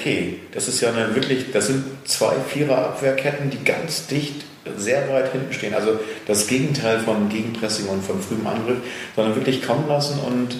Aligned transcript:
okay, 0.00 0.40
das 0.52 0.68
ist 0.68 0.80
ja 0.80 0.90
eine 0.90 1.14
wirklich, 1.14 1.52
das 1.52 1.66
sind 1.66 1.84
zwei 2.04 2.34
Vierer-Abwehrketten, 2.48 3.50
die 3.50 3.62
ganz 3.62 4.06
dicht 4.06 4.44
sehr 4.76 5.08
weit 5.10 5.32
hinten 5.32 5.52
stehen. 5.52 5.74
Also 5.74 5.98
das 6.26 6.46
Gegenteil 6.46 7.00
von 7.00 7.28
Gegenpressing 7.28 7.86
und 7.86 8.04
von 8.04 8.20
frühem 8.20 8.46
Angriff, 8.46 8.78
sondern 9.14 9.36
wirklich 9.36 9.62
kommen 9.62 9.86
lassen 9.88 10.18
und, 10.20 10.56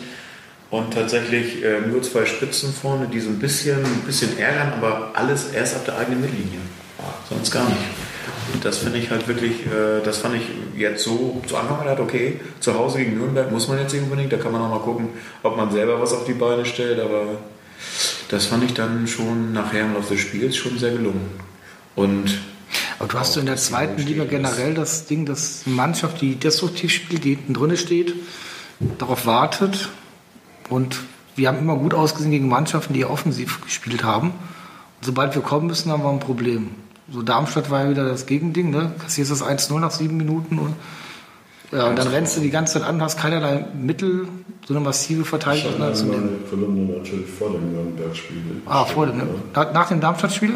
und 0.70 0.92
tatsächlich 0.92 1.64
äh, 1.64 1.80
nur 1.80 2.02
zwei 2.02 2.26
Spitzen 2.26 2.72
vorne, 2.72 3.08
die 3.12 3.20
so 3.20 3.30
ein 3.30 3.38
bisschen, 3.38 3.78
ein 3.78 4.02
bisschen 4.06 4.38
ärgern, 4.38 4.74
aber 4.74 5.10
alles 5.14 5.52
erst 5.52 5.76
ab 5.76 5.84
der 5.86 5.98
eigenen 5.98 6.20
Mittellinie. 6.22 6.60
Sonst 7.28 7.50
gar 7.50 7.66
nicht. 7.68 7.80
Und 8.52 8.64
das 8.64 8.78
finde 8.78 8.98
ich 8.98 9.10
halt 9.10 9.26
wirklich, 9.28 9.66
äh, 9.66 10.02
das 10.04 10.18
fand 10.18 10.36
ich 10.36 10.42
jetzt 10.76 11.04
so 11.04 11.40
zu 11.46 11.56
Anfang 11.56 11.80
gedacht, 11.80 12.00
okay, 12.00 12.40
zu 12.58 12.76
Hause 12.76 12.98
gegen 12.98 13.16
Nürnberg 13.16 13.50
muss 13.50 13.68
man 13.68 13.78
jetzt 13.78 13.92
nicht 13.92 14.02
unbedingt, 14.02 14.32
da 14.32 14.36
kann 14.36 14.52
man 14.52 14.60
auch 14.62 14.70
mal 14.70 14.80
gucken, 14.80 15.10
ob 15.42 15.56
man 15.56 15.70
selber 15.70 16.00
was 16.00 16.12
auf 16.12 16.24
die 16.24 16.32
Beine 16.32 16.64
stellt, 16.64 16.98
aber 16.98 17.38
das 18.30 18.46
fand 18.46 18.62
ich 18.64 18.74
dann 18.74 19.06
schon 19.08 19.52
nachher 19.52 19.82
im 19.82 19.94
Laufe 19.94 20.14
des 20.14 20.22
Spiels 20.22 20.56
schon 20.56 20.78
sehr 20.78 20.92
gelungen. 20.92 21.28
Und 21.96 22.38
aber 22.98 23.08
du 23.08 23.18
hast 23.18 23.34
du 23.34 23.40
in 23.40 23.46
der 23.46 23.56
zweiten 23.56 24.00
Liga 24.00 24.24
generell 24.24 24.74
das 24.74 25.06
Ding, 25.06 25.26
dass 25.26 25.62
eine 25.66 25.74
Mannschaft, 25.74 26.20
die 26.20 26.36
destruktiv 26.36 26.92
spielt, 26.92 27.24
die 27.24 27.30
hinten 27.34 27.54
drin 27.54 27.76
steht, 27.76 28.14
darauf 28.98 29.26
wartet. 29.26 29.88
Und 30.68 31.00
wir 31.34 31.48
haben 31.48 31.58
immer 31.58 31.76
gut 31.76 31.92
ausgesehen 31.94 32.30
gegen 32.30 32.48
Mannschaften, 32.48 32.94
die 32.94 33.04
offensiv 33.04 33.60
gespielt 33.62 34.04
haben. 34.04 34.28
Und 34.28 35.04
sobald 35.04 35.34
wir 35.34 35.42
kommen 35.42 35.66
müssen, 35.66 35.90
haben 35.90 36.04
wir 36.04 36.10
ein 36.10 36.20
Problem. 36.20 36.70
So 37.10 37.22
Darmstadt 37.22 37.70
war 37.70 37.84
ja 37.84 37.90
wieder 37.90 38.08
das 38.08 38.26
Gegending, 38.26 38.70
ne? 38.70 38.92
Kassierst 39.00 39.32
das 39.32 39.42
1-0 39.42 39.80
nach 39.80 39.90
sieben 39.90 40.16
Minuten 40.16 40.60
und 40.60 40.76
ja, 41.72 41.86
und 41.86 41.98
dann 41.98 42.08
rennst 42.08 42.36
du 42.36 42.40
die 42.40 42.50
ganze 42.50 42.74
Zeit 42.74 42.82
an, 42.82 43.00
hast 43.00 43.18
keinerlei 43.18 43.64
Mittel, 43.74 44.26
so 44.66 44.74
eine 44.74 44.84
massive 44.84 45.24
Verteidigung. 45.24 45.74
Ich 45.74 45.80
hatte 45.80 46.04
meine 46.04 46.28
Kolumne 46.48 46.98
natürlich 46.98 47.30
vor 47.30 47.50
dem 47.50 47.72
Nürnberg-Spiel. 47.72 48.62
Ah, 48.66 48.84
vor 48.84 49.06
dem, 49.06 49.18
ne? 49.18 49.26
Nach 49.54 49.88
dem 49.88 50.00
Darmstadt-Spiel? 50.00 50.54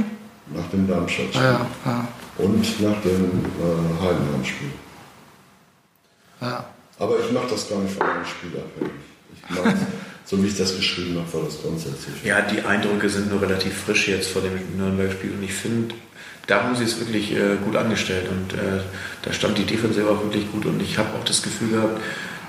Nach 0.55 0.69
dem 0.73 0.89
Darmstadt-Spiel. 0.89 1.41
Ja, 1.41 1.67
ja. 1.85 2.09
Und 2.39 2.81
nach 2.81 3.01
dem 3.03 3.25
äh, 3.25 4.03
Heidenheim-Spiel. 4.03 4.71
Ja. 6.41 6.65
Aber 6.99 7.15
ich 7.19 7.33
mache 7.33 7.47
das 7.51 7.69
gar 7.69 7.79
nicht 7.79 7.95
von 7.95 8.07
einem 8.07 8.25
Spiel 8.25 8.51
abhängig. 8.51 8.93
Ich 9.35 9.51
mache 9.51 9.77
so 10.25 10.43
wie 10.43 10.47
ich 10.49 10.57
das 10.57 10.75
geschrieben 10.75 11.19
habe, 11.19 11.33
war 11.39 11.45
das 11.45 11.61
grundsätzlich. 11.61 12.25
Ja, 12.25 12.41
die 12.41 12.63
Eindrücke 12.63 13.09
sind 13.09 13.31
nur 13.31 13.43
relativ 13.43 13.75
frisch 13.75 14.09
jetzt 14.09 14.31
vor 14.31 14.43
dem 14.43 14.53
Nürnberg-Spiel 14.77 15.33
und 15.33 15.43
ich 15.43 15.53
finde, 15.53 15.95
da 16.47 16.63
haben 16.63 16.77
sie 16.77 16.85
es 16.85 16.99
wirklich 17.01 17.33
äh, 17.33 17.57
gut 17.65 17.77
angestellt 17.77 18.29
und 18.29 18.55
äh, 18.55 18.81
da 19.23 19.33
stand 19.33 19.59
die 19.59 19.65
Defensive 19.65 20.09
auch 20.09 20.23
wirklich 20.23 20.51
gut 20.53 20.67
und 20.67 20.81
ich 20.83 20.99
habe 20.99 21.11
auch 21.19 21.25
das 21.25 21.43
Gefühl 21.43 21.71
gehabt, 21.71 22.01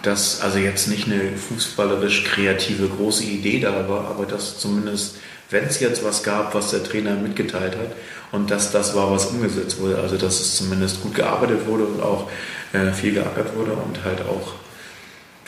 dass 0.02 0.42
also 0.42 0.60
jetzt 0.60 0.88
nicht 0.88 1.08
eine 1.08 1.36
fußballerisch 1.36 2.26
kreative 2.26 2.88
große 2.88 3.24
Idee 3.24 3.60
da 3.60 3.88
war, 3.90 4.08
aber 4.10 4.26
dass 4.26 4.60
zumindest, 4.60 5.18
wenn 5.50 5.64
es 5.64 5.80
jetzt 5.80 6.04
was 6.04 6.24
gab, 6.24 6.54
was 6.54 6.72
der 6.72 6.84
Trainer 6.84 7.16
mitgeteilt 7.16 7.76
hat 7.76 7.96
und 8.32 8.52
dass 8.52 8.72
das 8.72 8.96
war, 8.96 9.12
was 9.12 9.28
umgesetzt 9.28 9.80
wurde, 9.80 9.98
also 10.00 10.18
dass 10.18 10.40
es 10.40 10.58
zumindest 10.58 11.02
gut 11.02 11.16
gearbeitet 11.16 11.66
wurde 11.66 11.86
und 11.86 12.02
auch 12.02 12.30
äh, 12.74 12.92
viel 12.92 13.14
geackert 13.14 13.56
wurde 13.56 13.72
und 13.72 14.04
halt 14.04 14.22
auch 14.22 14.54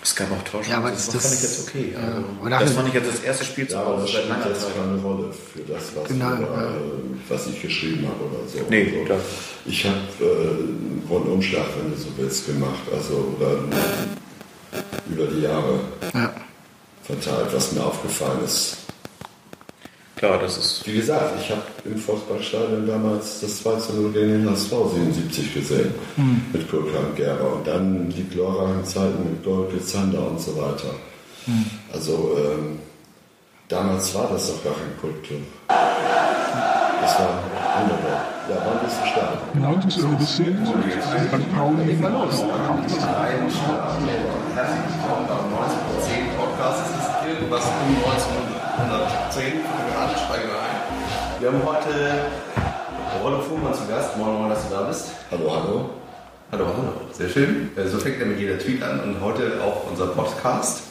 es 0.08 0.16
gab 0.16 0.32
auch 0.32 0.42
Torchancen. 0.44 0.72
Ja, 0.72 0.78
aber 0.78 0.92
das, 0.92 1.10
das- 1.10 1.22
fand 1.22 1.34
ich 1.36 1.42
jetzt 1.42 1.68
okay. 1.68 1.94
ja. 1.94 2.00
Also, 2.56 2.66
das 2.66 2.74
fand 2.74 2.88
ich 2.88 2.94
jetzt 2.94 3.08
das 3.14 3.20
erste 3.24 3.44
Spiel 3.46 3.68
zu 3.68 3.74
Ja, 3.76 3.82
aber 3.82 3.90
Hause 3.98 4.02
das 4.04 4.12
spielt 4.12 4.46
jetzt 4.46 4.76
keine 4.76 5.02
Rolle 5.02 5.34
für 5.34 5.60
das, 5.74 5.84
was, 5.96 6.08
Genau, 6.08 6.30
wir, 6.40 6.48
ja. 6.48 6.64
äh, 6.64 6.80
was 7.30 7.48
ich 7.48 7.62
geschrieben 7.62 8.08
habe 8.08 8.24
oder 8.24 8.48
so. 8.48 8.60
Nee, 8.70 8.92
also, 8.94 9.06
klar. 9.06 9.20
ich 9.66 9.86
habe 9.86 9.98
äh, 10.22 10.24
einen 10.26 11.04
Rundumschlag, 11.10 11.66
wenn 11.82 11.92
du 11.92 11.98
so 11.98 12.08
willst, 12.18 12.46
gemacht. 12.46 12.80
Also 12.94 13.36
über 15.10 15.26
die 15.28 15.42
Jahre 15.42 15.80
Ja. 16.14 16.34
verteilt, 17.04 17.48
was 17.54 17.72
mir 17.74 17.84
aufgefallen 17.84 18.44
ist. 18.46 18.78
Klar, 20.18 20.40
das 20.40 20.58
ist 20.58 20.88
Wie 20.88 20.96
gesagt, 20.96 21.34
ich 21.40 21.52
habe 21.52 21.62
im 21.86 21.96
Fußballstadion 21.96 22.88
damals 22.88 23.40
das 23.40 23.62
2 23.62 23.76
zu 23.76 23.94
0 23.94 24.12
gegen 24.14 24.30
den 24.30 24.50
HSV 24.50 24.72
77 24.72 25.54
gesehen. 25.54 25.94
Mit 26.52 26.68
Kulkan 26.72 27.14
Gerber. 27.16 27.54
Und 27.54 27.68
dann 27.68 28.10
die 28.10 28.24
glorreichen 28.24 28.84
Zeiten 28.84 29.30
mit 29.30 29.44
Golke 29.44 29.80
Zander 29.80 30.28
und 30.28 30.42
so 30.42 30.58
weiter. 30.58 30.90
Also 31.94 32.36
ähm, 32.36 32.80
damals 33.68 34.16
war 34.16 34.28
das 34.32 34.48
doch 34.48 34.64
gar 34.64 34.74
kein 34.74 34.98
Kultclub. 35.00 35.42
Das 35.68 37.20
war 37.20 37.44
wunderbar. 37.78 38.26
Ja, 38.50 38.56
war 38.66 38.74
ein 38.74 38.86
bisschen 38.86 39.06
stark. 39.06 39.54
Genau, 39.54 39.76
das 39.76 39.98
ist 39.98 40.04
ein 40.04 40.18
bisschen 40.18 40.66
St. 40.66 41.56
Pauli 41.56 41.94
Podcast. 41.94 42.44
Herzlich 44.56 44.82
willkommen 44.98 45.28
beim 45.30 45.46
1910 45.62 46.34
Podcast. 46.36 46.90
Es 46.90 47.06
ist 47.06 47.12
irgendwas 47.30 47.66
um 47.66 47.96
1910 48.02 48.47
programmatisch 48.78 50.22
Steigerei. 50.22 50.70
Wir 51.40 51.52
haben 51.52 51.62
heute 51.66 52.22
Rollo 53.24 53.42
Fuhrmann 53.42 53.74
zu 53.74 53.88
Gast. 53.88 54.16
Moin, 54.18 54.36
moin, 54.36 54.50
dass 54.50 54.68
du 54.68 54.76
da 54.76 54.84
bist. 54.84 55.10
Hallo, 55.32 55.52
hallo. 55.52 55.90
Hallo, 56.52 56.66
hallo. 56.68 56.94
Sehr 57.12 57.30
schön. 57.30 57.72
Äh, 57.76 57.88
So 57.88 57.98
fängt 57.98 58.26
mit 58.26 58.40
jeder 58.40 58.60
Tweet 58.60 58.84
an 58.84 59.00
und 59.00 59.22
heute 59.22 59.64
auch 59.64 59.90
unser 59.90 60.08
Podcast. 60.08 60.84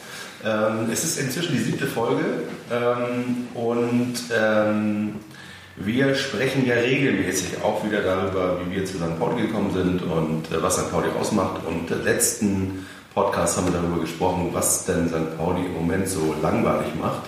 Ähm, 0.45 0.89
es 0.91 1.03
ist 1.05 1.17
inzwischen 1.17 1.53
die 1.53 1.63
siebte 1.63 1.87
Folge 1.87 2.23
ähm, 2.71 3.47
und 3.55 4.15
ähm, 4.37 5.15
wir 5.77 6.13
sprechen 6.15 6.67
ja 6.67 6.75
regelmäßig 6.75 7.63
auch 7.63 7.83
wieder 7.85 8.01
darüber, 8.01 8.57
wie 8.65 8.75
wir 8.75 8.85
zu 8.85 8.97
St. 8.97 9.17
Pauli 9.17 9.43
gekommen 9.43 9.71
sind 9.73 10.03
und 10.03 10.51
äh, 10.51 10.61
was 10.61 10.75
St. 10.75 10.91
Pauli 10.91 11.07
ausmacht. 11.19 11.61
Und 11.65 11.89
im 11.89 12.03
letzten 12.03 12.85
Podcast 13.15 13.57
haben 13.57 13.67
wir 13.67 13.79
darüber 13.79 14.01
gesprochen, 14.01 14.49
was 14.51 14.85
denn 14.85 15.07
St. 15.07 15.37
Pauli 15.37 15.65
im 15.65 15.73
Moment 15.73 16.07
so 16.09 16.35
langweilig 16.41 16.93
macht 17.01 17.21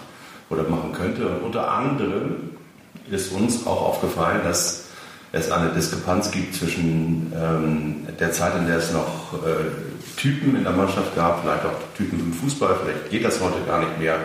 oder 0.50 0.64
machen 0.64 0.94
könnte. 0.94 1.28
Und 1.28 1.44
unter 1.44 1.72
anderem 1.72 2.52
ist 3.10 3.32
uns 3.32 3.66
auch 3.66 3.82
aufgefallen, 3.82 4.42
dass 4.44 4.86
es 5.32 5.52
eine 5.52 5.70
Diskrepanz 5.70 6.32
gibt 6.32 6.56
zwischen 6.56 7.32
ähm, 7.36 8.08
der 8.20 8.32
Zeit, 8.32 8.56
in 8.58 8.68
der 8.68 8.78
es 8.78 8.92
noch 8.92 9.34
äh, 9.46 10.20
Typen 10.20 10.56
in 10.56 10.64
der 10.64 10.74
Mannschaft 10.74 11.16
gab, 11.16 11.42
vielleicht 11.42 11.66
auch 11.66 11.96
Typen 11.96 12.20
im 12.20 12.34
Fußball, 12.34 12.76
vielleicht 12.84 13.10
geht 13.12 13.26
das 13.26 13.40
heute 13.40 13.64
gar 13.68 13.80
nicht 13.80 14.00
mehr, 14.00 14.18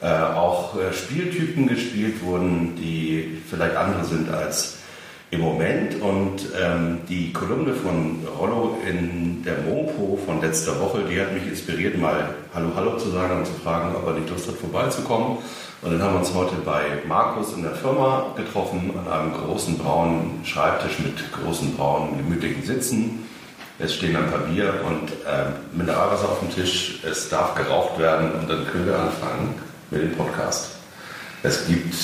äh, 0.00 0.08
auch 0.08 0.76
äh, 0.76 0.92
Spieltypen 0.92 1.68
gespielt 1.68 2.22
wurden, 2.24 2.74
die 2.76 3.40
vielleicht 3.48 3.76
andere 3.76 4.04
sind 4.04 4.30
als 4.30 4.78
im 5.32 5.40
Moment. 5.40 6.00
Und 6.00 6.42
ähm, 6.60 7.00
die 7.08 7.32
Kolumne 7.32 7.74
von 7.74 8.20
Rollo 8.38 8.78
in 8.88 9.42
der 9.42 9.58
Mopo 9.62 10.18
von 10.24 10.40
letzter 10.40 10.78
Woche, 10.80 11.02
die 11.10 11.20
hat 11.20 11.32
mich 11.32 11.46
inspiriert, 11.46 11.98
mal 11.98 12.34
Hallo 12.54 12.68
Hallo 12.76 12.96
zu 12.98 13.10
sagen 13.10 13.38
und 13.38 13.46
zu 13.46 13.54
fragen, 13.54 13.96
ob 13.96 14.06
er 14.06 14.12
nicht 14.12 14.30
Lust 14.30 14.46
hat, 14.46 14.56
vorbeizukommen. 14.56 15.38
Und 15.80 15.90
dann 15.90 16.02
haben 16.02 16.14
wir 16.14 16.20
uns 16.20 16.34
heute 16.34 16.54
bei 16.64 16.82
Markus 17.08 17.54
in 17.54 17.62
der 17.62 17.74
Firma 17.74 18.26
getroffen, 18.36 18.92
an 18.96 19.10
einem 19.10 19.32
großen 19.32 19.78
braunen 19.78 20.44
Schreibtisch 20.44 20.98
mit 21.00 21.14
großen 21.32 21.74
braunen 21.76 22.18
gemütlichen 22.18 22.62
Sitzen. 22.62 23.26
Es 23.78 23.94
stehen 23.94 24.14
ein 24.14 24.30
paar 24.30 24.40
Bier 24.40 24.74
und 24.86 25.10
ähm, 25.26 25.54
Mineralwasser 25.72 26.28
auf 26.28 26.40
dem 26.40 26.54
Tisch. 26.54 27.00
Es 27.04 27.30
darf 27.30 27.54
geraucht 27.54 27.98
werden 27.98 28.30
und 28.32 28.48
dann 28.48 28.66
können 28.66 28.86
wir 28.86 28.98
anfangen 28.98 29.54
mit 29.90 30.02
dem 30.02 30.12
Podcast. 30.12 30.76
Es 31.42 31.66
gibt 31.66 31.94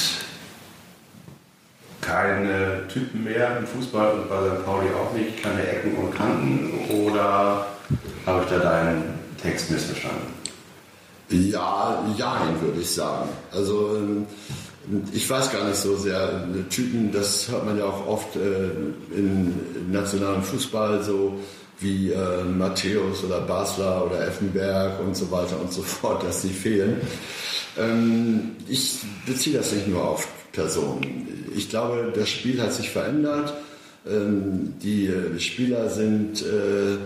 keine 2.09 2.89
Typen 2.89 3.25
mehr 3.25 3.59
im 3.59 3.67
Fußball 3.67 4.13
und 4.13 4.29
bei 4.29 4.37
St. 4.37 4.65
Pauli 4.65 4.87
auch 4.91 5.13
nicht, 5.13 5.43
keine 5.43 5.67
Ecken 5.67 5.95
und 5.97 6.15
Kanten 6.15 6.71
oder 7.05 7.67
habe 8.25 8.45
ich 8.45 8.51
da 8.51 8.59
deinen 8.59 9.03
Text 9.41 9.71
missverstanden? 9.71 10.39
Ja, 11.29 12.03
jein, 12.17 12.61
würde 12.63 12.81
ich 12.81 12.91
sagen. 12.91 13.29
Also 13.53 13.97
ähm, 13.97 14.27
ich 15.13 15.29
weiß 15.29 15.53
gar 15.53 15.65
nicht 15.69 15.77
so 15.77 15.97
sehr. 15.97 16.45
Typen, 16.71 17.13
das 17.13 17.49
hört 17.51 17.67
man 17.67 17.77
ja 17.77 17.85
auch 17.85 18.07
oft 18.07 18.37
äh, 18.37 18.71
im 19.15 19.53
nationalen 19.91 20.43
Fußball 20.43 21.03
so 21.03 21.39
wie 21.81 22.13
äh, 22.13 22.45
Matthäus 22.45 23.23
oder 23.23 23.43
Basler 23.43 24.07
oder 24.07 24.27
Effenberg 24.27 24.99
und 25.01 25.15
so 25.15 25.31
weiter 25.31 25.61
und 25.61 25.71
so 25.71 25.83
fort, 26.01 26.25
dass 26.25 26.41
sie 26.41 26.49
fehlen. 26.49 27.03
Ähm, 27.79 28.57
ich 28.67 29.01
beziehe 29.27 29.59
das 29.59 29.73
nicht 29.73 29.89
nur 29.89 30.03
auf 30.03 30.27
Personen. 30.53 31.38
Ich 31.57 31.71
glaube, 31.71 32.13
das 32.15 32.29
Spiel 32.29 32.61
hat 32.63 32.73
sich 32.73 32.91
verändert. 32.91 33.55
Ähm, 34.07 34.75
die 34.83 35.07
äh, 35.07 35.39
Spieler 35.39 35.91
sind 35.91 36.43
äh, 36.43 36.97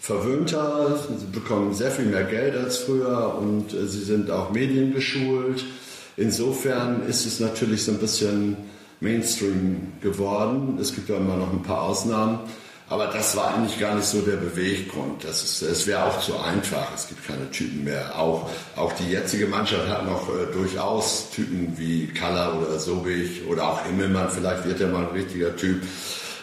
verwöhnter, 0.00 0.98
sie 1.18 1.26
bekommen 1.26 1.74
sehr 1.74 1.90
viel 1.90 2.06
mehr 2.06 2.24
Geld 2.24 2.56
als 2.56 2.78
früher 2.78 3.36
und 3.38 3.74
äh, 3.74 3.86
sie 3.86 4.02
sind 4.02 4.30
auch 4.30 4.50
mediengeschult. 4.50 5.64
Insofern 6.16 7.06
ist 7.08 7.26
es 7.26 7.40
natürlich 7.40 7.84
so 7.84 7.92
ein 7.92 7.98
bisschen 7.98 8.56
Mainstream 9.00 9.92
geworden. 10.02 10.78
Es 10.80 10.94
gibt 10.94 11.08
ja 11.08 11.16
immer 11.16 11.36
noch 11.36 11.52
ein 11.52 11.62
paar 11.62 11.82
Ausnahmen. 11.82 12.40
Aber 12.90 13.06
das 13.06 13.36
war 13.36 13.54
eigentlich 13.54 13.78
gar 13.78 13.94
nicht 13.94 14.08
so 14.08 14.20
der 14.20 14.36
Beweggrund. 14.36 15.22
Das 15.22 15.44
ist, 15.44 15.62
es 15.62 15.86
wäre 15.86 16.06
auch 16.06 16.18
zu 16.18 16.36
einfach. 16.40 16.92
Es 16.92 17.06
gibt 17.06 17.24
keine 17.24 17.48
Typen 17.52 17.84
mehr. 17.84 18.18
Auch, 18.18 18.50
auch 18.74 18.92
die 18.94 19.08
jetzige 19.08 19.46
Mannschaft 19.46 19.88
hat 19.88 20.04
noch 20.04 20.28
äh, 20.28 20.52
durchaus 20.52 21.30
Typen 21.30 21.78
wie 21.78 22.08
Kaller 22.08 22.60
oder 22.60 22.80
Sobich 22.80 23.46
oder 23.48 23.68
auch 23.68 23.84
Himmelmann. 23.84 24.28
Vielleicht 24.28 24.64
wird 24.64 24.80
er 24.80 24.88
mal 24.88 25.06
ein 25.06 25.12
richtiger 25.12 25.54
Typ. 25.54 25.80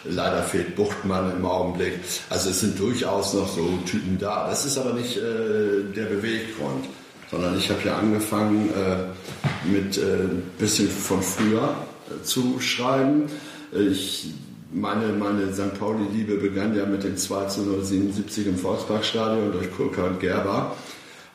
Leider 0.04 0.42
fehlt 0.42 0.74
Buchtmann 0.74 1.36
im 1.36 1.44
Augenblick. 1.44 1.92
Also 2.30 2.48
es 2.48 2.60
sind 2.60 2.80
durchaus 2.80 3.34
noch 3.34 3.48
so 3.54 3.68
Typen 3.84 4.16
da. 4.18 4.48
Das 4.48 4.64
ist 4.64 4.78
aber 4.78 4.94
nicht 4.94 5.18
äh, 5.18 5.92
der 5.94 6.06
Beweggrund, 6.06 6.86
sondern 7.30 7.58
ich 7.58 7.68
habe 7.68 7.80
ja 7.84 7.98
angefangen 7.98 8.70
äh, 8.70 9.68
mit 9.70 9.98
ein 9.98 10.44
äh, 10.58 10.60
bisschen 10.60 10.88
von 10.88 11.22
früher 11.22 11.74
äh, 12.08 12.24
zu 12.24 12.58
schreiben. 12.58 13.26
Ich 13.70 14.32
meine, 14.70 15.12
meine 15.12 15.52
St. 15.52 15.78
Pauli-Liebe 15.78 16.36
begann 16.36 16.76
ja 16.76 16.86
mit 16.86 17.04
dem 17.04 17.16
2 17.16 17.44
zu 17.46 17.82
077 17.82 18.46
im 18.46 18.58
Volksparkstadion 18.58 19.52
durch 19.52 19.72
Kurka 19.74 20.04
und 20.04 20.20
Gerber. 20.20 20.76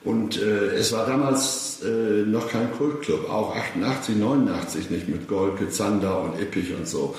Und 0.04 0.42
äh, 0.42 0.76
es 0.76 0.92
war 0.92 1.06
damals 1.06 1.82
äh, 1.84 2.26
noch 2.26 2.50
kein 2.50 2.72
Kultclub, 2.74 3.30
auch 3.30 3.56
88, 3.56 4.18
89 4.18 4.90
nicht 4.90 5.08
mit 5.08 5.28
Golke, 5.28 5.70
Zander 5.70 6.22
und 6.22 6.40
Ippich 6.40 6.74
und 6.76 6.88
so. 6.88 7.16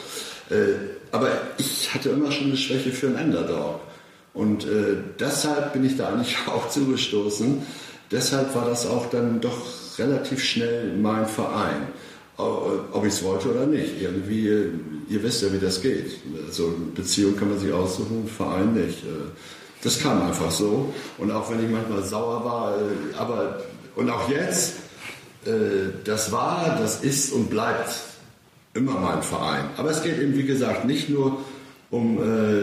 Äh, 0.50 0.74
aber 1.10 1.28
ich 1.56 1.94
hatte 1.94 2.10
immer 2.10 2.30
schon 2.30 2.48
eine 2.48 2.56
Schwäche 2.56 2.90
für 2.90 3.06
einen 3.06 3.32
Underdog. 3.32 3.80
Und 4.34 4.64
äh, 4.66 4.96
deshalb 5.18 5.72
bin 5.72 5.84
ich 5.84 5.96
da 5.96 6.08
eigentlich 6.08 6.36
auch 6.46 6.68
zugestoßen. 6.68 7.62
Deshalb 8.10 8.54
war 8.54 8.66
das 8.66 8.86
auch 8.86 9.08
dann 9.08 9.40
doch 9.40 9.58
relativ 9.98 10.44
schnell 10.44 10.92
mein 10.96 11.26
Verein. 11.26 11.88
Ob 12.36 13.04
ich 13.04 13.12
es 13.12 13.22
wollte 13.22 13.50
oder 13.50 13.66
nicht. 13.66 14.00
Irgendwie, 14.00 14.48
ihr 15.08 15.22
wisst 15.22 15.42
ja, 15.42 15.52
wie 15.52 15.58
das 15.58 15.80
geht. 15.80 16.18
So 16.50 16.66
eine 16.66 16.74
Beziehung 16.94 17.36
kann 17.36 17.50
man 17.50 17.58
sich 17.58 17.72
aussuchen, 17.72 18.26
Verein 18.26 18.74
nicht. 18.74 19.04
Äh, 19.04 19.30
das 19.82 20.00
kam 20.00 20.22
einfach 20.22 20.50
so. 20.50 20.92
Und 21.18 21.30
auch 21.30 21.50
wenn 21.50 21.62
ich 21.64 21.70
manchmal 21.70 22.02
sauer 22.02 22.44
war, 22.44 22.76
äh, 22.76 23.16
aber 23.16 23.62
und 23.94 24.10
auch 24.10 24.28
jetzt, 24.28 24.74
äh, 25.46 25.90
das 26.04 26.32
war, 26.32 26.76
das 26.80 27.04
ist 27.04 27.32
und 27.32 27.50
bleibt 27.50 27.94
immer 28.74 28.98
mein 28.98 29.22
Verein. 29.22 29.66
Aber 29.76 29.90
es 29.90 30.02
geht 30.02 30.18
eben, 30.18 30.36
wie 30.36 30.44
gesagt, 30.44 30.84
nicht 30.84 31.08
nur 31.08 31.38
um 31.90 32.18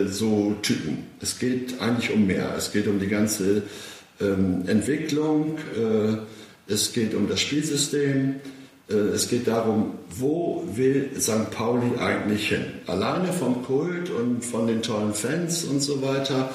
so 0.09 0.55
Typen. 0.61 1.05
Es 1.21 1.39
geht 1.39 1.79
eigentlich 1.79 2.11
um 2.11 2.27
mehr. 2.27 2.53
Es 2.57 2.73
geht 2.73 2.85
um 2.87 2.99
die 2.99 3.07
ganze 3.07 3.63
ähm, 4.19 4.63
Entwicklung. 4.67 5.57
es 6.67 6.91
geht 6.91 7.13
um 7.13 7.29
das 7.29 7.39
Spielsystem. 7.39 8.41
Äh, 8.91 9.15
es 9.15 9.29
geht 9.29 9.47
darum, 9.47 9.97
wo 10.09 10.63
will 10.73 11.11
St. 11.19 11.51
Pauli 11.51 11.97
eigentlich 11.99 12.49
hin? 12.49 12.65
Alleine 12.87 13.31
vom 13.31 13.63
Kult 13.63 14.09
und 14.09 14.43
von 14.43 14.67
den 14.67 14.81
tollen 14.81 15.13
Fans 15.13 15.63
und 15.63 15.81
so 15.81 16.01
weiter. 16.01 16.49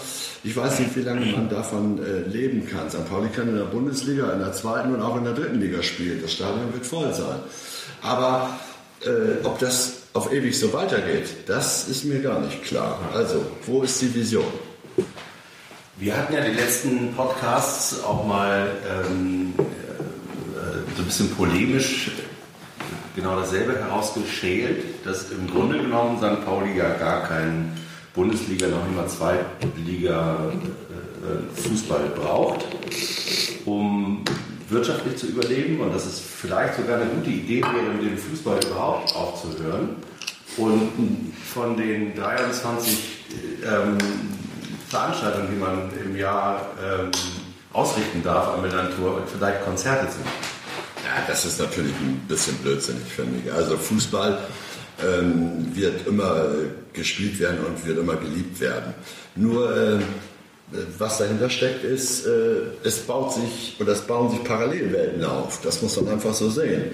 Ich 0.44 0.56
weiß 0.56 0.80
nicht, 0.80 0.96
wie 0.96 1.02
lange 1.02 1.26
man 1.26 1.48
davon 1.48 1.98
äh, 1.98 2.28
leben 2.28 2.66
kann. 2.66 2.90
St. 2.90 3.08
Pauli 3.08 3.28
kann 3.28 3.48
in 3.48 3.56
der 3.56 3.64
Bundesliga, 3.64 4.32
in 4.32 4.40
der 4.40 4.52
zweiten 4.52 4.94
und 4.94 5.02
auch 5.02 5.16
in 5.16 5.24
der 5.24 5.32
dritten 5.32 5.60
Liga 5.60 5.82
spielen. 5.82 6.20
Das 6.22 6.32
Stadion 6.32 6.72
wird 6.72 6.86
voll 6.86 7.12
sein. 7.12 7.38
Aber 8.02 8.50
äh, 9.04 9.44
ob 9.44 9.58
das 9.58 10.02
auf 10.12 10.32
ewig 10.32 10.58
so 10.58 10.72
weitergeht, 10.72 11.28
das 11.46 11.88
ist 11.88 12.04
mir 12.04 12.20
gar 12.20 12.40
nicht 12.40 12.62
klar. 12.62 12.98
Also, 13.14 13.44
wo 13.66 13.82
ist 13.82 14.00
die 14.00 14.14
Vision? 14.14 14.44
Wir 15.98 16.16
hatten 16.16 16.34
ja 16.34 16.42
die 16.42 16.52
letzten 16.52 17.14
Podcasts 17.14 18.02
auch 18.04 18.26
mal 18.26 18.68
ähm, 18.86 19.54
so 20.96 21.02
ein 21.02 21.06
bisschen 21.06 21.30
polemisch 21.30 22.10
genau 23.16 23.34
dasselbe 23.34 23.76
herausgeschält, 23.76 25.04
dass 25.04 25.30
im 25.30 25.50
Grunde 25.50 25.78
genommen 25.78 26.18
St. 26.18 26.44
Pauli 26.44 26.76
ja 26.76 26.90
gar 26.90 27.24
keinen 27.24 27.76
Bundesliga, 28.14 28.68
noch 28.68 28.86
immer 28.86 29.06
Zweitliga 29.08 30.52
äh, 30.52 31.60
Fußball 31.60 32.10
braucht, 32.14 32.64
um 33.64 34.22
wirtschaftlich 34.68 35.16
zu 35.16 35.26
überleben 35.26 35.80
und 35.80 35.92
dass 35.94 36.06
es 36.06 36.20
vielleicht 36.20 36.76
sogar 36.76 37.00
eine 37.00 37.06
gute 37.06 37.30
Idee 37.30 37.62
wäre, 37.62 37.94
mit 37.94 38.02
dem 38.02 38.18
Fußball 38.18 38.58
überhaupt 38.64 39.14
aufzuhören 39.14 39.96
und 40.56 41.32
von 41.52 41.76
den 41.76 42.14
23 42.14 42.98
ähm, 43.64 43.98
Veranstaltungen, 44.88 45.48
die 45.52 45.58
man 45.58 45.90
im 46.04 46.16
Jahr 46.16 46.66
ähm, 46.82 47.10
ausrichten 47.72 48.22
darf 48.22 48.54
am 48.54 48.62
Melantur, 48.62 49.22
vielleicht 49.30 49.64
Konzerte 49.64 50.08
zu 50.10 50.20
machen. 50.20 50.55
Ja, 51.06 51.22
das 51.28 51.44
ist 51.44 51.60
natürlich 51.60 51.92
ein 51.92 52.20
bisschen 52.26 52.56
blödsinnig, 52.56 53.04
finde 53.04 53.38
ich. 53.44 53.52
Also 53.52 53.76
Fußball 53.76 54.38
ähm, 55.06 55.68
wird 55.72 56.04
immer 56.06 56.46
gespielt 56.92 57.38
werden 57.38 57.58
und 57.64 57.86
wird 57.86 57.98
immer 57.98 58.16
geliebt 58.16 58.58
werden. 58.60 58.92
Nur 59.36 59.70
äh, 59.76 59.98
was 60.98 61.18
dahinter 61.18 61.48
steckt, 61.48 61.84
ist, 61.84 62.26
äh, 62.26 62.30
es 62.82 62.98
baut 63.00 63.34
sich 63.34 63.76
oder 63.78 63.92
es 63.92 64.00
bauen 64.00 64.30
sich 64.30 64.42
Parallelwelten 64.42 65.22
auf. 65.24 65.60
Das 65.62 65.80
muss 65.80 65.94
man 66.00 66.08
einfach 66.14 66.34
so 66.34 66.50
sehen. 66.50 66.86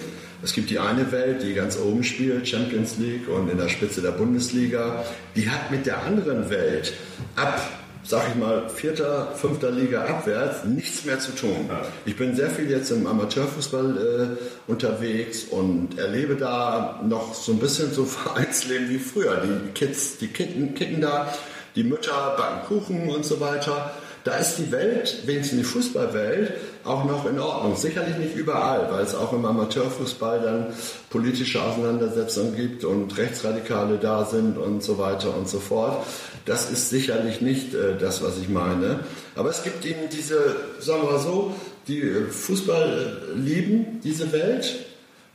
Es 0.43 0.53
gibt 0.53 0.69
die 0.69 0.79
eine 0.79 1.11
Welt, 1.11 1.43
die 1.43 1.55
ganz 1.55 1.79
oben 1.79 2.05
spielt, 2.05 2.47
Champions 2.47 2.99
League 2.99 3.29
und 3.29 3.49
in 3.49 3.57
der 3.57 3.69
Spitze 3.71 4.03
der 4.03 4.11
Bundesliga. 4.11 5.05
Die 5.37 5.49
hat 5.49 5.71
mit 5.71 5.87
der 5.87 6.03
anderen 6.03 6.51
Welt 6.51 6.93
ab 7.37 7.63
sag 8.05 8.29
ich 8.29 8.35
mal, 8.35 8.69
vierter, 8.69 9.33
fünfter 9.37 9.71
Liga 9.71 10.05
abwärts 10.05 10.65
nichts 10.65 11.05
mehr 11.05 11.21
zu 11.21 11.33
tun. 11.33 11.71
Ich 12.05 12.17
bin 12.17 12.35
sehr 12.35 12.51
viel 12.51 12.71
jetzt 12.71 12.91
im 12.91 13.07
Amateurfußball 13.07 14.37
äh, 14.39 14.71
unterwegs 14.71 15.45
und 15.45 15.99
erlebe 15.99 16.37
da 16.37 17.01
noch 17.05 17.35
so 17.35 17.53
ein 17.53 17.59
bisschen 17.59 17.93
so 17.93 18.05
Vereinsleben 18.13 18.89
wie 18.89 18.99
früher. 18.99 19.43
Die 19.45 19.71
Kids, 19.73 20.19
die 20.19 20.29
kicken, 20.29 20.75
kicken 20.75 21.01
da, 21.01 21.33
die 21.77 21.85
Mütter 21.85 22.35
backen 22.37 22.67
Kuchen 22.67 23.09
und 23.09 23.25
so 23.25 23.41
weiter. 23.41 23.93
Da 24.25 24.37
ist 24.37 24.57
die 24.57 24.71
Welt, 24.71 25.27
wenigstens 25.27 25.59
die 25.59 25.65
Fußballwelt, 25.65 26.53
auch 26.85 27.05
noch 27.05 27.27
in 27.27 27.41
Ordnung. 27.41 27.77
Sicherlich 27.77 28.17
nicht 28.19 28.37
überall, 28.37 28.89
weil 28.93 29.05
es 29.05 29.15
auch 29.15 29.33
im 29.33 29.45
Amateurfußball 29.45 30.41
dann 30.41 30.67
politische 31.11 31.61
Auseinandersetzungen 31.61 32.55
gibt 32.55 32.85
und 32.85 33.17
Rechtsradikale 33.19 33.99
da 33.99 34.25
sind 34.25 34.59
und 34.59 34.83
so 34.83 34.99
weiter 34.99 35.37
und 35.37 35.49
so 35.49 35.59
fort. 35.59 36.07
Das 36.45 36.71
ist 36.71 36.91
sicherlich 36.91 37.41
nicht 37.41 37.75
äh, 37.75 37.97
das, 37.99 38.23
was 38.23 38.39
ich 38.39 38.49
meine. 38.49 39.01
Aber 39.35 39.51
es 39.51 39.65
gibt 39.65 39.85
eben 39.85 40.09
diese, 40.11 40.57
sagen 40.79 41.03
wir 41.03 41.13
mal 41.13 41.19
so, 41.19 41.53
die 41.89 42.01
äh, 42.01 42.27
Fußball 42.27 43.33
äh, 43.35 43.39
lieben, 43.39 44.01
diese 44.05 44.31
Welt. 44.33 44.87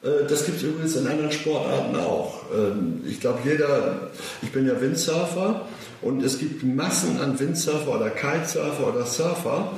Äh, 0.03 0.27
das 0.27 0.45
gibt 0.45 0.57
es 0.57 0.63
übrigens 0.63 0.95
in 0.95 1.07
anderen 1.07 1.31
Sportarten 1.31 1.95
auch. 1.95 2.43
Ähm, 2.53 3.03
ich 3.07 3.19
glaube, 3.19 3.39
jeder, 3.43 4.09
ich 4.41 4.51
bin 4.51 4.67
ja 4.67 4.79
Windsurfer 4.79 5.67
und 6.01 6.23
es 6.23 6.39
gibt 6.39 6.63
Massen 6.63 7.19
an 7.19 7.39
Windsurfer 7.39 7.95
oder 7.95 8.09
Kitesurfer 8.09 8.87
oder 8.87 9.05
Surfer. 9.05 9.71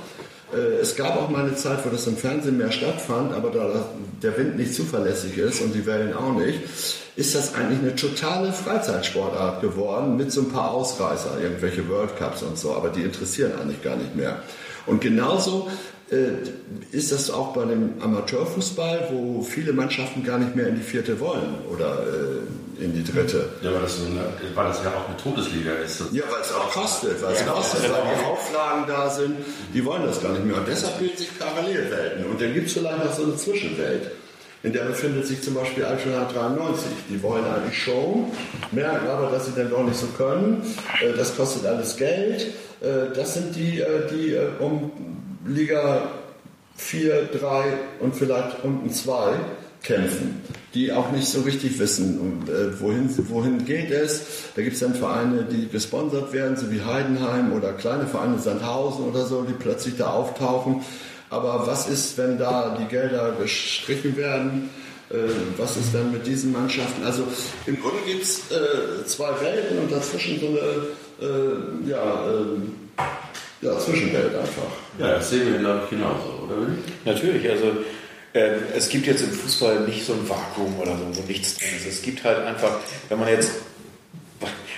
Äh, 0.54 0.82
es 0.82 0.96
gab 0.96 1.18
auch 1.18 1.30
mal 1.30 1.46
eine 1.46 1.56
Zeit, 1.56 1.86
wo 1.86 1.90
das 1.90 2.08
im 2.08 2.18
Fernsehen 2.18 2.58
mehr 2.58 2.72
stattfand, 2.72 3.34
aber 3.34 3.52
da 3.52 3.86
der 4.22 4.38
Wind 4.38 4.58
nicht 4.58 4.74
zuverlässig 4.74 5.38
ist 5.38 5.62
und 5.62 5.74
die 5.74 5.86
Wellen 5.86 6.14
auch 6.14 6.34
nicht, 6.34 6.60
ist 7.16 7.36
das 7.36 7.54
eigentlich 7.54 7.80
eine 7.80 7.96
totale 7.96 8.52
Freizeitsportart 8.52 9.62
geworden 9.62 10.18
mit 10.18 10.32
so 10.32 10.42
ein 10.42 10.50
paar 10.50 10.72
Ausreißer, 10.72 11.40
irgendwelche 11.42 11.88
World 11.90 12.18
Cups 12.18 12.44
und 12.44 12.58
so, 12.58 12.74
aber 12.74 12.90
die 12.90 13.02
interessieren 13.02 13.52
eigentlich 13.60 13.82
gar 13.82 13.96
nicht 13.96 14.16
mehr. 14.16 14.42
Und 14.86 15.02
genauso 15.02 15.70
ist 16.92 17.12
das 17.12 17.30
auch 17.30 17.54
bei 17.54 17.66
dem 17.66 18.02
Amateurfußball, 18.02 19.10
wo 19.12 19.44
viele 19.44 19.74
Mannschaften 19.74 20.24
gar 20.24 20.40
nicht 20.40 20.56
mehr 20.56 20.68
in 20.68 20.76
die 20.76 20.82
vierte 20.82 21.20
wollen 21.20 21.56
oder 21.72 22.00
äh, 22.00 22.84
in 22.84 22.94
die 22.94 23.04
dritte. 23.04 23.50
Ja, 23.62 23.72
weil 23.72 23.82
das, 23.82 23.98
so 23.98 24.06
eine, 24.06 24.22
weil 24.56 24.66
das 24.66 24.84
ja 24.84 24.90
auch 24.90 25.08
eine 25.08 25.18
Todesliga 25.18 25.74
ist. 25.74 26.02
Ja, 26.12 26.24
weil 26.30 26.42
es 26.42 26.52
auch 26.52 26.72
kostet, 26.72 27.22
weil 27.22 27.34
es 27.34 27.42
ja, 27.42 27.48
kostet, 27.48 27.84
weil 27.84 28.02
die 28.16 28.26
Auflagen 28.26 28.86
da 28.88 29.10
sind, 29.10 29.36
die 29.72 29.86
wollen 29.86 30.04
das 30.04 30.22
gar 30.22 30.32
nicht 30.32 30.46
mehr. 30.46 30.58
Und 30.58 30.68
deshalb 30.68 30.98
bilden 30.98 31.18
sich 31.18 31.38
Parallelwelten. 31.38 32.26
Und 32.26 32.42
dann 32.42 32.54
gibt 32.56 32.68
es 32.68 32.74
vielleicht 32.74 33.04
noch 33.04 33.14
so 33.14 33.24
eine 33.24 33.36
Zwischenwelt. 33.36 34.10
In 34.64 34.74
der 34.74 34.86
befindet 34.86 35.28
sich 35.28 35.42
zum 35.44 35.54
Beispiel 35.54 35.86
Altona 35.86 36.26
93. 36.26 36.90
Die 37.10 37.22
wollen 37.22 37.46
eigentlich 37.46 37.82
schon, 37.82 38.32
merken 38.72 39.08
aber, 39.08 39.30
dass 39.30 39.46
sie 39.46 39.54
dann 39.56 39.70
doch 39.70 39.84
nicht 39.84 39.98
so 39.98 40.08
können. 40.18 40.64
Äh, 41.02 41.16
das 41.16 41.38
kostet 41.38 41.68
alles 41.68 41.98
Geld. 41.98 42.48
Das 43.14 43.34
sind 43.34 43.58
die, 43.58 43.84
die 44.10 44.38
um 44.60 45.19
Liga 45.50 46.12
4, 46.78 47.30
3 47.40 47.64
und 48.00 48.16
vielleicht 48.16 48.64
unten 48.64 48.90
2 48.90 49.34
kämpfen, 49.84 50.42
die 50.74 50.92
auch 50.92 51.12
nicht 51.12 51.28
so 51.28 51.42
richtig 51.42 51.80
wissen, 51.80 52.44
äh, 52.48 52.80
wohin, 52.80 53.10
wohin 53.30 53.66
geht 53.66 53.92
es. 53.92 54.24
Da 54.56 54.62
gibt 54.62 54.76
es 54.76 54.82
dann 54.82 54.94
Vereine, 54.94 55.44
die 55.50 55.68
gesponsert 55.68 56.34
werden, 56.34 56.58
so 56.58 56.72
wie 56.72 56.82
Heidenheim 56.82 57.54
oder 57.54 57.74
kleine 57.74 58.06
Vereine 58.06 58.40
Sandhausen 58.40 59.06
oder 59.06 59.26
so, 59.26 59.44
die 59.44 59.54
plötzlich 59.54 59.98
da 59.98 60.12
auftauchen. 60.12 60.82
Aber 61.30 61.66
was 61.68 61.88
ist, 61.88 62.18
wenn 62.18 62.38
da 62.38 62.78
die 62.80 62.86
Gelder 62.86 63.34
gestrichen 63.40 64.18
werden? 64.18 64.70
Äh, 65.10 65.16
was 65.58 65.78
ist 65.78 65.94
dann 65.94 66.12
mit 66.12 66.28
diesen 66.28 66.52
Mannschaften? 66.52 67.04
Also 67.06 67.24
im 67.66 67.80
Grunde 67.80 68.00
gibt 68.06 68.24
es 68.24 68.52
äh, 68.52 69.06
zwei 69.06 69.30
Welten 69.42 69.80
und 69.80 69.92
dazwischen 69.92 70.40
so 70.40 70.48
eine, 70.48 71.00
ja, 71.86 72.26
ähm, 72.30 72.72
ja, 73.62 73.78
Zwischenwelt 73.78 74.36
einfach. 74.36 74.72
Ja, 74.98 75.16
das 75.16 75.30
sehen 75.30 75.52
wir, 75.52 75.60
glaube 75.60 75.82
ich, 75.84 75.90
genauso, 75.90 76.44
oder? 76.44 76.68
Natürlich, 77.06 77.50
also 77.50 77.72
äh, 78.34 78.52
es 78.76 78.90
gibt 78.90 79.08
jetzt 79.08 79.22
im 79.22 79.32
Fußball 79.32 79.82
nicht 79.82 80.06
so 80.06 80.14
ein 80.14 80.28
Vakuum 80.28 80.80
oder 80.80 80.92
so, 80.92 81.18
wo 81.18 81.28
nichts 81.28 81.58
drin 81.58 81.70
ist. 81.78 81.88
Es 81.88 82.02
gibt 82.02 82.24
halt 82.24 82.40
einfach, 82.46 82.78
wenn 83.10 83.20
man 83.20 83.28
jetzt, 83.28 83.52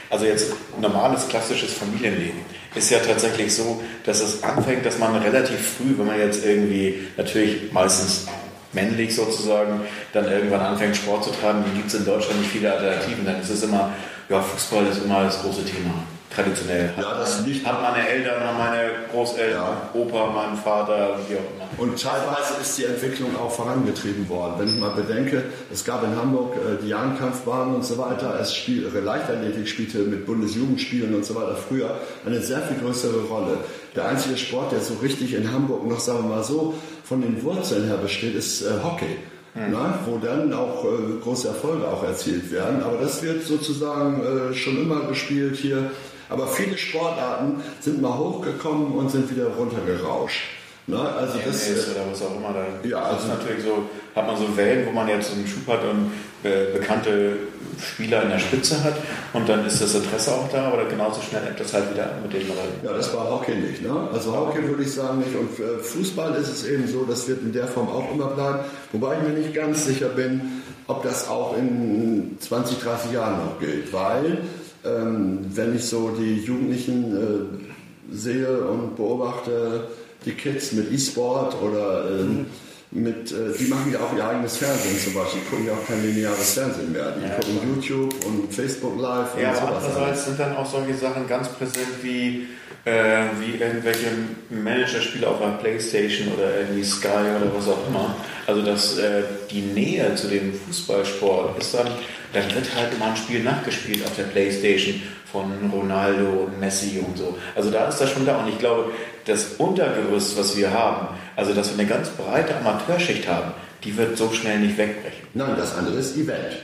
also 0.09 0.25
jetzt 0.25 0.53
normales, 0.79 1.27
klassisches 1.27 1.73
Familienleben, 1.73 2.41
ist 2.75 2.89
ja 2.89 2.99
tatsächlich 2.99 3.53
so, 3.53 3.81
dass 4.05 4.21
es 4.21 4.43
anfängt, 4.43 4.85
dass 4.85 4.97
man 4.97 5.15
relativ 5.17 5.59
früh, 5.77 5.97
wenn 5.97 6.07
man 6.07 6.19
jetzt 6.19 6.45
irgendwie 6.45 7.07
natürlich 7.17 7.71
meistens 7.71 8.27
männlich 8.73 9.13
sozusagen 9.13 9.81
dann 10.13 10.31
irgendwann 10.31 10.61
anfängt 10.61 10.95
Sport 10.95 11.25
zu 11.25 11.31
treiben, 11.31 11.63
gibt 11.75 11.87
es 11.87 11.95
in 11.95 12.05
Deutschland 12.05 12.39
nicht 12.39 12.51
viele 12.51 12.71
Alternativen. 12.71 13.25
Dann 13.25 13.41
ist 13.41 13.49
es 13.49 13.63
immer, 13.63 13.91
ja, 14.29 14.41
Fußball 14.41 14.87
ist 14.87 15.03
immer 15.03 15.23
das 15.23 15.41
große 15.41 15.65
Thema. 15.65 15.93
Traditionell. 16.33 16.93
Ja, 16.97 17.17
das 17.19 17.45
liegt- 17.45 17.65
Hat 17.65 17.81
meine 17.81 18.07
Eltern, 18.07 18.41
haben 18.41 18.57
meine 18.57 18.89
Großeltern, 19.11 19.51
Ja. 19.59 19.89
Opa, 19.93 20.31
mein 20.33 20.55
Vater 20.57 21.15
und 21.15 21.29
wie 21.29 21.35
auch 21.35 21.39
immer. 21.39 21.61
Und 21.77 22.01
teilweise 22.01 22.53
ist 22.61 22.77
die 22.77 22.85
Entwicklung 22.85 23.35
auch 23.37 23.51
vorangetrieben 23.51 24.29
worden. 24.29 24.53
Wenn 24.59 24.67
ich 24.69 24.75
mal 24.79 24.91
bedenke, 24.91 25.43
es 25.71 25.83
gab 25.83 26.03
in 26.05 26.15
Hamburg 26.15 26.55
äh, 26.55 26.81
die 26.81 26.87
Jahrenkampfbahn 26.89 27.75
und 27.75 27.83
so 27.83 27.97
weiter. 27.97 28.37
Es 28.39 28.55
spiel, 28.55 28.89
äh, 28.95 28.99
Leichtathletik 28.99 29.67
spielte 29.67 29.99
mit 29.99 30.25
Bundesjugendspielen 30.25 31.13
und 31.13 31.25
so 31.25 31.35
weiter 31.35 31.55
früher 31.55 31.95
eine 32.25 32.39
sehr 32.41 32.59
viel 32.61 32.77
größere 32.77 33.21
Rolle. 33.29 33.57
Der 33.95 34.07
einzige 34.07 34.37
Sport, 34.37 34.71
der 34.71 34.79
so 34.79 34.93
richtig 35.01 35.33
in 35.33 35.51
Hamburg 35.51 35.85
noch, 35.85 35.99
sagen 35.99 36.23
wir 36.29 36.35
mal 36.37 36.43
so, 36.43 36.73
von 37.03 37.21
den 37.21 37.43
Wurzeln 37.43 37.87
her 37.87 37.97
besteht, 37.97 38.35
ist 38.35 38.61
äh, 38.61 38.69
Hockey. 38.83 39.17
Na, 39.53 39.99
wo 40.05 40.17
dann 40.17 40.53
auch 40.53 40.85
äh, 40.85 41.19
große 41.21 41.49
Erfolge 41.49 41.85
auch 41.85 42.05
erzielt 42.05 42.49
werden. 42.53 42.81
Aber 42.83 42.95
das 43.01 43.21
wird 43.21 43.43
sozusagen 43.45 44.53
schon 44.53 44.77
immer 44.81 45.01
gespielt 45.09 45.57
hier. 45.57 45.91
Aber 46.31 46.47
viele 46.47 46.77
Sportarten 46.77 47.61
sind 47.79 48.01
mal 48.01 48.17
hochgekommen 48.17 48.93
und 48.93 49.11
sind 49.11 49.29
wieder 49.29 49.47
runtergerauscht. 49.47 50.41
Na, 50.87 51.15
also 51.15 51.37
das, 51.45 51.67
äh, 51.69 51.73
oder 51.91 52.09
was 52.11 52.21
auch 52.23 52.35
immer. 52.35 52.53
Da 52.53 52.87
Ja, 52.87 53.03
also- 53.03 53.19
ist 53.19 53.27
natürlich 53.27 53.63
so, 53.63 53.83
hat 54.15 54.25
man 54.25 54.35
so 54.35 54.57
Wellen, 54.57 54.85
wo 54.87 54.91
man 54.91 55.07
jetzt 55.07 55.31
einen 55.31 55.45
Schub 55.47 55.67
hat 55.67 55.81
und 55.83 56.11
äh, 56.43 56.73
bekannte 56.73 57.33
Spieler 57.79 58.23
in 58.23 58.29
der 58.29 58.39
Spitze 58.39 58.83
hat 58.83 58.95
und 59.33 59.47
dann 59.47 59.63
ist 59.65 59.79
das 59.79 59.93
Interesse 59.93 60.31
auch 60.33 60.49
da, 60.51 60.69
aber 60.69 60.85
genauso 60.85 61.21
schnell 61.21 61.43
ebbt 61.47 61.59
das 61.59 61.71
halt 61.73 61.93
wieder 61.93 62.09
mit 62.23 62.33
den 62.33 62.47
Leuten. 62.47 62.83
Ja, 62.83 62.93
das 62.93 63.13
war 63.13 63.29
Hockey 63.29 63.53
nicht. 63.55 63.83
Ne? 63.83 63.91
Also 64.11 64.35
Hockey 64.35 64.67
würde 64.67 64.81
ich 64.83 64.91
sagen 64.91 65.19
nicht. 65.19 65.35
Und 65.35 65.59
äh, 65.59 65.77
Fußball 65.83 66.33
ist 66.35 66.49
es 66.49 66.65
eben 66.65 66.87
so, 66.87 67.05
das 67.07 67.27
wird 67.27 67.43
in 67.43 67.53
der 67.53 67.67
Form 67.67 67.87
auch 67.89 68.11
immer 68.11 68.27
bleiben. 68.27 68.59
Wobei 68.91 69.17
ich 69.17 69.21
mir 69.27 69.37
nicht 69.39 69.53
ganz 69.53 69.85
sicher 69.85 70.09
bin, 70.09 70.63
ob 70.87 71.03
das 71.03 71.27
auch 71.29 71.55
in 71.57 72.37
20, 72.39 72.79
30 72.79 73.11
Jahren 73.11 73.37
noch 73.45 73.59
gilt. 73.59 73.93
Weil, 73.93 74.39
ähm, 74.85 75.39
wenn 75.53 75.75
ich 75.75 75.85
so 75.85 76.09
die 76.17 76.41
Jugendlichen 76.41 77.15
äh, 77.15 78.15
sehe 78.15 78.61
und 78.61 78.95
beobachte, 78.95 79.85
die 80.25 80.31
Kids 80.33 80.71
mit 80.73 80.91
E-Sport 80.91 81.55
oder 81.61 82.09
ähm, 82.11 82.45
mit, 82.91 83.31
äh, 83.31 83.53
die 83.57 83.65
machen 83.65 83.91
ja 83.93 83.99
auch 83.99 84.15
ihr 84.15 84.27
eigenes 84.27 84.57
Fernsehen 84.57 84.97
zum 84.99 85.13
Beispiel, 85.13 85.41
die 85.43 85.49
gucken 85.49 85.65
ja 85.67 85.73
auch 85.73 85.87
kein 85.87 86.03
lineares 86.05 86.53
Fernsehen 86.53 86.91
mehr. 86.91 87.11
Die 87.17 87.23
Ja, 87.27 87.35
gucken 87.35 87.59
YouTube 87.75 88.13
und 88.25 88.53
Facebook 88.53 88.99
Live 88.99 89.33
und 89.35 89.41
Ja, 89.41 89.49
aber 89.51 89.57
sowas. 89.59 89.71
alles. 89.71 89.85
andererseits 89.95 90.25
sind 90.25 90.39
dann 90.39 90.55
auch 90.57 90.65
solche 90.69 90.93
Sachen 90.95 91.27
ganz 91.27 91.47
präsent 91.49 91.87
wie, 92.03 92.47
äh, 92.85 93.23
wie 93.39 93.61
irgendwelche 93.61 94.07
Managerspiele 94.49 95.27
auf 95.27 95.41
einer 95.41 95.57
Playstation 95.57 96.33
oder 96.33 96.59
irgendwie 96.59 96.83
Sky 96.83 97.07
oder 97.07 97.51
was 97.55 97.67
auch 97.67 97.87
immer. 97.87 98.15
Also 98.47 98.61
dass 98.61 98.97
äh, 98.97 99.23
die 99.51 99.61
Nähe 99.61 100.15
zu 100.15 100.27
dem 100.27 100.53
Fußballsport 100.53 101.59
ist 101.59 101.73
dann, 101.73 101.87
dann 102.33 102.43
wird 102.55 102.75
halt 102.75 102.93
immer 102.93 103.07
ein 103.07 103.15
Spiel 103.15 103.43
nachgespielt 103.43 104.05
auf 104.05 104.15
der 104.15 104.23
Playstation 104.23 105.01
von 105.31 105.51
Ronaldo 105.71 106.45
und 106.45 106.59
Messi 106.59 107.03
und 107.05 107.17
so. 107.17 107.37
Also 107.55 107.71
da 107.71 107.87
ist 107.87 107.99
das 107.99 108.09
schon 108.09 108.25
da 108.25 108.37
und 108.37 108.49
ich 108.49 108.59
glaube, 108.59 108.91
das 109.25 109.53
Untergerüst, 109.57 110.37
was 110.37 110.57
wir 110.57 110.71
haben, 110.71 111.07
also 111.35 111.53
dass 111.53 111.69
wir 111.69 111.79
eine 111.79 111.87
ganz 111.87 112.09
breite 112.09 112.55
Amateurschicht 112.57 113.27
haben, 113.27 113.51
die 113.83 113.95
wird 113.95 114.17
so 114.17 114.31
schnell 114.31 114.59
nicht 114.59 114.77
wegbrechen. 114.77 115.27
Nein, 115.33 115.55
das 115.57 115.75
andere 115.75 115.95
ist 115.95 116.17
Event. 116.17 116.57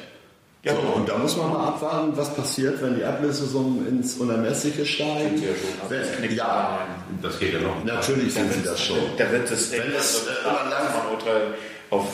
Ja, 0.68 0.74
so, 0.76 0.82
genau. 0.82 0.94
und 0.96 1.10
da 1.10 1.18
muss 1.18 1.38
man 1.38 1.50
mal 1.52 1.68
abwarten, 1.68 2.12
was 2.16 2.34
passiert, 2.34 2.82
wenn 2.82 2.96
die 2.98 3.04
Ablösesummen 3.04 3.88
ins 3.88 4.16
Unermessliche 4.16 4.86
steigen. 4.86 5.38
Sind 5.38 5.44
ja 5.46 5.50
das 5.82 5.90
Wenn, 5.90 6.18
knickt 6.18 6.34
ja. 6.34 6.80
Das 7.22 7.40
geht 7.40 7.54
ja 7.54 7.60
noch. 7.60 7.84
natürlich 7.84 8.34
sind 8.34 8.52
sie 8.54 8.64
das 8.64 8.80
schon. 8.82 8.98
Da 9.18 9.32
wird 9.32 9.50
es 9.50 9.72
Wenn 9.72 9.92
es, 9.98 10.28
äh, 10.28 10.30
immer 10.48 10.70
lang- 10.70 11.54
auf. 11.90 12.06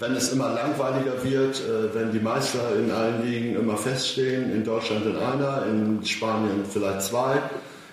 Wenn 0.00 0.14
es 0.14 0.32
immer 0.32 0.50
langweiliger 0.50 1.22
wird, 1.22 1.56
äh, 1.60 1.94
wenn 1.94 2.12
die 2.12 2.20
Meister 2.20 2.60
in 2.76 2.90
allen 2.90 3.22
Ligen 3.24 3.56
immer 3.56 3.76
feststehen, 3.76 4.52
in 4.52 4.64
Deutschland 4.64 5.04
in 5.04 5.16
einer, 5.16 5.64
in 5.66 6.04
Spanien 6.04 6.64
vielleicht 6.72 7.02
zwei, 7.02 7.38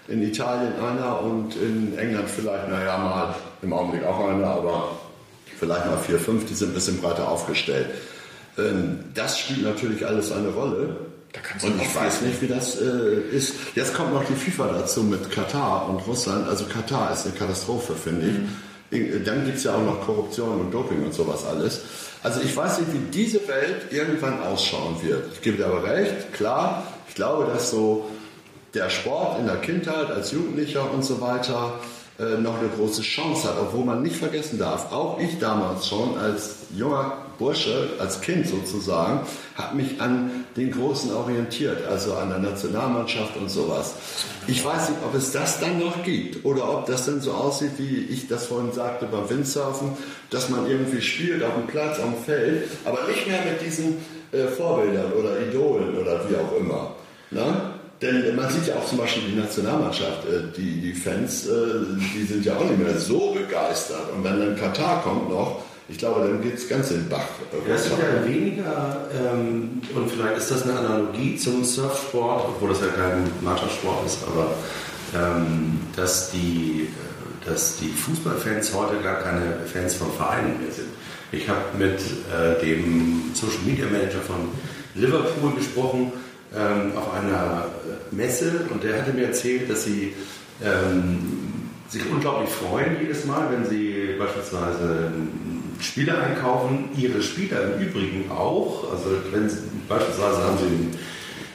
in 0.07 0.21
Italien 0.21 0.73
einer 0.79 1.19
und 1.21 1.55
in 1.55 1.97
England 1.97 2.29
vielleicht, 2.29 2.69
naja, 2.69 2.97
mal 2.97 3.35
im 3.61 3.73
Augenblick 3.73 4.05
auch 4.05 4.29
einer, 4.29 4.47
aber 4.47 4.91
vielleicht 5.59 5.85
mal 5.87 5.97
vier, 5.97 6.19
fünf, 6.19 6.45
die 6.45 6.53
sind 6.53 6.69
ein 6.71 6.73
bisschen 6.75 7.01
breiter 7.01 7.27
aufgestellt. 7.27 7.87
Ähm, 8.57 8.99
Das 9.13 9.39
spielt 9.39 9.63
natürlich 9.63 10.05
alles 10.05 10.31
eine 10.31 10.49
Rolle. 10.49 10.95
Und 11.63 11.81
ich 11.81 11.93
weiß 11.93 12.21
nicht, 12.21 12.41
wie 12.41 12.47
das 12.47 12.79
äh, 12.79 13.35
ist. 13.35 13.55
Jetzt 13.75 13.93
kommt 13.93 14.13
noch 14.13 14.23
die 14.23 14.35
FIFA 14.35 14.67
dazu 14.67 15.03
mit 15.03 15.29
Katar 15.29 15.89
und 15.89 15.99
Russland. 16.07 16.47
Also 16.47 16.65
Katar 16.65 17.11
ist 17.11 17.25
eine 17.25 17.35
Katastrophe, 17.35 17.93
finde 17.93 18.27
ich. 18.27 19.25
Dann 19.25 19.43
gibt 19.43 19.57
es 19.57 19.63
ja 19.65 19.75
auch 19.75 19.83
noch 19.83 20.05
Korruption 20.05 20.61
und 20.61 20.71
Doping 20.71 21.03
und 21.03 21.13
sowas 21.13 21.43
alles. 21.45 21.81
Also 22.23 22.39
ich 22.41 22.55
weiß 22.55 22.79
nicht, 22.79 22.93
wie 22.93 23.11
diese 23.11 23.45
Welt 23.47 23.91
irgendwann 23.91 24.41
ausschauen 24.41 24.95
wird. 25.01 25.33
Ich 25.33 25.41
gebe 25.41 25.57
dir 25.57 25.65
aber 25.65 25.83
recht, 25.83 26.31
klar. 26.33 26.83
Ich 27.09 27.15
glaube, 27.15 27.51
dass 27.51 27.71
so 27.71 28.09
der 28.73 28.89
Sport 28.89 29.39
in 29.39 29.47
der 29.47 29.57
Kindheit 29.57 30.09
als 30.11 30.31
Jugendlicher 30.31 30.89
und 30.91 31.03
so 31.03 31.19
weiter 31.19 31.79
äh, 32.19 32.37
noch 32.37 32.59
eine 32.59 32.69
große 32.69 33.01
Chance 33.01 33.49
hat, 33.49 33.55
obwohl 33.59 33.83
man 33.83 34.01
nicht 34.01 34.15
vergessen 34.15 34.57
darf, 34.57 34.91
auch 34.91 35.19
ich 35.19 35.39
damals 35.39 35.87
schon 35.87 36.17
als 36.17 36.55
junger 36.75 37.24
Bursche, 37.37 37.89
als 37.99 38.21
Kind 38.21 38.47
sozusagen, 38.47 39.21
habe 39.55 39.75
mich 39.75 39.99
an 40.01 40.45
den 40.55 40.71
Großen 40.71 41.13
orientiert, 41.13 41.85
also 41.87 42.15
an 42.15 42.29
der 42.29 42.39
Nationalmannschaft 42.39 43.37
und 43.37 43.49
sowas. 43.49 43.95
Ich 44.47 44.63
weiß 44.63 44.89
nicht, 44.89 44.99
ob 45.03 45.15
es 45.15 45.31
das 45.31 45.59
dann 45.59 45.79
noch 45.79 46.03
gibt 46.03 46.45
oder 46.45 46.69
ob 46.69 46.85
das 46.85 47.05
dann 47.05 47.21
so 47.21 47.31
aussieht, 47.31 47.71
wie 47.77 48.05
ich 48.09 48.27
das 48.27 48.47
vorhin 48.47 48.71
sagte 48.71 49.05
beim 49.05 49.29
Windsurfen, 49.29 49.89
dass 50.29 50.49
man 50.49 50.69
irgendwie 50.69 51.01
spielt 51.01 51.43
auf 51.43 51.55
dem 51.55 51.67
Platz, 51.67 51.99
am 51.99 52.15
Feld, 52.15 52.69
aber 52.85 52.99
nicht 53.07 53.27
mehr 53.27 53.39
mit 53.43 53.61
diesen 53.65 53.97
äh, 54.31 54.47
Vorbildern 54.47 55.11
oder 55.13 55.39
Idolen 55.39 55.97
oder 55.97 56.29
wie 56.29 56.35
auch 56.35 56.59
immer. 56.59 56.95
Ne? 57.31 57.75
Denn 58.01 58.35
man 58.35 58.49
sieht 58.49 58.67
ja 58.67 58.75
auch 58.75 58.85
zum 58.85 58.97
Beispiel 58.97 59.23
die 59.31 59.39
Nationalmannschaft, 59.39 60.25
äh, 60.25 60.51
die, 60.55 60.81
die 60.81 60.93
Fans, 60.93 61.47
äh, 61.47 61.51
die 62.13 62.23
sind 62.23 62.45
ja 62.45 62.57
auch 62.57 62.65
nicht 62.65 62.79
mehr 62.79 62.97
so 62.97 63.31
begeistert. 63.31 64.11
Und 64.15 64.23
wenn 64.23 64.39
dann 64.39 64.55
Katar 64.55 65.01
kommt 65.01 65.29
noch, 65.29 65.61
ich 65.87 65.97
glaube, 65.99 66.27
dann 66.27 66.41
geht 66.41 66.55
es 66.55 66.67
ganz 66.67 66.89
in 66.91 67.01
den 67.01 67.09
Bach. 67.09 67.27
Das 67.67 67.85
ist 67.85 67.91
ja 67.91 68.27
weniger, 68.27 69.07
ähm, 69.13 69.81
und 69.93 70.09
vielleicht 70.09 70.37
ist 70.37 70.51
das 70.51 70.63
eine 70.63 70.79
Analogie 70.79 71.35
zum 71.37 71.63
Surfsport, 71.63 72.45
obwohl 72.49 72.69
das 72.69 72.81
ja 72.81 72.87
kein 72.87 73.29
Mannschaftssport 73.41 74.05
ist, 74.05 74.19
aber 74.25 74.55
ähm, 75.13 75.79
dass, 75.95 76.31
die, 76.31 76.89
äh, 76.89 77.49
dass 77.49 77.77
die 77.77 77.89
Fußballfans 77.89 78.73
heute 78.73 79.01
gar 79.03 79.21
keine 79.21 79.57
Fans 79.71 79.93
von 79.93 80.11
Vereinen 80.11 80.59
mehr 80.59 80.71
sind. 80.71 80.89
Ich 81.31 81.47
habe 81.47 81.61
mit 81.77 81.99
äh, 81.99 82.65
dem 82.65 83.31
Social 83.33 83.59
Media 83.65 83.85
Manager 83.85 84.21
von 84.21 84.49
Liverpool 84.95 85.53
gesprochen 85.55 86.13
ähm, 86.55 86.93
auf 86.95 87.13
einer 87.13 87.65
äh, 87.65 88.15
Messe 88.15 88.65
und 88.71 88.83
der 88.83 89.01
hatte 89.01 89.13
mir 89.13 89.27
erzählt, 89.27 89.69
dass 89.69 89.83
sie 89.83 90.13
ähm, 90.63 91.45
sich 91.89 92.01
unglaublich 92.09 92.49
freuen 92.49 92.97
jedes 93.01 93.25
Mal, 93.25 93.47
wenn 93.51 93.69
sie 93.69 94.15
beispielsweise 94.17 95.11
einen 95.13 95.44
Spieler 95.79 96.21
einkaufen. 96.21 96.89
Ihre 96.97 97.21
Spieler 97.21 97.73
im 97.73 97.87
Übrigen 97.87 98.31
auch. 98.31 98.91
Also 98.91 99.09
wenn 99.31 99.49
sie, 99.49 99.59
beispielsweise 99.87 100.43
haben 100.43 100.57
sie 100.57 100.65
einen 100.65 100.99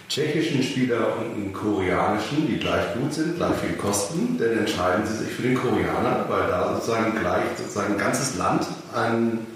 tschechischen 0.08 0.62
Spieler 0.62 1.16
und 1.18 1.34
einen 1.34 1.52
koreanischen, 1.52 2.46
die 2.48 2.58
gleich 2.58 2.94
gut 2.94 3.14
sind, 3.14 3.36
gleich 3.36 3.54
viel 3.64 3.76
kosten, 3.76 4.36
dann 4.38 4.58
entscheiden 4.58 5.06
sie 5.06 5.24
sich 5.24 5.28
für 5.28 5.42
den 5.42 5.54
Koreaner, 5.54 6.26
weil 6.28 6.48
da 6.48 6.74
sozusagen 6.74 7.18
gleich 7.18 7.44
sozusagen 7.56 7.94
ein 7.94 7.98
ganzes 7.98 8.36
Land 8.36 8.66
an 8.92 9.46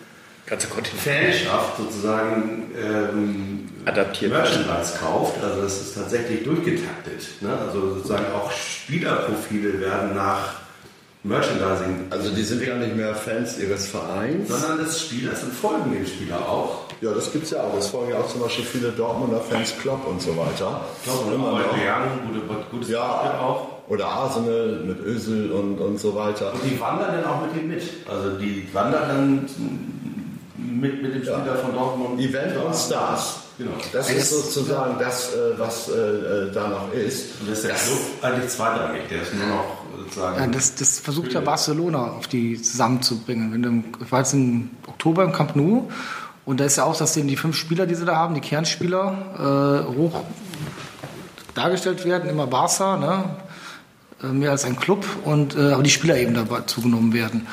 Ganze 0.47 0.69
Kontinent. 0.69 1.01
Fanschaft 1.01 1.79
sozusagen 1.79 2.71
ähm, 2.79 3.69
Adaptiert. 3.87 4.31
Merchandise 4.31 4.99
kauft. 5.01 5.43
Also 5.43 5.63
das 5.63 5.81
ist 5.81 5.95
tatsächlich 5.95 6.45
durchgetaktet. 6.45 7.41
Ne? 7.41 7.57
Also 7.67 7.95
sozusagen 7.95 8.27
auch 8.35 8.51
Spielerprofile 8.51 9.81
werden 9.81 10.15
nach 10.15 10.64
Merchandising, 11.25 12.07
Also 12.11 12.31
die 12.31 12.43
sind 12.43 12.65
gar 12.67 12.77
nicht 12.77 12.95
mehr 12.95 13.15
Fans 13.15 13.59
ihres 13.59 13.87
Vereins. 13.89 14.49
sondern 14.49 14.85
des 14.85 15.01
Spielers 15.01 15.43
und 15.43 15.53
folgen 15.55 15.93
dem 15.93 16.07
Spieler 16.07 16.37
auch. 16.49 16.83
Ja, 17.01 17.13
das 17.13 17.33
gibt 17.33 17.45
es 17.45 17.51
ja 17.53 17.63
auch. 17.63 17.75
Es 17.79 17.87
folgen 17.89 18.11
ja 18.11 18.19
auch 18.19 18.29
zum 18.29 18.43
Beispiel 18.43 18.65
viele 18.65 18.93
Dortmunder 18.93 19.41
Fans 19.41 19.75
Klopp 19.81 20.07
und 20.07 20.21
so 20.21 20.37
weiter. 20.37 20.83
Ich 20.99 21.05
glaube, 21.11 21.35
Immer 21.35 21.53
noch. 21.53 21.73
Bayern, 21.73 22.03
gute, 22.27 22.41
gutes 22.71 22.89
Beispiel 22.89 22.95
Ja, 22.95 23.41
auch. 23.41 23.69
oder 23.89 24.07
Arsenal 24.07 24.83
mit 24.87 25.01
Özil 25.01 25.51
und, 25.51 25.79
und 25.79 25.99
so 25.99 26.15
weiter. 26.15 26.53
Und 26.53 26.61
die 26.63 26.79
wandern 26.79 27.15
dann 27.15 27.25
auch 27.25 27.41
mit 27.47 27.57
ihm 27.63 27.69
mit. 27.69 27.83
Also 28.07 28.39
die 28.39 28.69
wandern 28.73 29.09
dann 29.09 29.47
mit, 30.59 31.03
mit 31.03 31.15
dem 31.15 31.23
Spieler 31.23 31.57
von 31.63 31.73
Dortmund. 31.75 32.21
Event 32.21 32.57
und 32.63 32.75
Stars. 32.77 33.37
Genau. 33.57 33.71
Das 33.93 34.11
ist 34.11 34.31
sozusagen 34.31 34.97
das, 34.99 35.33
äh, 35.33 35.59
was 35.59 35.89
äh, 35.89 36.51
da 36.53 36.69
noch 36.69 36.93
ist. 36.93 37.41
Und 37.41 37.51
das 37.51 37.59
ist 37.61 37.67
der 37.69 37.75
Club 37.77 37.99
eigentlich 38.23 38.49
zweitrangig. 38.51 39.03
Der 39.11 39.23
ist 39.23 39.33
nur 39.35 39.47
noch 39.47 39.84
sozusagen. 40.05 40.39
Ja, 40.39 40.47
das, 40.47 40.75
das 40.75 40.99
versucht 40.99 41.33
ja 41.33 41.41
Barcelona 41.41 42.13
auf 42.13 42.29
die 42.29 42.61
zusammenzubringen. 42.61 43.53
Wenn 43.53 43.63
du, 43.63 44.05
ich 44.05 44.13
war 44.13 44.21
jetzt 44.21 44.35
im 44.35 44.71
Oktober 44.87 45.25
im 45.25 45.33
Camp 45.33 45.57
Nou 45.57 45.89
und 46.45 46.61
da 46.61 46.65
ist 46.65 46.77
ja 46.77 46.85
auch, 46.85 46.97
dass 46.97 47.15
denen 47.15 47.29
die 47.29 47.37
fünf 47.37 47.57
Spieler, 47.57 47.87
die 47.87 47.95
sie 47.95 48.05
da 48.05 48.17
haben, 48.17 48.35
die 48.35 48.41
Kernspieler, 48.41 49.87
äh, 49.89 49.97
hoch 49.97 50.23
dargestellt 51.55 52.05
werden, 52.05 52.29
immer 52.29 52.47
Barca, 52.47 52.97
ne? 52.97 53.25
Äh, 54.23 54.33
mehr 54.33 54.51
als 54.51 54.65
ein 54.65 54.77
Club 54.77 55.05
und 55.25 55.57
äh, 55.57 55.73
aber 55.73 55.83
die 55.83 55.91
Spieler 55.91 56.17
eben 56.17 56.35
dabei 56.35 56.61
zugenommen 56.63 57.13
werden. 57.13 57.47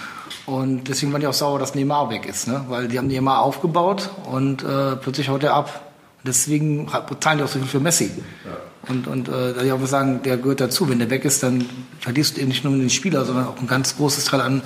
Und 0.45 0.87
deswegen 0.87 1.13
waren 1.13 1.21
die 1.21 1.27
auch 1.27 1.33
sauer, 1.33 1.59
dass 1.59 1.75
Neymar 1.75 2.09
weg 2.09 2.25
ist, 2.25 2.47
ne? 2.47 2.65
weil 2.67 2.87
die 2.87 2.97
haben 2.97 3.07
Neymar 3.07 3.41
aufgebaut 3.41 4.09
und 4.29 4.63
äh, 4.63 4.95
plötzlich 4.95 5.29
haut 5.29 5.43
er 5.43 5.53
ab. 5.53 5.91
Deswegen 6.25 6.87
zahlen 7.19 7.37
die 7.37 7.43
auch 7.43 7.47
so 7.47 7.59
viel 7.59 7.67
für 7.67 7.79
Messi. 7.79 8.11
Ja. 8.45 8.51
Und, 8.87 9.07
und 9.07 9.27
äh, 9.27 9.53
da 9.53 9.61
ich 9.61 9.71
auch 9.71 9.85
sagen, 9.85 10.21
der 10.23 10.37
gehört 10.37 10.61
dazu. 10.61 10.89
Wenn 10.89 10.99
der 10.99 11.09
weg 11.09 11.25
ist, 11.25 11.43
dann 11.43 11.65
verlierst 11.99 12.37
du 12.37 12.41
eben 12.41 12.49
nicht 12.49 12.63
nur 12.63 12.73
den 12.73 12.89
Spieler, 12.89 13.25
sondern 13.25 13.47
auch 13.47 13.59
ein 13.59 13.67
ganz 13.67 13.95
großes 13.97 14.25
Teil 14.25 14.41
an 14.41 14.61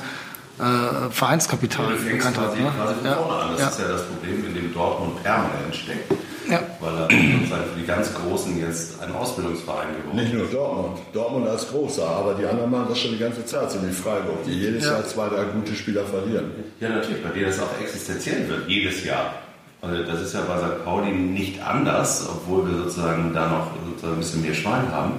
äh, 0.60 1.12
Vereinskapital. 1.12 1.86
Ja, 1.86 1.92
du 1.92 1.98
fängst 1.98 2.34
quasi, 2.34 2.62
ne? 2.62 2.72
quasi 2.76 3.06
ja. 3.06 3.14
vorne 3.16 3.44
an. 3.44 3.52
Das 3.52 3.60
ja. 3.60 3.68
ist 3.68 3.80
ja 3.80 3.88
das 3.90 4.04
Problem, 4.04 4.46
in 4.46 4.54
dem 4.54 4.74
Dortmund 4.74 5.22
permanent 5.24 5.76
steckt. 5.76 6.12
Ja. 6.50 6.60
Weil 6.80 6.96
er 6.96 7.10
für 7.10 7.80
die 7.80 7.86
ganz 7.86 8.14
Großen 8.14 8.58
jetzt 8.60 9.02
ein 9.02 9.12
Ausbildungsverein 9.14 9.88
geworden 9.98 10.20
ist. 10.20 10.24
Nicht 10.24 10.34
nur 10.34 10.46
Dortmund. 10.48 11.00
Dortmund 11.12 11.48
als 11.48 11.68
Großer, 11.68 12.08
aber 12.08 12.36
die 12.36 12.46
anderen 12.46 12.70
machen 12.70 12.86
das 12.90 13.00
schon 13.00 13.12
die 13.12 13.18
ganze 13.18 13.46
Zeit, 13.46 13.72
so 13.72 13.80
wie 13.82 13.92
Freiburg, 13.92 14.44
die 14.46 14.52
jedes 14.52 14.86
ja. 14.86 14.94
Jahr 14.94 15.06
zwei, 15.06 15.28
drei 15.28 15.46
gute 15.46 15.74
Spieler 15.74 16.06
verlieren. 16.06 16.52
Ja, 16.80 16.90
natürlich, 16.90 17.24
bei 17.24 17.30
denen 17.30 17.48
das 17.48 17.60
auch 17.60 17.82
existenziell 17.82 18.48
wird, 18.48 18.70
jedes 18.70 19.04
Jahr. 19.04 19.34
Also 19.86 20.04
das 20.04 20.22
ist 20.22 20.34
ja 20.34 20.42
bei 20.42 20.58
St. 20.58 20.84
Pauli 20.84 21.12
nicht 21.12 21.62
anders, 21.62 22.28
obwohl 22.30 22.70
wir 22.70 22.78
sozusagen 22.78 23.34
da 23.34 23.48
noch 23.48 23.68
sozusagen 23.88 24.14
ein 24.14 24.20
bisschen 24.20 24.42
mehr 24.42 24.54
Schwein 24.54 24.92
haben. 24.92 25.14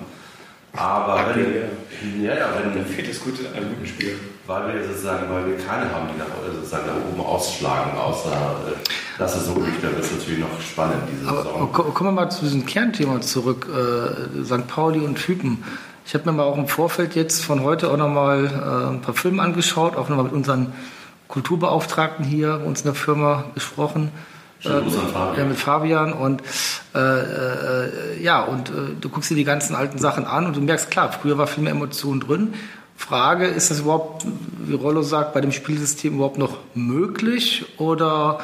Aber 0.76 1.14
Aktuell, 1.14 1.70
wenn, 2.02 2.22
ja, 2.22 2.34
ja, 2.34 2.48
wenn, 2.54 2.74
dann 2.74 2.84
fehlt 2.84 3.08
es 3.08 3.20
gut 3.20 3.34
an 3.56 3.68
guten 3.70 3.86
Spielen. 3.86 4.18
Weil 4.46 4.74
wir 4.74 4.86
sozusagen, 4.86 5.32
weil 5.32 5.46
wir 5.46 5.56
keine 5.56 5.90
haben, 5.90 6.08
die 6.12 6.18
nach, 6.18 6.26
sozusagen 6.54 6.86
nach 6.86 7.12
oben 7.12 7.20
ausschlagen, 7.20 7.96
außer 7.96 8.30
äh, 8.30 9.18
Lasse 9.18 9.40
so 9.40 9.52
nicht, 9.54 9.82
dann 9.82 9.98
ist 9.98 10.12
natürlich 10.12 10.40
noch 10.40 10.60
spannend 10.60 11.02
diese 11.10 11.28
Aber, 11.28 11.42
Saison. 11.42 11.72
Kommen 11.72 12.10
wir 12.10 12.12
mal 12.12 12.30
zu 12.30 12.44
diesem 12.44 12.66
Kernthema 12.66 13.20
zurück, 13.22 13.66
äh, 13.72 14.44
St. 14.44 14.66
Pauli 14.68 15.00
und 15.00 15.16
Typen. 15.16 15.64
Ich 16.04 16.14
habe 16.14 16.26
mir 16.26 16.32
mal 16.36 16.44
auch 16.44 16.58
im 16.58 16.68
Vorfeld 16.68 17.14
jetzt 17.14 17.42
von 17.42 17.62
heute 17.62 17.90
auch 17.90 17.96
nochmal 17.96 18.44
äh, 18.44 18.92
ein 18.92 19.00
paar 19.00 19.14
Filme 19.14 19.42
angeschaut, 19.42 19.96
auch 19.96 20.08
nochmal 20.08 20.26
mit 20.26 20.34
unseren 20.34 20.72
Kulturbeauftragten 21.28 22.24
hier 22.24 22.58
bei 22.58 22.64
uns 22.64 22.82
in 22.82 22.86
der 22.86 22.94
Firma 22.94 23.44
gesprochen. 23.54 24.12
Äh, 24.64 24.68
ja, 24.68 25.44
mit 25.44 25.58
Fabian 25.58 26.12
und 26.12 26.42
äh, 26.94 26.98
äh, 26.98 28.22
ja 28.22 28.42
und 28.42 28.70
äh, 28.70 28.72
du 29.00 29.08
guckst 29.08 29.30
dir 29.30 29.34
die 29.34 29.44
ganzen 29.44 29.76
alten 29.76 29.98
Sachen 29.98 30.24
an 30.24 30.46
und 30.46 30.56
du 30.56 30.60
merkst 30.60 30.90
klar, 30.90 31.12
früher 31.12 31.38
war 31.38 31.46
viel 31.46 31.62
mehr 31.62 31.72
Emotion 31.72 32.20
drin. 32.20 32.54
Frage, 32.96 33.46
ist 33.46 33.70
das 33.70 33.80
überhaupt, 33.80 34.24
wie 34.58 34.74
Rollo 34.74 35.02
sagt, 35.02 35.34
bei 35.34 35.42
dem 35.42 35.52
Spielsystem 35.52 36.14
überhaupt 36.14 36.38
noch 36.38 36.56
möglich 36.74 37.66
oder 37.76 38.40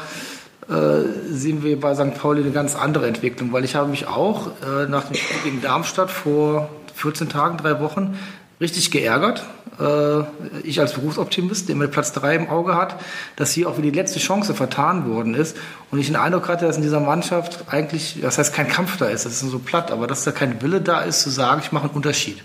äh, 0.68 1.00
sehen 1.30 1.62
wir 1.62 1.80
bei 1.80 1.94
St. 1.94 2.14
Pauli 2.14 2.42
eine 2.42 2.52
ganz 2.52 2.76
andere 2.76 3.06
Entwicklung? 3.06 3.52
Weil 3.52 3.64
ich 3.64 3.74
habe 3.74 3.88
mich 3.88 4.06
auch 4.06 4.48
äh, 4.62 4.86
nach 4.88 5.04
dem 5.04 5.16
Spiel 5.16 5.50
gegen 5.50 5.62
Darmstadt 5.62 6.10
vor 6.10 6.68
14 6.94 7.30
Tagen, 7.30 7.56
drei 7.56 7.80
Wochen 7.80 8.18
richtig 8.62 8.90
geärgert, 8.90 9.44
äh, 9.78 10.22
ich 10.62 10.80
als 10.80 10.94
Berufsoptimist, 10.94 11.68
der 11.68 11.76
mit 11.76 11.90
Platz 11.90 12.12
3 12.12 12.36
im 12.36 12.48
Auge 12.48 12.76
hat, 12.76 12.96
dass 13.36 13.52
hier 13.52 13.68
auch 13.68 13.76
wieder 13.76 13.90
die 13.90 13.98
letzte 13.98 14.18
Chance 14.18 14.54
vertan 14.54 15.06
worden 15.10 15.34
ist. 15.34 15.56
Und 15.90 15.98
ich 15.98 16.06
den 16.06 16.16
Eindruck 16.16 16.48
hatte, 16.48 16.66
dass 16.66 16.76
in 16.76 16.82
dieser 16.82 17.00
Mannschaft 17.00 17.64
eigentlich, 17.68 18.18
das 18.22 18.38
heißt 18.38 18.54
kein 18.54 18.68
Kampf 18.68 18.96
da 18.96 19.06
ist, 19.06 19.26
das 19.26 19.42
ist 19.42 19.50
so 19.50 19.58
platt, 19.58 19.90
aber 19.90 20.06
dass 20.06 20.24
da 20.24 20.30
kein 20.30 20.62
Wille 20.62 20.80
da 20.80 21.00
ist, 21.00 21.20
zu 21.20 21.30
sagen, 21.30 21.60
ich 21.62 21.72
mache 21.72 21.84
einen 21.84 21.94
Unterschied. 21.94 22.42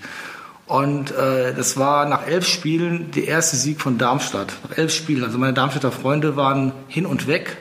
Und 0.66 1.12
äh, 1.12 1.54
das 1.54 1.78
war 1.78 2.06
nach 2.06 2.28
elf 2.28 2.46
Spielen 2.46 3.12
der 3.12 3.26
erste 3.26 3.56
Sieg 3.56 3.80
von 3.80 3.98
Darmstadt. 3.98 4.52
Nach 4.70 4.78
elf 4.78 4.94
Spielen. 4.94 5.24
Also 5.24 5.38
meine 5.38 5.54
Darmstädter 5.54 5.94
Freunde 5.94 6.36
waren 6.36 6.74
hin 6.89 7.06
und 7.06 7.28
weg. 7.28 7.58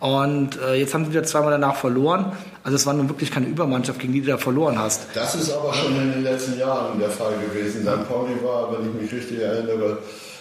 Und 0.00 0.58
äh, 0.58 0.74
jetzt 0.76 0.94
haben 0.94 1.04
sie 1.04 1.10
wieder 1.10 1.24
zweimal 1.24 1.50
danach 1.50 1.76
verloren. 1.76 2.32
Also 2.64 2.76
es 2.76 2.86
war 2.86 2.94
nun 2.94 3.08
wirklich 3.10 3.30
keine 3.30 3.46
Übermannschaft, 3.46 4.00
gegen 4.00 4.14
die 4.14 4.22
du 4.22 4.28
da 4.28 4.38
verloren 4.38 4.78
hast. 4.78 5.02
Das 5.14 5.34
ist 5.34 5.52
aber 5.52 5.74
schon 5.74 5.94
in 5.94 6.12
den 6.12 6.22
letzten 6.22 6.58
Jahren 6.58 6.98
der 6.98 7.10
Fall 7.10 7.34
gewesen. 7.34 7.82
St. 7.82 8.08
Pauli 8.08 8.32
war, 8.42 8.72
wenn 8.72 8.88
ich 8.88 9.02
mich 9.02 9.12
richtig 9.12 9.40
erinnere, 9.40 9.98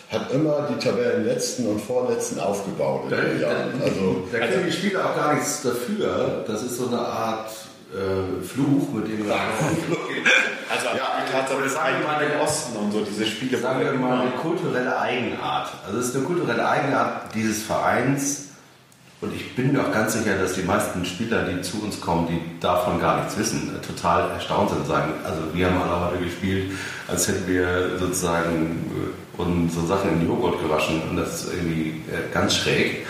hat 0.09 0.31
immer 0.31 0.67
die 0.69 0.83
Tabellenletzten 0.83 1.67
und 1.67 1.81
Vorletzten 1.81 2.39
aufgebaut. 2.39 3.03
Da, 3.09 3.17
also, 3.17 4.27
da 4.31 4.39
können 4.39 4.65
die 4.65 4.71
Spieler 4.71 5.05
auch 5.05 5.15
gar 5.15 5.33
nichts 5.33 5.61
dafür. 5.61 6.45
Das 6.47 6.63
ist 6.63 6.77
so 6.77 6.87
eine 6.87 6.99
Art 6.99 7.51
äh, 7.93 8.43
Fluch, 8.43 8.93
mit 8.93 9.07
dem 9.09 9.27
wir 9.27 9.33
Also 9.33 10.85
ja, 10.97 11.23
die 11.27 11.31
Tatsache, 11.31 11.63
das 11.63 11.73
sagen 11.73 11.95
wir 11.99 12.07
mal 12.07 12.23
im 12.23 12.39
Osten 12.39 12.77
und 12.77 12.91
so 12.93 13.01
diese 13.01 13.25
Spiele. 13.25 13.57
Sagen 13.57 13.81
wir 13.81 13.91
mal 13.93 14.21
eine 14.21 14.31
kulturelle 14.31 14.97
Eigenart. 14.97 15.69
Also 15.85 15.99
es 15.99 16.07
ist 16.07 16.15
eine 16.15 16.23
kulturelle 16.23 16.67
Eigenart 16.67 17.35
dieses 17.35 17.61
Vereins 17.61 18.48
und 19.21 19.35
ich 19.35 19.53
bin 19.55 19.73
mir 19.73 19.81
auch 19.81 19.91
ganz 19.91 20.13
sicher, 20.13 20.37
dass 20.37 20.53
die 20.53 20.61
meisten 20.61 21.03
Spieler, 21.03 21.43
die 21.43 21.61
zu 21.61 21.81
uns 21.83 21.99
kommen, 21.99 22.27
die 22.27 22.39
davon 22.61 23.01
gar 23.01 23.17
nichts 23.19 23.37
wissen, 23.37 23.69
total 23.85 24.31
erstaunt 24.31 24.69
sind 24.69 24.79
und 24.79 24.87
sagen, 24.87 25.11
also 25.25 25.41
wir 25.53 25.65
haben 25.65 25.81
alle 25.81 26.11
heute 26.11 26.23
gespielt, 26.23 26.71
als 27.07 27.27
hätten 27.27 27.45
wir 27.45 27.97
sozusagen 27.99 28.85
äh, 28.95 29.41
unsere 29.41 29.87
Sachen 29.87 30.11
in 30.11 30.27
Joghurt 30.27 30.61
gewaschen. 30.61 31.01
Und 31.09 31.17
das 31.17 31.43
ist 31.43 31.53
irgendwie 31.53 32.01
äh, 32.09 32.33
ganz 32.33 32.55
schräg 32.55 33.05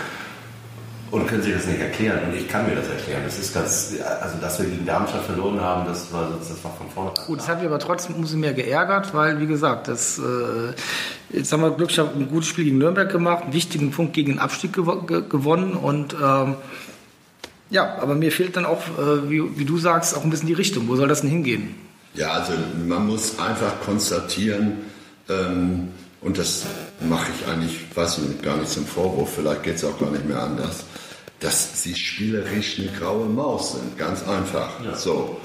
und 1.11 1.27
können 1.27 1.41
sich 1.41 1.53
das 1.53 1.65
nicht 1.65 1.79
erklären. 1.79 2.19
Und 2.27 2.35
ich 2.35 2.47
kann 2.47 2.67
mir 2.67 2.75
das 2.75 2.87
erklären. 2.87 3.21
Das 3.25 3.39
ist 3.39 3.53
ganz, 3.53 3.93
also 4.21 4.37
dass 4.39 4.59
wir 4.59 4.69
gegen 4.69 4.85
Darmstadt 4.85 5.23
verloren 5.23 5.59
haben, 5.59 5.87
das 5.87 6.11
war, 6.13 6.29
das 6.37 6.63
war 6.63 6.71
von 6.73 6.89
vorne. 6.89 7.11
Gut, 7.25 7.39
das 7.39 7.47
hat 7.47 7.59
mich 7.59 7.67
aber 7.67 7.79
trotzdem 7.79 8.15
umso 8.15 8.37
mehr 8.37 8.53
geärgert, 8.53 9.13
weil, 9.13 9.39
wie 9.39 9.47
gesagt, 9.47 9.87
das, 9.87 10.19
äh, 10.19 10.73
jetzt 11.35 11.51
haben 11.51 11.61
wir 11.61 11.71
glücklich 11.71 11.99
ein 11.99 12.29
gutes 12.29 12.49
Spiel 12.49 12.65
gegen 12.65 12.77
Nürnberg 12.77 13.11
gemacht, 13.11 13.43
einen 13.43 13.53
wichtigen 13.53 13.91
Punkt 13.91 14.13
gegen 14.13 14.33
den 14.33 14.39
Abstieg 14.39 14.73
gew 14.73 15.01
gewonnen 15.05 15.73
und 15.73 16.15
ähm, 16.21 16.55
ja, 17.71 17.97
aber 18.01 18.15
mir 18.15 18.31
fehlt 18.31 18.55
dann 18.55 18.65
auch, 18.65 18.81
äh, 18.97 19.29
wie, 19.29 19.59
wie 19.59 19.65
du 19.65 19.77
sagst, 19.77 20.15
auch 20.17 20.23
ein 20.23 20.29
bisschen 20.31 20.47
die 20.47 20.53
Richtung. 20.53 20.87
Wo 20.87 20.95
soll 20.95 21.07
das 21.07 21.21
denn 21.21 21.29
hingehen? 21.29 21.75
Ja, 22.15 22.31
also 22.31 22.53
man 22.87 23.05
muss 23.05 23.37
einfach 23.37 23.79
konstatieren, 23.81 24.77
ähm, 25.29 25.89
und 26.21 26.37
das 26.37 26.65
mache 27.07 27.27
ich 27.31 27.47
eigentlich, 27.47 27.85
weiß 27.95 28.19
ich 28.19 28.41
gar 28.41 28.57
nicht 28.57 28.69
zum 28.69 28.85
Vorwurf, 28.85 29.35
vielleicht 29.35 29.63
geht 29.63 29.75
es 29.75 29.85
auch 29.85 29.97
gar 29.99 30.11
nicht 30.11 30.25
mehr 30.25 30.41
anders, 30.41 30.83
dass 31.39 31.83
sie 31.83 31.95
spielerisch 31.95 32.79
eine 32.79 32.89
graue 32.89 33.27
Maus 33.27 33.73
sind, 33.73 33.97
ganz 33.97 34.27
einfach. 34.27 34.83
Ja. 34.83 34.95
So. 34.95 35.37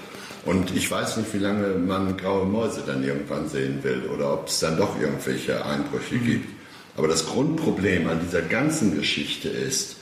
Und 0.44 0.74
ich 0.76 0.90
weiß 0.90 1.16
nicht, 1.16 1.33
wie 1.33 1.38
lange 1.38 1.68
man 1.78 2.16
graue 2.16 2.44
Mäuse 2.44 2.83
dann 2.87 3.02
irgendwann 3.02 3.48
sehen 3.48 3.83
will 3.83 4.02
oder 4.14 4.35
ob 4.35 4.48
es 4.48 4.61
dann 4.61 4.76
doch 4.76 5.00
irgendwelche 5.00 5.64
Einbrüche 5.64 6.16
mhm. 6.16 6.26
gibt. 6.26 6.48
Aber 6.96 7.09
das 7.09 7.26
Grundproblem 7.26 8.09
an 8.09 8.20
dieser 8.24 8.42
ganzen 8.42 8.94
Geschichte 8.94 9.48
ist, 9.48 9.96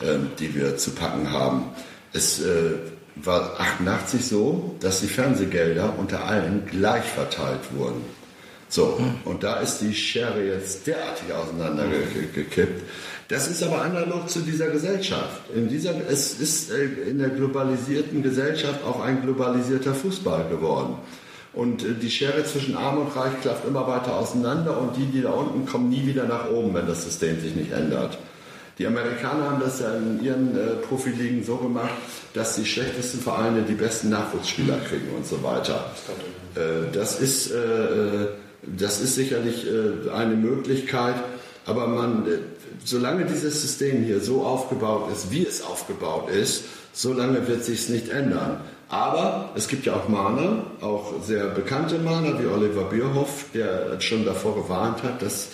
äh, 0.00 0.16
die 0.38 0.54
wir 0.54 0.76
zu 0.76 0.90
packen 0.90 1.30
haben, 1.30 1.66
es 2.12 2.40
äh, 2.40 2.74
war 3.16 3.60
88 3.60 4.24
so, 4.24 4.74
dass 4.80 5.00
die 5.00 5.06
Fernsehgelder 5.06 5.94
unter 5.98 6.24
allen 6.24 6.66
gleich 6.66 7.04
verteilt 7.04 7.60
wurden. 7.76 8.02
So, 8.68 9.00
und 9.24 9.44
da 9.44 9.60
ist 9.60 9.78
die 9.78 9.94
Schere 9.94 10.44
jetzt 10.44 10.86
derartig 10.86 11.32
auseinandergekippt. 11.32 12.82
Das 13.28 13.48
ist 13.48 13.62
aber 13.62 13.82
analog 13.82 14.28
zu 14.28 14.40
dieser 14.40 14.68
Gesellschaft. 14.68 15.40
In 15.54 15.68
dieser, 15.68 15.94
es 16.10 16.38
ist 16.40 16.70
äh, 16.70 16.84
in 17.08 17.18
der 17.18 17.30
globalisierten 17.30 18.22
Gesellschaft 18.22 18.84
auch 18.84 19.02
ein 19.02 19.22
globalisierter 19.22 19.94
Fußball 19.94 20.48
geworden. 20.48 20.96
Und 21.54 21.84
äh, 21.84 21.94
die 21.94 22.10
Schere 22.10 22.44
zwischen 22.44 22.76
Arm 22.76 22.98
und 22.98 23.16
Reich 23.16 23.40
klafft 23.40 23.66
immer 23.66 23.86
weiter 23.86 24.16
auseinander 24.16 24.78
und 24.78 24.96
die, 24.96 25.06
die 25.06 25.22
da 25.22 25.30
unten 25.30 25.64
kommen 25.66 25.88
nie 25.88 26.06
wieder 26.06 26.24
nach 26.24 26.50
oben, 26.50 26.74
wenn 26.74 26.86
das 26.86 27.04
System 27.04 27.40
sich 27.40 27.54
nicht 27.54 27.72
ändert. 27.72 28.18
Die 28.78 28.86
Amerikaner 28.88 29.50
haben 29.50 29.60
das 29.60 29.80
ja 29.80 29.94
in 29.94 30.22
ihren 30.22 30.56
äh, 30.56 30.74
Profiligen 30.86 31.44
so 31.44 31.56
gemacht, 31.56 31.94
dass 32.34 32.56
die 32.56 32.64
schlechtesten 32.66 33.20
Vereine 33.20 33.62
die 33.62 33.74
besten 33.74 34.10
Nachwuchsspieler 34.10 34.78
kriegen 34.88 35.08
und 35.16 35.24
so 35.24 35.42
weiter. 35.44 35.92
Äh, 36.56 36.92
das 36.92 37.20
ist 37.20 37.52
äh, 37.52 37.56
äh 37.56 38.28
das 38.66 39.02
ist 39.02 39.14
sicherlich 39.14 39.66
eine 40.10 40.36
Möglichkeit, 40.36 41.16
aber 41.66 41.86
man, 41.86 42.24
solange 42.84 43.24
dieses 43.24 43.62
System 43.62 44.02
hier 44.04 44.20
so 44.20 44.42
aufgebaut 44.42 45.10
ist, 45.12 45.30
wie 45.30 45.46
es 45.46 45.62
aufgebaut 45.62 46.30
ist, 46.30 46.64
solange 46.92 47.46
wird 47.48 47.64
sich 47.64 47.80
es 47.80 47.88
nicht 47.88 48.08
ändern. 48.08 48.60
Aber 48.88 49.50
es 49.56 49.68
gibt 49.68 49.86
ja 49.86 49.94
auch 49.94 50.08
Mahner, 50.08 50.66
auch 50.80 51.22
sehr 51.22 51.46
bekannte 51.46 51.98
Mahner 51.98 52.38
wie 52.40 52.46
Oliver 52.46 52.84
Bierhoff, 52.84 53.46
der 53.54 54.00
schon 54.00 54.24
davor 54.24 54.54
gewarnt 54.54 55.02
hat, 55.02 55.22
dass 55.22 55.48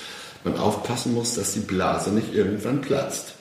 man 0.44 0.58
aufpassen 0.58 1.14
muss, 1.14 1.34
dass 1.34 1.52
die 1.52 1.60
Blase 1.60 2.10
nicht 2.10 2.34
irgendwann 2.34 2.80
platzt. 2.80 3.34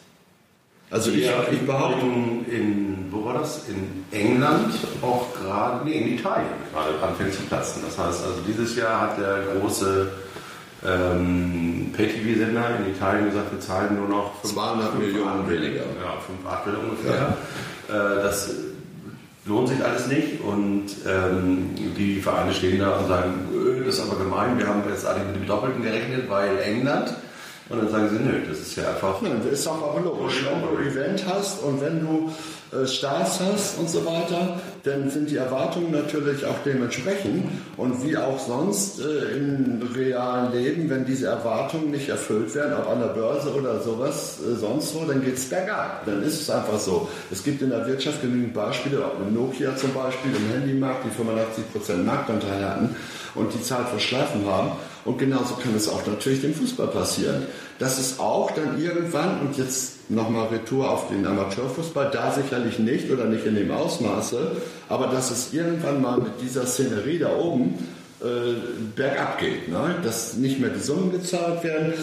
Also 0.92 1.12
ich, 1.12 1.26
ja, 1.26 1.44
ich 1.52 1.62
behaupte. 1.62 2.06
In, 2.06 2.46
in, 2.52 3.06
wo 3.12 3.26
war 3.26 3.36
das? 3.36 3.68
In 3.68 4.06
England 4.12 4.74
auch 5.02 5.28
gerade, 5.36 5.86
nee, 5.86 6.00
in 6.00 6.18
Italien 6.18 6.48
gerade 6.74 7.02
anfängt 7.04 7.34
zu 7.34 7.42
platzen. 7.44 7.84
Das 7.86 7.98
heißt, 7.98 8.24
also 8.24 8.42
dieses 8.48 8.76
Jahr 8.76 9.02
hat 9.02 9.20
der 9.20 9.44
große 9.60 10.10
ähm, 10.86 11.92
Pay-TV-Sender 11.96 12.80
in 12.80 12.94
Italien 12.94 13.26
gesagt, 13.26 13.52
wir 13.52 13.60
zahlen 13.60 13.96
nur 13.96 14.08
noch 14.08 14.44
200 14.44 14.98
Millionen 14.98 15.50
weniger. 15.50 15.82
Ja, 16.02 16.18
5 16.26 16.48
Achtel 16.48 16.76
ungefähr. 16.76 17.36
Ja. 17.90 18.18
Äh, 18.20 18.24
das 18.24 18.52
lohnt 19.46 19.70
sich 19.70 19.84
alles 19.84 20.08
nicht 20.08 20.42
und 20.42 20.86
ähm, 21.08 21.72
die 21.98 22.22
Vereine 22.22 22.54
stehen 22.54 22.80
da 22.80 22.98
und 22.98 23.08
sagen, 23.08 23.50
öh, 23.54 23.84
das 23.86 23.96
ist 23.96 24.02
aber 24.02 24.24
gemein, 24.24 24.58
wir 24.58 24.68
haben 24.68 24.84
jetzt 24.88 25.06
alle 25.06 25.24
mit 25.26 25.36
dem 25.36 25.48
Doppelten 25.48 25.82
gerechnet, 25.82 26.30
weil 26.30 26.60
England 26.60 27.14
und 27.70 27.78
dann 27.78 27.90
sagen 27.90 28.10
sie, 28.10 28.24
nö, 28.24 28.42
das 28.48 28.60
ist 28.60 28.76
ja 28.78 28.90
einfach. 28.90 29.22
Nein, 29.22 29.42
das 29.44 29.60
ist 29.60 29.68
auch 29.68 29.96
aber 29.96 30.02
logisch. 30.02 30.44
Wenn 30.44 30.62
du 30.62 30.90
Event 30.90 31.24
hast 31.28 31.62
und 31.62 31.80
wenn 31.82 32.00
du 32.00 32.32
äh, 32.72 32.86
Stars 32.86 33.40
hast 33.40 33.80
und 33.80 33.90
so 33.90 34.06
weiter, 34.06 34.60
dann 34.84 35.10
sind 35.10 35.30
die 35.30 35.38
Erwartungen 35.38 35.92
natürlich 35.92 36.46
auch 36.46 36.56
dementsprechend. 36.66 37.46
Und 37.78 38.06
wie 38.06 38.16
auch 38.18 38.40
sonst 38.40 39.00
äh, 39.00 39.36
im 39.36 39.82
realen 39.96 40.54
Leben, 40.54 40.90
wenn 40.90 41.06
diese 41.06 41.28
Erwartungen 41.28 41.92
nicht 41.92 42.10
erfüllt 42.10 42.54
werden, 42.56 42.74
ob 42.74 42.88
an 42.90 43.00
der 43.00 43.08
Börse 43.08 43.54
oder 43.54 43.82
sowas 43.82 44.40
äh, 44.40 44.56
sonst 44.56 44.96
wo, 44.96 45.06
dann 45.06 45.24
geht 45.24 45.38
es 45.38 45.46
bergab. 45.46 46.06
Dann 46.06 46.24
ist 46.24 46.42
es 46.42 46.50
einfach 46.50 46.80
so. 46.80 47.10
Es 47.32 47.44
gibt 47.44 47.62
in 47.62 47.72
der 47.72 47.88
Wirtschaft 47.88 48.22
genügend 48.22 48.54
Beispiele, 48.54 49.04
auch 49.06 49.18
mit 49.18 49.34
Nokia 49.34 49.76
zum 49.76 49.94
Beispiel, 49.94 50.32
im 50.36 50.52
Handymarkt, 50.54 51.06
die 51.06 51.90
85% 51.90 51.98
Marktanteil 52.04 52.64
hatten 52.64 52.96
und 53.36 53.54
die 53.54 53.62
Zahl 53.62 53.86
verschlafen 53.86 54.46
haben. 54.46 54.72
Und 55.06 55.18
genauso 55.18 55.56
kann 55.56 55.76
es 55.76 55.88
auch 55.88 56.06
natürlich 56.06 56.42
dem 56.42 56.54
Fußball 56.54 56.88
passieren. 56.88 57.48
Dass 57.80 57.98
es 57.98 58.20
auch 58.20 58.52
dann 58.52 58.80
irgendwann, 58.80 59.40
und 59.40 59.58
jetzt 59.58 60.10
nochmal 60.10 60.48
Retour 60.48 60.92
auf 60.92 61.08
den 61.08 61.26
Amateurfußball, 61.26 62.12
da 62.12 62.32
sicherlich 62.32 62.78
nicht 62.78 63.10
oder 63.10 63.26
nicht 63.26 63.46
in 63.46 63.56
dem 63.56 63.72
Ausmaße, 63.72 64.52
aber 64.90 65.08
dass 65.08 65.32
es 65.32 65.54
irgendwann 65.54 66.02
mal 66.02 66.18
mit 66.18 66.42
dieser 66.42 66.66
Szenerie 66.66 67.20
da 67.20 67.36
oben 67.36 67.76
äh, 68.22 68.54
bergab 68.96 69.40
geht. 69.40 69.70
Ne? 69.70 69.96
Dass 70.04 70.34
nicht 70.34 70.60
mehr 70.60 70.72
die 70.72 70.82
Summen 70.82 71.12
gezahlt 71.12 71.64
werden. 71.64 71.94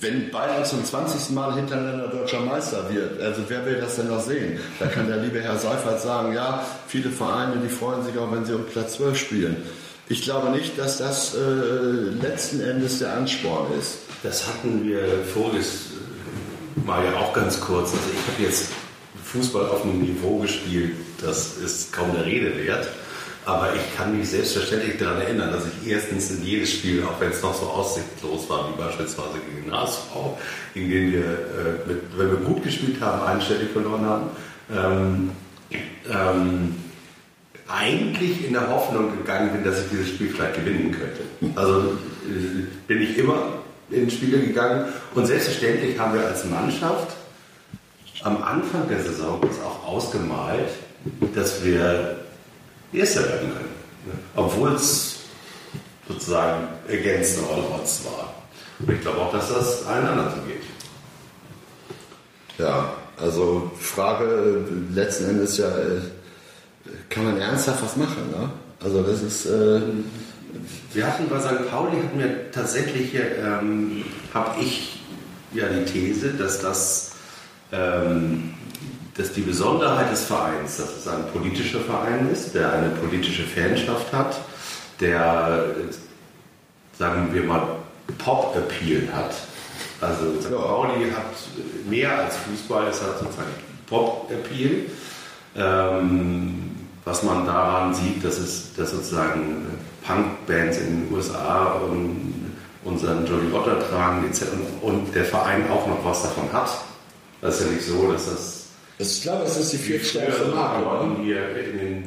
Wenn 0.00 0.30
Bayern 0.30 0.64
zum 0.64 0.84
20. 0.84 1.34
Mal 1.34 1.54
hintereinander 1.54 2.08
deutscher 2.08 2.40
Meister 2.40 2.84
wird, 2.90 3.20
also 3.20 3.42
wer 3.48 3.64
will 3.64 3.76
das 3.80 3.96
denn 3.96 4.08
noch 4.08 4.20
sehen? 4.20 4.58
Da 4.78 4.86
kann 4.86 5.08
der 5.08 5.18
liebe 5.18 5.40
Herr 5.40 5.56
Seifert 5.56 6.02
sagen, 6.02 6.34
ja, 6.34 6.62
viele 6.86 7.10
Vereine, 7.10 7.62
die 7.62 7.70
freuen 7.70 8.04
sich 8.04 8.16
auch, 8.18 8.30
wenn 8.30 8.44
sie 8.44 8.54
um 8.54 8.64
Platz 8.64 8.94
12 8.94 9.18
spielen. 9.18 9.56
Ich 10.08 10.22
glaube 10.22 10.50
nicht, 10.50 10.78
dass 10.78 10.98
das 10.98 11.34
äh, 11.34 11.38
letzten 12.22 12.60
Endes 12.60 13.00
der 13.00 13.14
Ansporn 13.14 13.66
ist. 13.78 13.98
Das 14.22 14.46
hatten 14.46 14.84
wir 14.84 15.00
voriges 15.34 15.86
Mal 16.84 17.04
ja 17.04 17.16
auch 17.16 17.32
ganz 17.32 17.60
kurz. 17.60 17.90
Also 17.90 18.04
ich 18.12 18.32
habe 18.32 18.42
jetzt 18.44 18.68
Fußball 19.24 19.66
auf 19.68 19.82
einem 19.82 20.02
Niveau 20.02 20.38
gespielt, 20.38 20.92
das 21.20 21.56
ist 21.56 21.92
kaum 21.92 22.12
der 22.12 22.24
Rede 22.24 22.56
wert. 22.56 22.86
Aber 23.44 23.74
ich 23.74 23.96
kann 23.96 24.16
mich 24.16 24.28
selbstverständlich 24.28 24.98
daran 24.98 25.20
erinnern, 25.20 25.52
dass 25.52 25.64
ich 25.66 25.90
erstens 25.90 26.30
in 26.32 26.44
jedes 26.44 26.70
Spiel, 26.70 27.04
auch 27.04 27.20
wenn 27.20 27.30
es 27.30 27.42
noch 27.42 27.54
so 27.54 27.66
aussichtslos 27.66 28.48
war, 28.48 28.68
wie 28.68 28.76
beispielsweise 28.76 29.38
gegen 29.48 29.66
den 29.66 29.72
HSV, 29.72 30.10
in 30.74 30.90
denen 30.90 31.12
wir, 31.12 31.24
äh, 31.24 31.88
mit, 31.88 32.02
wenn 32.16 32.30
wir 32.30 32.38
gut 32.38 32.62
gespielt 32.64 33.00
haben, 33.00 33.24
einstellig 33.24 33.70
verloren 33.72 34.04
haben, 34.04 34.30
ähm, 34.72 35.30
ähm, 36.10 36.74
eigentlich 37.68 38.46
in 38.46 38.52
der 38.52 38.68
Hoffnung 38.68 39.16
gegangen 39.16 39.52
bin, 39.52 39.64
dass 39.64 39.80
ich 39.80 39.90
dieses 39.90 40.08
Spiel 40.08 40.30
vielleicht 40.30 40.54
gewinnen 40.56 40.92
könnte. 40.92 41.22
Also 41.58 41.98
äh, 42.28 42.66
bin 42.86 43.02
ich 43.02 43.18
immer 43.18 43.54
in 43.90 44.10
Spiele 44.10 44.40
gegangen 44.40 44.86
und 45.14 45.26
selbstverständlich 45.26 45.98
haben 45.98 46.14
wir 46.14 46.26
als 46.26 46.44
Mannschaft 46.44 47.16
am 48.22 48.42
Anfang 48.42 48.88
der 48.88 49.02
Saison 49.02 49.40
uns 49.40 49.56
auch 49.60 49.86
ausgemalt, 49.86 50.68
dass 51.34 51.64
wir 51.64 52.16
Erster 52.92 53.28
werden 53.28 53.52
können. 53.52 53.74
Obwohl 54.36 54.72
es 54.72 55.18
sozusagen 56.08 56.68
against 56.88 57.38
all 57.50 57.60
odds 57.78 58.04
war. 58.04 58.32
Und 58.78 58.94
ich 58.94 59.00
glaube 59.00 59.18
auch, 59.18 59.32
dass 59.32 59.52
das 59.52 59.86
allen 59.86 60.06
anderen 60.06 60.30
so 60.30 60.36
geht. 60.46 60.62
Ja, 62.58 62.94
also 63.18 63.70
Frage 63.78 64.64
letzten 64.94 65.30
Endes 65.30 65.58
ja, 65.58 65.68
äh, 65.68 66.00
kann 67.08 67.24
man 67.24 67.38
ernsthaft 67.38 67.82
was 67.82 67.96
machen? 67.96 68.30
Ne? 68.30 68.50
Also 68.82 69.02
das 69.02 69.22
ist... 69.22 69.46
Äh 69.46 69.80
wir 70.92 71.06
hatten 71.06 71.28
bei 71.28 71.38
St. 71.38 71.68
Pauli 71.70 71.96
hatten 71.96 72.18
wir 72.18 72.50
tatsächlich, 72.50 73.14
ähm, 73.14 74.04
habe 74.32 74.60
ich 74.60 75.00
ja 75.52 75.68
die 75.68 75.84
These, 75.84 76.30
dass 76.34 76.60
das, 76.60 77.12
ähm, 77.72 78.54
dass 79.16 79.32
die 79.32 79.42
Besonderheit 79.42 80.10
des 80.10 80.24
Vereins, 80.24 80.78
dass 80.78 80.96
es 80.96 81.08
ein 81.08 81.26
politischer 81.32 81.80
Verein 81.80 82.30
ist, 82.30 82.54
der 82.54 82.72
eine 82.72 82.90
politische 82.90 83.44
Fanschaft 83.44 84.12
hat, 84.12 84.40
der, 85.00 85.64
sagen 86.98 87.28
wir 87.32 87.42
mal, 87.42 87.66
Pop-Appeal 88.18 89.08
hat. 89.12 89.34
Also 90.00 90.40
St. 90.40 90.50
Pauli 90.50 91.10
hat 91.10 91.34
mehr 91.88 92.18
als 92.18 92.36
Fußball, 92.36 92.88
es 92.88 93.02
hat 93.02 93.18
sozusagen 93.18 93.50
Pop-Appeal. 93.86 94.86
Ähm, 95.56 96.65
was 97.06 97.22
man 97.22 97.46
daran 97.46 97.94
sieht, 97.94 98.22
dass 98.22 98.38
es 98.38 98.74
dass 98.76 98.90
sozusagen 98.90 99.64
Punk-Bands 100.04 100.78
in 100.78 100.86
den 100.86 101.14
USA 101.14 101.80
unseren 102.84 103.26
Jolly 103.26 103.52
Otter 103.52 103.78
tragen 103.88 104.24
und 104.82 105.14
der 105.14 105.24
Verein 105.24 105.70
auch 105.70 105.86
noch 105.86 106.04
was 106.04 106.22
davon 106.22 106.52
hat. 106.52 106.68
Das 107.40 107.60
ist 107.60 107.66
ja 107.66 107.72
nicht 107.72 107.86
so, 107.86 108.12
dass 108.12 108.26
das. 108.26 108.66
Ich 108.98 109.22
glaube, 109.22 109.44
es 109.44 109.56
ist 109.58 109.72
die 109.74 109.76
viertstärkste 109.76 110.46
Marke 110.46 110.82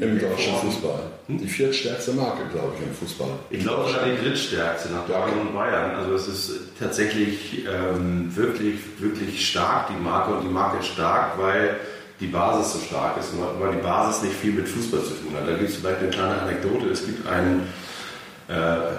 im 0.02 0.20
deutschen 0.20 0.56
Fußball. 0.56 1.04
Hm? 1.28 1.38
Die 1.38 1.48
viertstärkste 1.48 2.14
Marke, 2.14 2.42
glaube 2.52 2.74
ich, 2.76 2.88
im 2.88 2.94
Fußball. 2.96 3.30
Ich 3.52 3.60
glaube 3.60 3.88
sogar 3.88 4.06
die 4.06 4.18
drittstärkste 4.18 4.90
nach 4.90 5.06
Dortmund 5.06 5.50
und 5.50 5.54
Bayern. 5.54 5.96
Also 5.96 6.16
es 6.16 6.28
ist 6.28 6.52
tatsächlich 6.80 7.66
ähm, 7.68 8.36
wirklich, 8.36 8.80
wirklich 8.98 9.48
stark, 9.48 9.90
die 9.90 10.04
Marke. 10.04 10.34
Und 10.34 10.42
die 10.42 10.52
Marke 10.52 10.80
ist 10.80 10.88
stark, 10.88 11.38
weil 11.38 11.76
die 12.20 12.28
Basis 12.28 12.74
so 12.74 12.80
stark 12.80 13.18
ist 13.18 13.34
und 13.34 13.40
weil 13.60 13.76
die 13.76 13.82
Basis 13.82 14.24
nicht 14.24 14.36
viel 14.36 14.52
mit 14.52 14.68
Fußball 14.68 15.02
zu 15.02 15.12
tun 15.12 15.34
hat. 15.36 15.48
Da 15.48 15.56
gibt 15.56 15.70
es 15.70 15.78
vielleicht 15.78 16.00
eine 16.00 16.10
kleine 16.10 16.42
Anekdote. 16.42 16.90
Es 16.90 17.06
gibt 17.06 17.26
einen, 17.28 17.68
äh, 18.50 18.54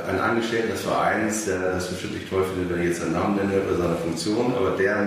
einen 0.09 0.21
Angestellten 0.21 0.71
des 0.71 0.83
Vereins, 0.83 1.45
der 1.45 1.73
das 1.73 1.89
bestimmt 1.89 2.15
nicht 2.15 2.31
toll 2.31 2.45
findet, 2.45 2.71
wenn 2.71 2.83
ich 2.83 2.89
jetzt 2.89 3.01
seinen 3.01 3.13
Namen 3.13 3.37
nenne 3.37 3.61
oder 3.63 3.77
seine 3.77 3.97
Funktion, 3.97 4.55
aber 4.57 4.71
der, 4.71 5.07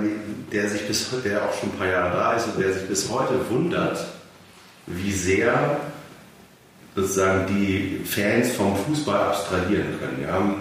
der 0.51 0.69
sich 0.69 0.87
bis 0.87 1.09
der 1.23 1.43
auch 1.43 1.53
schon 1.59 1.69
ein 1.69 1.77
paar 1.77 1.87
Jahre 1.87 2.15
da 2.15 2.33
ist 2.33 2.47
und 2.47 2.59
der 2.63 2.73
sich 2.73 2.87
bis 2.87 3.09
heute 3.09 3.33
wundert, 3.49 4.05
wie 4.85 5.11
sehr 5.11 5.79
sozusagen 6.95 7.47
die 7.47 8.01
Fans 8.05 8.51
vom 8.51 8.75
Fußball 8.75 9.19
abstrahieren 9.19 9.99
können. 9.99 10.17
Wir 10.19 10.31
haben 10.31 10.55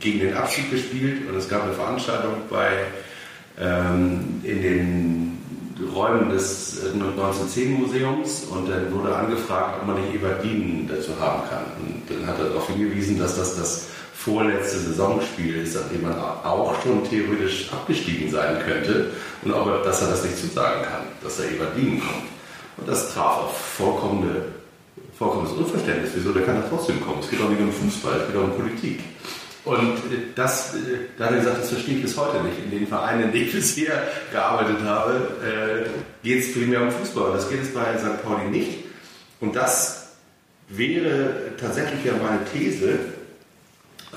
gegen 0.00 0.20
den 0.20 0.34
Abschied 0.34 0.70
gespielt 0.70 1.28
und 1.28 1.36
es 1.36 1.48
gab 1.48 1.64
eine 1.64 1.74
Veranstaltung 1.74 2.34
bei 2.48 2.70
ähm, 3.60 4.40
in 4.44 4.62
den 4.62 5.37
Räumen 5.94 6.30
des 6.30 6.82
1910-Museums 6.82 8.44
äh, 8.44 8.52
und 8.52 8.68
dann 8.68 8.92
wurde 8.92 9.14
angefragt, 9.14 9.78
ob 9.80 9.86
man 9.86 10.00
nicht 10.00 10.14
Ebert 10.14 10.42
Dienen 10.42 10.88
dazu 10.88 11.12
haben 11.20 11.48
kann. 11.48 11.64
Und 11.80 12.02
dann 12.08 12.26
hat 12.26 12.38
er 12.38 12.46
darauf 12.46 12.68
hingewiesen, 12.68 13.18
dass 13.18 13.36
das 13.36 13.56
das 13.56 13.86
vorletzte 14.12 14.78
Saisonspiel 14.78 15.62
ist, 15.62 15.76
an 15.76 15.84
dem 15.92 16.02
man 16.02 16.18
auch 16.18 16.74
schon 16.82 17.08
theoretisch 17.08 17.72
abgestiegen 17.72 18.30
sein 18.30 18.58
könnte 18.66 19.12
und 19.42 19.52
ob 19.52 19.68
er, 19.68 19.78
dass 19.84 20.02
er 20.02 20.08
das 20.08 20.24
nicht 20.24 20.36
zusagen 20.36 20.82
kann, 20.82 21.02
dass 21.22 21.38
er 21.38 21.52
Ebert 21.52 21.76
Dienen 21.76 22.00
kommt. 22.00 22.26
Und 22.76 22.88
das 22.88 23.14
traf 23.14 23.44
auf 23.44 23.56
vollkommene, 23.56 24.42
vollkommenes 25.16 25.52
Unverständnis. 25.52 26.10
Wieso, 26.14 26.32
der 26.32 26.44
kann 26.44 26.56
da 26.56 26.68
trotzdem 26.68 27.00
kommen. 27.00 27.20
Es 27.20 27.30
geht 27.30 27.40
auch 27.40 27.48
nicht 27.48 27.60
um 27.60 27.72
Fußball, 27.72 28.20
es 28.20 28.26
geht 28.26 28.36
auch 28.36 28.44
um 28.44 28.56
Politik. 28.56 29.00
Und 29.68 29.98
äh, 29.98 30.32
das, 30.34 30.74
äh, 30.74 30.78
da 31.18 31.26
hat 31.26 31.32
er 31.32 31.38
gesagt, 31.38 31.58
das 31.60 31.68
verstehe 31.68 31.96
ich 31.96 32.02
bis 32.02 32.16
heute 32.16 32.42
nicht. 32.42 32.56
In 32.64 32.70
den 32.70 32.86
Vereinen, 32.86 33.24
in 33.24 33.32
denen 33.32 33.44
ich 33.44 33.52
bisher 33.54 34.02
gearbeitet 34.32 34.80
habe, 34.82 35.12
äh, 35.44 36.26
geht 36.26 36.42
es 36.42 36.54
primär 36.54 36.82
um 36.82 36.90
Fußball. 36.90 37.32
Das 37.32 37.50
geht 37.50 37.62
es 37.62 37.74
bei 37.74 37.98
St. 37.98 38.22
Pauli 38.24 38.48
nicht. 38.48 38.84
Und 39.40 39.54
das 39.54 40.08
wäre 40.68 41.52
tatsächlich 41.60 42.02
ja 42.02 42.12
meine 42.14 42.44
These, 42.50 42.98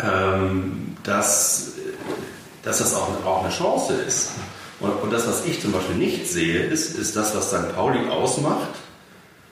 ähm, 0.02 0.96
dass, 1.04 1.74
dass 2.64 2.78
das 2.78 2.96
auch, 2.96 3.26
auch 3.26 3.44
eine 3.44 3.54
Chance 3.54 3.94
ist. 4.08 4.32
Und, 4.80 5.12
das, 5.12 5.28
was 5.28 5.46
ich 5.46 5.62
zum 5.62 5.74
Beispiel 5.74 5.98
nicht 5.98 6.28
sehe, 6.28 6.64
ist, 6.64 6.98
ist 6.98 7.16
das, 7.16 7.36
was 7.36 7.50
St. 7.50 7.76
Pauli 7.76 8.08
ausmacht, 8.10 8.70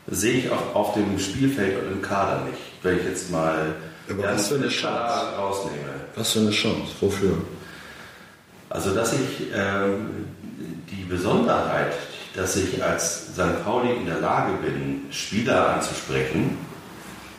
sehe 0.08 0.40
ich 0.40 0.50
auf, 0.50 0.76
auf 0.76 0.94
dem 0.94 1.20
Spielfeld 1.20 1.84
und 1.84 1.92
im 1.92 2.02
Kader 2.02 2.46
nicht. 2.46 2.58
Wenn 2.82 2.98
ich 2.98 3.04
jetzt 3.04 3.30
mal 3.30 3.76
aber 4.12 4.24
ja, 4.24 4.34
was 4.34 4.48
für 4.48 4.56
eine 4.56 4.69
Chance? 4.69 5.38
Rausnehme. 5.38 5.93
Was 6.15 6.32
für 6.32 6.39
eine 6.39 6.52
Chance? 6.52 6.93
Wofür? 7.00 7.38
Also, 8.69 8.93
dass 8.93 9.13
ich 9.13 9.48
ähm, 9.54 10.26
die 10.89 11.04
Besonderheit, 11.04 11.93
dass 12.36 12.56
ich 12.56 12.84
als 12.84 13.34
St. 13.34 13.63
Pauli 13.63 13.95
in 13.95 14.06
der 14.06 14.19
Lage 14.19 14.54
bin, 14.63 15.06
Spieler 15.12 15.76
anzusprechen, 15.76 16.58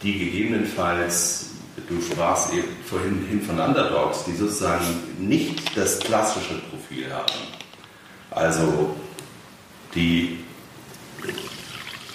die 0.02 0.18
gegebenenfalls, 0.18 1.50
du 1.88 2.00
sprachst 2.00 2.52
eben 2.52 2.68
vorhin 2.84 3.26
hin 3.28 3.42
von 3.42 3.60
Underdogs, 3.60 4.24
die 4.24 4.34
sozusagen 4.34 4.84
nicht 5.18 5.76
das 5.76 5.98
klassische 6.00 6.54
Profil 6.70 7.12
haben. 7.12 7.32
Also 8.30 8.96
die 9.94 10.38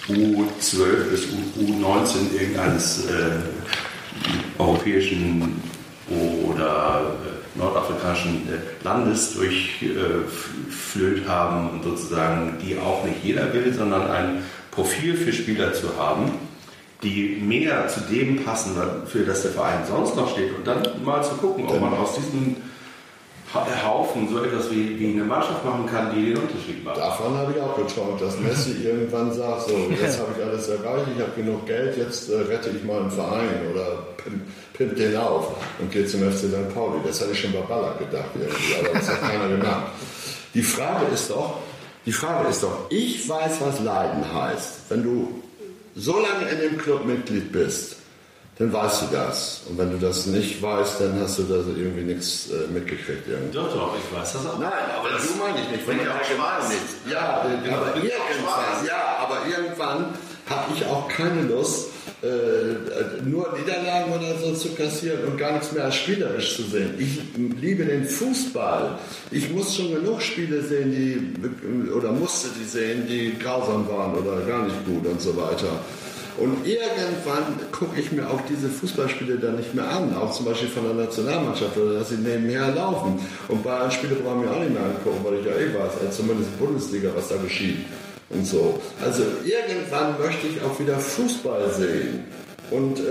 U12 0.08 1.10
bis 1.10 1.26
U19 1.58 2.32
irgendeines 2.32 3.06
äh, 3.06 3.40
europäischen 4.58 5.60
oder 6.08 7.16
äh, 7.24 7.58
nordafrikanischen 7.58 8.48
äh, 8.48 8.84
Landes 8.84 9.34
durchflöht 9.34 11.28
haben 11.28 11.70
und 11.70 11.82
sozusagen 11.82 12.58
die 12.62 12.76
auch 12.78 13.04
nicht 13.04 13.24
jeder 13.24 13.52
will, 13.52 13.72
sondern 13.72 14.10
ein 14.10 14.42
Profil 14.70 15.16
für 15.16 15.32
Spieler 15.32 15.72
zu 15.72 15.96
haben, 15.98 16.32
die 17.02 17.40
mehr 17.42 17.88
zu 17.88 18.00
dem 18.00 18.44
passen, 18.44 18.76
für 19.06 19.24
das 19.24 19.42
der 19.42 19.52
Verein 19.52 19.80
sonst 19.88 20.16
noch 20.16 20.30
steht. 20.30 20.56
Und 20.56 20.66
dann 20.66 20.82
mal 21.04 21.22
zu 21.22 21.34
gucken, 21.34 21.66
ob 21.66 21.80
man 21.80 21.94
aus 21.94 22.14
diesen 22.14 22.56
Haufen 23.84 24.28
so 24.28 24.42
etwas 24.42 24.70
wie, 24.70 24.98
wie 24.98 25.12
eine 25.12 25.24
Mannschaft 25.24 25.64
machen 25.64 25.86
kann, 25.86 26.14
die 26.14 26.26
den 26.26 26.36
Unterschied 26.36 26.84
macht. 26.84 26.98
Davon 26.98 27.36
habe 27.36 27.52
ich 27.52 27.60
auch 27.60 27.76
geträumt, 27.76 28.20
dass 28.20 28.38
Messi 28.38 28.76
irgendwann 28.84 29.32
sagt, 29.32 29.68
so, 29.68 29.76
jetzt 30.00 30.18
habe 30.18 30.32
ich 30.36 30.44
alles 30.44 30.68
erreicht, 30.68 31.06
ich 31.14 31.22
habe 31.22 31.32
genug 31.36 31.66
Geld, 31.66 31.96
jetzt 31.96 32.30
äh, 32.30 32.36
rette 32.36 32.70
ich 32.70 32.84
mal 32.84 33.02
einen 33.02 33.10
Verein 33.10 33.48
oder 33.72 34.06
pimp, 34.16 34.42
pimp 34.74 34.96
den 34.96 35.16
auf 35.16 35.54
und 35.78 35.90
gehe 35.90 36.06
zum 36.06 36.20
FC 36.20 36.48
St. 36.48 36.74
Pauli. 36.74 36.98
Das 37.06 37.20
hatte 37.20 37.32
ich 37.32 37.40
schon 37.40 37.52
bei 37.52 37.60
Ballack 37.60 37.98
gedacht 37.98 38.30
irgendwie, 38.34 38.74
aber 38.80 38.98
das 38.98 39.08
hat 39.08 39.20
keiner 39.22 39.48
gemacht. 39.48 39.92
Die 40.54 40.62
Frage 40.62 41.06
ist 41.12 41.30
doch, 41.30 41.58
die 42.06 42.12
Frage 42.12 42.48
ist 42.48 42.62
doch, 42.62 42.90
ich 42.90 43.28
weiß, 43.28 43.60
was 43.60 43.80
Leiden 43.80 44.32
heißt. 44.32 44.72
Wenn 44.88 45.02
du 45.02 45.42
so 45.96 46.20
lange 46.20 46.48
in 46.50 46.60
dem 46.60 46.78
Club 46.78 47.04
Mitglied 47.04 47.52
bist, 47.52 47.96
dann 48.58 48.72
weißt 48.72 49.02
du 49.02 49.06
das. 49.12 49.62
Und 49.68 49.76
wenn 49.76 49.90
du 49.90 49.98
das 49.98 50.26
nicht 50.26 50.62
weißt, 50.62 51.00
dann 51.00 51.20
hast 51.20 51.38
du 51.38 51.42
da 51.42 51.56
irgendwie 51.56 52.02
nichts 52.02 52.48
äh, 52.50 52.72
mitgekriegt. 52.72 53.28
Irgendwie. 53.28 53.52
Doch, 53.52 53.70
doch, 53.72 53.94
ich 53.96 54.16
weiß 54.16 54.32
das 54.32 54.46
auch. 54.46 54.58
Nein, 54.58 54.72
aber 54.98 55.10
das 55.10 55.26
meine 55.38 55.60
ich 55.60 55.70
nicht. 55.70 55.86
Wenn 55.86 55.98
ja 55.98 56.04
man 56.04 56.16
auch 56.16 56.68
nicht. 56.68 57.12
Ja, 57.12 57.46
Genau, 57.62 57.76
aber 57.76 57.90
bringt 57.92 58.08
ja 58.08 58.16
auch 58.16 58.30
irgendwann, 58.30 58.86
ja, 58.86 59.16
aber 59.20 59.38
irgendwann 59.46 60.14
habe 60.48 60.72
ich 60.74 60.86
auch 60.86 61.08
keine 61.08 61.42
Lust, 61.42 61.88
äh, 62.22 63.22
nur 63.24 63.54
Niederlagen 63.58 64.12
oder 64.12 64.38
so 64.38 64.54
zu 64.54 64.74
kassieren 64.74 65.24
und 65.26 65.36
gar 65.36 65.52
nichts 65.52 65.72
mehr 65.72 65.84
als 65.84 65.96
spielerisch 65.96 66.56
zu 66.56 66.62
sehen. 66.62 66.94
Ich 66.98 67.20
liebe 67.60 67.84
den 67.84 68.06
Fußball. 68.06 68.98
Ich 69.32 69.50
muss 69.50 69.76
schon 69.76 69.92
genug 69.92 70.22
Spiele 70.22 70.62
sehen, 70.62 70.92
die 70.92 71.90
oder 71.90 72.12
musste 72.12 72.48
die 72.58 72.64
sehen, 72.64 73.06
die 73.06 73.36
grausam 73.38 73.86
waren 73.88 74.14
oder 74.14 74.40
gar 74.46 74.64
nicht 74.64 74.84
gut 74.86 75.04
und 75.04 75.20
so 75.20 75.36
weiter. 75.36 75.68
Und 76.38 76.66
irgendwann 76.66 77.58
gucke 77.72 77.98
ich 77.98 78.12
mir 78.12 78.28
auch 78.28 78.40
diese 78.48 78.68
Fußballspiele 78.68 79.38
dann 79.38 79.56
nicht 79.56 79.74
mehr 79.74 79.88
an, 79.88 80.14
auch 80.14 80.32
zum 80.32 80.44
Beispiel 80.46 80.68
von 80.68 80.84
der 80.84 81.06
Nationalmannschaft 81.06 81.76
oder 81.76 82.00
dass 82.00 82.10
sie 82.10 82.16
nebenher 82.16 82.74
laufen. 82.74 83.18
Und 83.48 83.64
Bayern-Spiele 83.64 84.16
ich 84.16 84.22
mir 84.22 84.30
auch 84.30 84.60
nicht 84.60 84.72
mehr 84.72 84.84
angucken, 84.84 85.24
weil 85.24 85.38
ich 85.40 85.46
ja 85.46 85.52
eh 85.52 85.72
weiß, 85.72 85.92
also 86.00 86.22
zumindest 86.22 86.58
Bundesliga, 86.58 87.10
was 87.14 87.28
da 87.28 87.36
geschieht 87.36 87.86
und 88.30 88.46
so. 88.46 88.80
Also 89.02 89.22
irgendwann 89.44 90.18
möchte 90.18 90.46
ich 90.48 90.60
auch 90.62 90.78
wieder 90.78 90.98
Fußball 90.98 91.70
sehen. 91.72 92.24
Und 92.70 92.98
äh, 92.98 93.02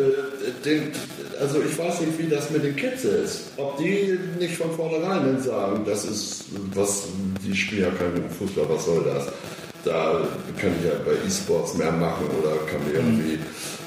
den, 0.65 0.91
also 1.39 1.61
ich 1.61 1.77
weiß 1.77 2.01
nicht, 2.01 2.19
wie 2.19 2.27
das 2.27 2.51
mit 2.51 2.63
den 2.63 2.75
Kids 2.75 3.05
ist. 3.05 3.51
Ob 3.57 3.77
die 3.77 4.19
nicht 4.37 4.57
von 4.57 4.71
vornherein 4.71 5.41
sagen, 5.41 5.83
das 5.85 6.03
ist 6.03 6.45
was, 6.73 7.03
die 7.43 7.55
spielen 7.55 7.83
ja 7.83 7.89
keinen 7.91 8.29
Fußball, 8.29 8.65
was 8.69 8.85
soll 8.85 9.03
das? 9.05 9.27
Da 9.85 10.27
kann 10.59 10.71
ich 10.79 10.85
ja 10.85 10.95
bei 11.05 11.13
E-Sports 11.25 11.75
mehr 11.75 11.91
machen 11.91 12.25
oder 12.41 12.57
kann 12.65 12.83
mir 12.85 12.95
irgendwie 12.95 13.39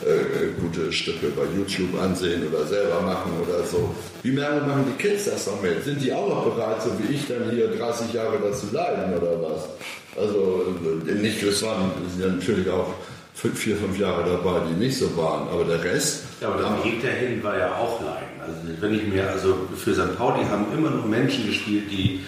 äh, 0.06 0.60
gute 0.60 0.92
Stücke 0.92 1.26
bei 1.28 1.42
YouTube 1.56 2.00
ansehen 2.00 2.46
oder 2.46 2.64
selber 2.64 3.02
machen 3.02 3.32
oder 3.42 3.64
so. 3.64 3.94
Wie 4.22 4.30
lange 4.30 4.60
machen 4.60 4.84
die 4.86 5.02
Kids 5.02 5.24
das 5.24 5.46
noch 5.48 5.60
mit? 5.60 5.82
Sind 5.82 6.00
die 6.00 6.12
auch 6.12 6.28
noch 6.28 6.54
bereit, 6.54 6.80
so 6.82 6.90
wie 6.98 7.14
ich 7.14 7.26
dann 7.26 7.50
hier 7.50 7.68
30 7.68 8.12
Jahre 8.12 8.38
dazu 8.40 8.66
leiden 8.70 9.12
oder 9.16 9.42
was? 9.42 9.68
Also 10.16 10.76
äh, 11.06 11.14
nicht, 11.14 11.42
waren 11.62 11.90
es 12.06 12.12
sind 12.12 12.22
ja 12.22 12.28
natürlich 12.28 12.70
auch 12.70 12.94
fünf, 13.34 13.58
vier, 13.58 13.76
fünf 13.76 13.98
Jahre 13.98 14.24
dabei, 14.24 14.60
die 14.68 14.74
nicht 14.74 14.98
so 14.98 15.16
waren, 15.16 15.48
aber 15.48 15.64
der 15.64 15.82
Rest. 15.82 16.24
Ja, 16.40 16.48
aber 16.48 16.62
der 16.62 16.84
Weg 16.84 17.02
dahin 17.02 17.42
war 17.42 17.56
ja 17.58 17.74
auch 17.74 18.00
Leiden. 18.00 18.40
Also 18.40 18.80
wenn 18.80 18.94
ich 18.94 19.06
mir, 19.06 19.28
also 19.28 19.56
für 19.76 19.94
St. 19.94 20.16
Pauli 20.16 20.44
haben 20.44 20.66
immer 20.76 20.90
nur 20.90 21.06
Menschen 21.06 21.46
gespielt, 21.46 21.84
die 21.90 22.24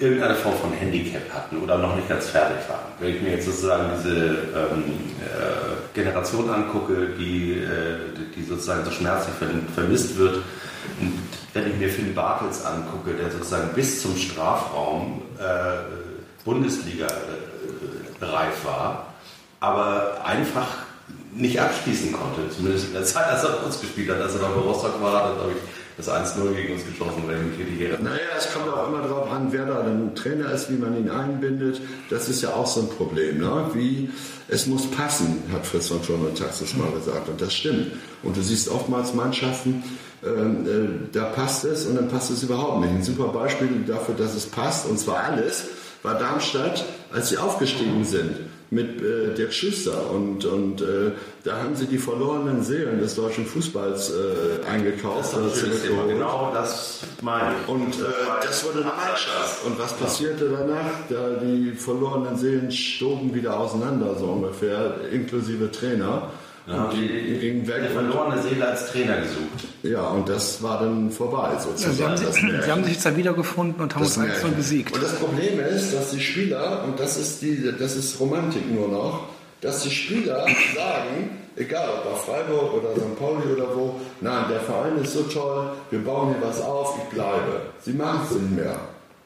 irgendeine 0.00 0.34
Form 0.34 0.56
von 0.56 0.72
Handicap 0.72 1.22
hatten 1.32 1.58
oder 1.58 1.78
noch 1.78 1.94
nicht 1.94 2.08
ganz 2.08 2.28
fertig 2.28 2.56
waren. 2.68 2.90
Wenn 2.98 3.14
ich 3.14 3.22
mir 3.22 3.32
jetzt 3.32 3.46
sozusagen 3.46 3.90
diese 3.98 4.16
ähm, 4.16 4.84
äh, 5.20 5.94
Generation 5.94 6.48
angucke, 6.48 7.10
die, 7.18 7.58
äh, 7.58 7.96
die 8.34 8.42
sozusagen 8.42 8.84
so 8.84 8.90
schmerzlich 8.90 9.34
ver- 9.36 9.46
vermisst 9.74 10.16
wird, 10.16 10.36
und 11.00 11.18
wenn 11.52 11.70
ich 11.70 11.76
mir 11.76 11.90
Finn 11.90 12.14
Bartels 12.14 12.64
angucke, 12.64 13.12
der 13.14 13.30
sozusagen 13.30 13.68
bis 13.74 14.00
zum 14.00 14.16
Strafraum 14.16 15.22
äh, 15.38 16.44
Bundesliga 16.44 17.06
äh, 17.06 18.64
war, 18.64 19.06
aber 19.60 20.24
einfach 20.24 20.66
nicht 21.32 21.60
abschließen 21.60 22.12
konnte, 22.12 22.48
zumindest 22.54 22.86
in 22.86 22.92
der 22.94 23.04
Zeit, 23.04 23.26
als 23.26 23.44
er 23.44 23.50
bei 23.50 23.66
uns 23.66 23.80
gespielt 23.80 24.10
hat. 24.10 24.20
Als 24.20 24.34
er 24.34 24.40
noch 24.40 24.50
bei 24.54 24.60
Rostock 24.60 25.02
war, 25.02 25.24
hat 25.24 25.34
glaube 25.36 25.52
ich, 25.52 25.79
das 26.06 26.36
1-0 26.36 26.54
gegen 26.54 26.74
uns 26.74 26.86
geschossen, 26.86 27.24
wenn 27.26 27.50
mich 27.50 27.58
richtig 27.58 27.80
erinnere. 27.80 28.02
Naja, 28.02 28.30
es 28.38 28.52
kommt 28.52 28.68
auch 28.68 28.88
immer 28.88 29.02
darauf 29.02 29.30
an, 29.30 29.48
wer 29.50 29.66
da 29.66 29.80
ein 29.80 30.14
Trainer 30.14 30.50
ist, 30.52 30.70
wie 30.70 30.76
man 30.76 30.96
ihn 30.96 31.10
einbindet. 31.10 31.80
Das 32.08 32.28
ist 32.28 32.42
ja 32.42 32.50
auch 32.50 32.66
so 32.66 32.80
ein 32.80 32.88
Problem. 32.88 33.38
Ne? 33.38 33.70
Wie, 33.74 34.10
es 34.48 34.66
muss 34.66 34.90
passen, 34.90 35.42
hat 35.52 35.66
Fritz 35.66 35.88
von 35.88 36.02
Schorn 36.02 36.22
und 36.22 36.38
Taxis 36.38 36.74
mal 36.76 36.90
gesagt. 36.92 37.28
Und 37.28 37.40
das 37.40 37.54
stimmt. 37.54 37.92
Und 38.22 38.36
du 38.36 38.42
siehst 38.42 38.68
oftmals 38.68 39.14
Mannschaften, 39.14 39.82
ähm, 40.24 40.66
äh, 40.66 41.08
da 41.12 41.24
passt 41.24 41.64
es 41.64 41.86
und 41.86 41.96
dann 41.96 42.08
passt 42.08 42.30
es 42.30 42.42
überhaupt 42.42 42.80
nicht. 42.80 42.90
Ein 42.90 43.02
super 43.02 43.28
Beispiel 43.28 43.68
dafür, 43.86 44.14
dass 44.14 44.34
es 44.34 44.46
passt, 44.46 44.86
und 44.86 44.98
zwar 44.98 45.24
alles, 45.24 45.64
war 46.02 46.18
Darmstadt, 46.18 46.84
als 47.12 47.28
sie 47.28 47.38
aufgestiegen 47.38 48.04
sind 48.04 48.30
mit 48.70 49.02
äh, 49.02 49.34
Dirk 49.34 49.52
Schuster 49.52 50.10
und, 50.10 50.44
und 50.44 50.80
äh, 50.80 51.12
da 51.44 51.58
haben 51.58 51.74
sie 51.74 51.86
die 51.86 51.98
verlorenen 51.98 52.62
Seelen 52.62 53.00
des 53.00 53.16
deutschen 53.16 53.44
Fußballs 53.46 54.10
äh, 54.10 54.66
eingekauft. 54.66 55.34
Das 55.36 55.62
ist 55.62 55.84
ein. 55.84 56.08
Genau 56.08 56.52
das 56.54 57.00
meine 57.20 57.54
ich. 57.62 57.68
Und 57.68 57.94
äh, 57.94 58.04
das 58.42 58.64
wurde 58.64 58.80
eine 58.80 58.92
Mannschaft. 58.92 59.66
Und 59.66 59.78
was 59.78 59.92
passierte 59.94 60.48
danach? 60.50 60.92
Da 61.08 61.40
die 61.42 61.72
verlorenen 61.72 62.36
Seelen 62.36 62.70
stoben 62.70 63.34
wieder 63.34 63.58
auseinander, 63.58 64.16
so 64.18 64.26
ungefähr, 64.26 65.00
inklusive 65.10 65.70
Trainer. 65.72 66.30
Ja, 66.66 66.84
und 66.84 66.92
die 66.94 67.66
weg. 67.66 67.76
Eine 67.78 67.88
verlorene 67.90 68.42
Seele 68.42 68.68
als 68.68 68.90
Trainer 68.92 69.16
gesucht. 69.16 69.66
Ja, 69.82 70.08
und 70.08 70.28
das 70.28 70.62
war 70.62 70.80
dann 70.80 71.10
vorbei, 71.10 71.50
Ja, 71.54 71.60
sozusagen. 71.60 71.94
sie, 71.94 72.04
haben 72.04 72.16
sich, 72.16 72.64
sie 72.64 72.70
haben 72.70 72.84
sich 72.84 72.92
jetzt 72.94 73.06
da 73.06 73.16
wiedergefunden 73.16 73.80
und 73.82 73.94
haben 73.94 74.02
Das 74.04 74.16
uns 74.16 74.26
1 74.26 74.34
Märchen. 74.42 74.56
besiegt. 74.56 74.94
Und 74.94 75.02
das 75.02 75.14
Problem 75.16 75.58
ist, 75.60 75.94
dass 75.94 76.10
die 76.10 76.20
Spieler, 76.20 76.84
und 76.86 77.00
das 77.00 77.16
ist, 77.16 77.40
die, 77.42 77.72
das 77.78 77.96
ist 77.96 78.20
Romantik 78.20 78.70
nur 78.72 78.88
noch, 78.88 79.20
dass 79.62 79.82
die 79.82 79.90
Spieler 79.90 80.46
sagen, 80.74 81.30
egal 81.56 81.88
ob 81.98 82.04
bei 82.04 82.32
Freiburg 82.32 82.74
oder 82.74 82.92
St. 82.94 83.18
Pauli 83.18 83.52
oder 83.54 83.74
wo, 83.74 83.96
nein, 84.20 84.44
der 84.50 84.60
Verein 84.60 84.96
ist 85.02 85.12
so 85.14 85.22
toll, 85.24 85.70
wir 85.90 85.98
bauen 86.04 86.34
hier 86.38 86.46
was 86.48 86.60
auf, 86.62 86.96
ich 86.98 87.14
bleibe. 87.14 87.62
Sie 87.80 87.92
machen 87.92 88.20
es 88.30 88.36
nicht 88.36 88.52
mehr. 88.56 88.78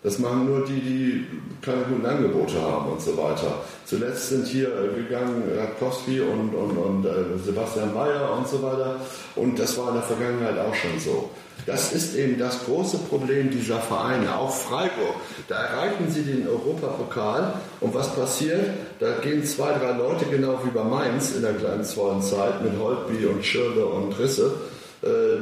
Das 0.04 0.18
machen 0.18 0.44
nur 0.44 0.66
die, 0.66 0.80
die 0.80 1.26
keine 1.62 1.82
guten 1.84 2.04
Angebote 2.04 2.60
haben 2.60 2.92
und 2.92 3.00
so 3.00 3.16
weiter. 3.16 3.62
Zuletzt 3.86 4.28
sind 4.28 4.46
hier 4.46 4.68
äh, 4.68 5.02
gegangen 5.02 5.42
Radkowski 5.58 6.20
und, 6.20 6.54
und, 6.54 6.76
und 6.76 7.06
äh, 7.06 7.38
Sebastian 7.42 7.94
Mayer 7.94 8.36
und 8.36 8.46
so 8.46 8.62
weiter. 8.62 9.00
Und 9.34 9.58
das 9.58 9.78
war 9.78 9.88
in 9.88 9.94
der 9.94 10.02
Vergangenheit 10.02 10.58
auch 10.58 10.74
schon 10.74 11.00
so. 11.00 11.30
Das 11.64 11.94
ist 11.94 12.14
eben 12.16 12.38
das 12.38 12.66
große 12.66 12.98
Problem 12.98 13.50
dieser 13.50 13.78
Vereine, 13.78 14.36
auch 14.36 14.54
Freiburg. 14.54 15.16
Da 15.48 15.54
erreichen 15.54 16.10
sie 16.10 16.22
den 16.22 16.46
Europapokal 16.46 17.54
und 17.80 17.94
was 17.94 18.14
passiert? 18.14 18.68
Da 19.00 19.12
gehen 19.22 19.42
zwei, 19.44 19.72
drei 19.72 19.92
Leute, 19.92 20.26
genau 20.26 20.58
wie 20.64 20.70
bei 20.70 20.84
Mainz 20.84 21.34
in 21.34 21.40
der 21.40 21.54
kleinen 21.54 21.84
Zeit 21.84 22.62
mit 22.62 22.78
Holtby 22.78 23.24
und 23.24 23.42
Schirle 23.42 23.86
und 23.86 24.18
Risse, 24.18 24.52
äh, 24.52 24.73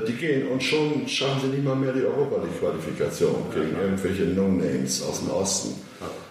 die 0.07 0.12
gehen 0.14 0.48
und 0.48 0.61
schon 0.61 1.07
schaffen 1.07 1.40
sie 1.42 1.48
nicht 1.48 1.64
mal 1.64 1.77
mehr 1.77 1.92
die 1.92 2.03
Europa 2.03 2.42
League-Qualifikation 2.42 3.46
gegen 3.55 3.77
irgendwelche 3.81 4.25
No-Names 4.25 5.03
aus 5.03 5.20
dem 5.20 5.31
Osten. 5.31 5.75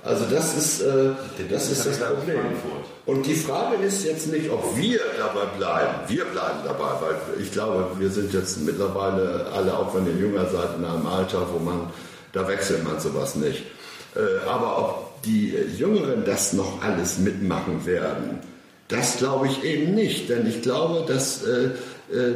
Also 0.04 0.26
das 0.26 0.58
ist, 0.58 0.82
äh, 0.82 1.12
das, 1.50 1.70
ist 1.70 1.86
das 1.86 2.00
Problem. 2.00 2.40
Und 3.06 3.26
die 3.26 3.36
Frage 3.36 3.84
ist 3.84 4.04
jetzt 4.04 4.32
nicht, 4.32 4.50
ob 4.50 4.76
wir 4.76 5.00
dabei 5.18 5.46
bleiben. 5.58 5.94
Wir 6.08 6.26
bleiben 6.26 6.60
dabei, 6.66 6.90
weil 7.02 7.42
ich 7.42 7.52
glaube, 7.52 7.92
wir 8.00 8.10
sind 8.10 8.34
jetzt 8.34 8.62
mittlerweile 8.62 9.46
alle, 9.56 9.78
auch 9.78 9.94
wenn 9.94 10.08
ihr 10.08 10.20
jünger 10.20 10.48
seid, 10.50 10.78
in 10.78 10.86
einem 10.86 11.06
Alter, 11.06 11.48
wo 11.54 11.60
man, 11.60 11.92
da 12.34 12.48
wechselt 12.48 12.84
man 12.84 13.00
sowas 13.00 13.36
nicht. 13.36 13.64
Äh, 14.16 14.48
aber 14.50 14.80
ob 14.80 15.22
die 15.24 15.54
Jüngeren 15.78 16.26
das 16.26 16.54
noch 16.54 16.82
alles 16.82 17.20
mitmachen 17.20 17.86
werden, 17.86 18.40
das 18.88 19.18
glaube 19.18 19.48
ich 19.48 19.64
eben 19.64 19.94
nicht. 19.94 20.30
Denn 20.30 20.48
ich 20.48 20.64
glaube, 20.64 21.06
dass 21.08 21.44
äh, 21.44 21.66
äh, 21.66 21.70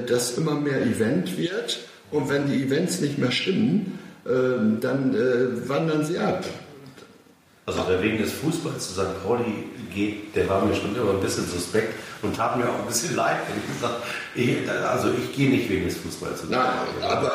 das 0.08 0.38
immer 0.38 0.56
mehr 0.56 0.82
Event 0.82 1.38
wird. 1.38 1.80
Und 2.12 2.30
wenn 2.30 2.50
die 2.50 2.64
Events 2.64 3.02
nicht 3.02 3.18
mehr 3.18 3.32
stimmen, 3.32 4.00
äh, 4.26 4.80
dann 4.82 5.14
äh, 5.14 5.70
wandern 5.70 6.04
sie 6.04 6.18
ab. 6.18 6.44
Also 7.68 7.82
der 7.84 8.02
wegen 8.02 8.20
des 8.20 8.32
Fußballs 8.32 8.88
zu 8.88 8.94
St. 8.94 9.24
Pauli 9.24 9.66
geht, 9.94 10.36
der 10.36 10.48
war 10.48 10.64
mir 10.66 10.76
schon 10.76 10.96
immer 10.96 11.12
ein 11.12 11.20
bisschen 11.20 11.48
suspekt 11.48 11.94
und 12.22 12.36
tat 12.36 12.58
mir 12.58 12.66
auch 12.66 12.80
ein 12.80 12.88
bisschen 12.88 13.16
leid, 13.16 13.38
wenn 13.48 13.58
ich 13.58 13.74
gesagt 13.74 14.04
ich, 14.36 14.70
also 14.70 15.10
ich 15.10 15.36
gehe 15.36 15.50
nicht 15.50 15.70
wegen 15.70 15.86
des 15.86 15.98
Fußballs 15.98 16.42
zu 16.42 16.46
St. 16.46 16.52
Nein, 16.52 16.62
Pauli. 17.02 17.12
aber, 17.12 17.32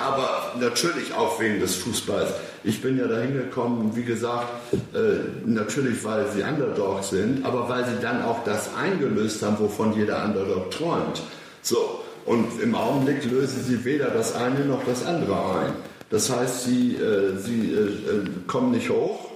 aber 0.00 0.54
natürlich 0.60 1.12
auch 1.14 1.40
wegen 1.40 1.58
des 1.58 1.74
Fußballs. 1.76 2.30
Ich 2.64 2.80
bin 2.80 2.96
ja 2.96 3.08
dahin 3.08 3.34
gekommen, 3.34 3.90
wie 3.94 4.04
gesagt, 4.04 4.48
äh, 4.72 5.18
natürlich, 5.44 6.04
weil 6.04 6.30
sie 6.30 6.42
Underdogs 6.42 7.10
sind, 7.10 7.44
aber 7.44 7.68
weil 7.68 7.84
sie 7.84 8.00
dann 8.00 8.22
auch 8.22 8.44
das 8.44 8.74
eingelöst 8.76 9.42
haben, 9.42 9.58
wovon 9.58 9.94
jeder 9.94 10.24
Underdog 10.24 10.70
träumt. 10.70 11.22
So, 11.62 12.00
und 12.26 12.60
im 12.60 12.74
Augenblick 12.74 13.24
lösen 13.24 13.64
sie 13.64 13.84
weder 13.84 14.08
das 14.08 14.34
eine 14.34 14.64
noch 14.64 14.84
das 14.84 15.04
andere 15.04 15.60
ein. 15.60 15.72
Das 16.10 16.30
heißt, 16.30 16.64
sie, 16.64 16.96
äh, 16.96 17.36
sie 17.38 17.72
äh, 17.72 17.78
äh, 17.78 18.28
kommen 18.46 18.72
nicht 18.72 18.90
hoch, 18.90 19.30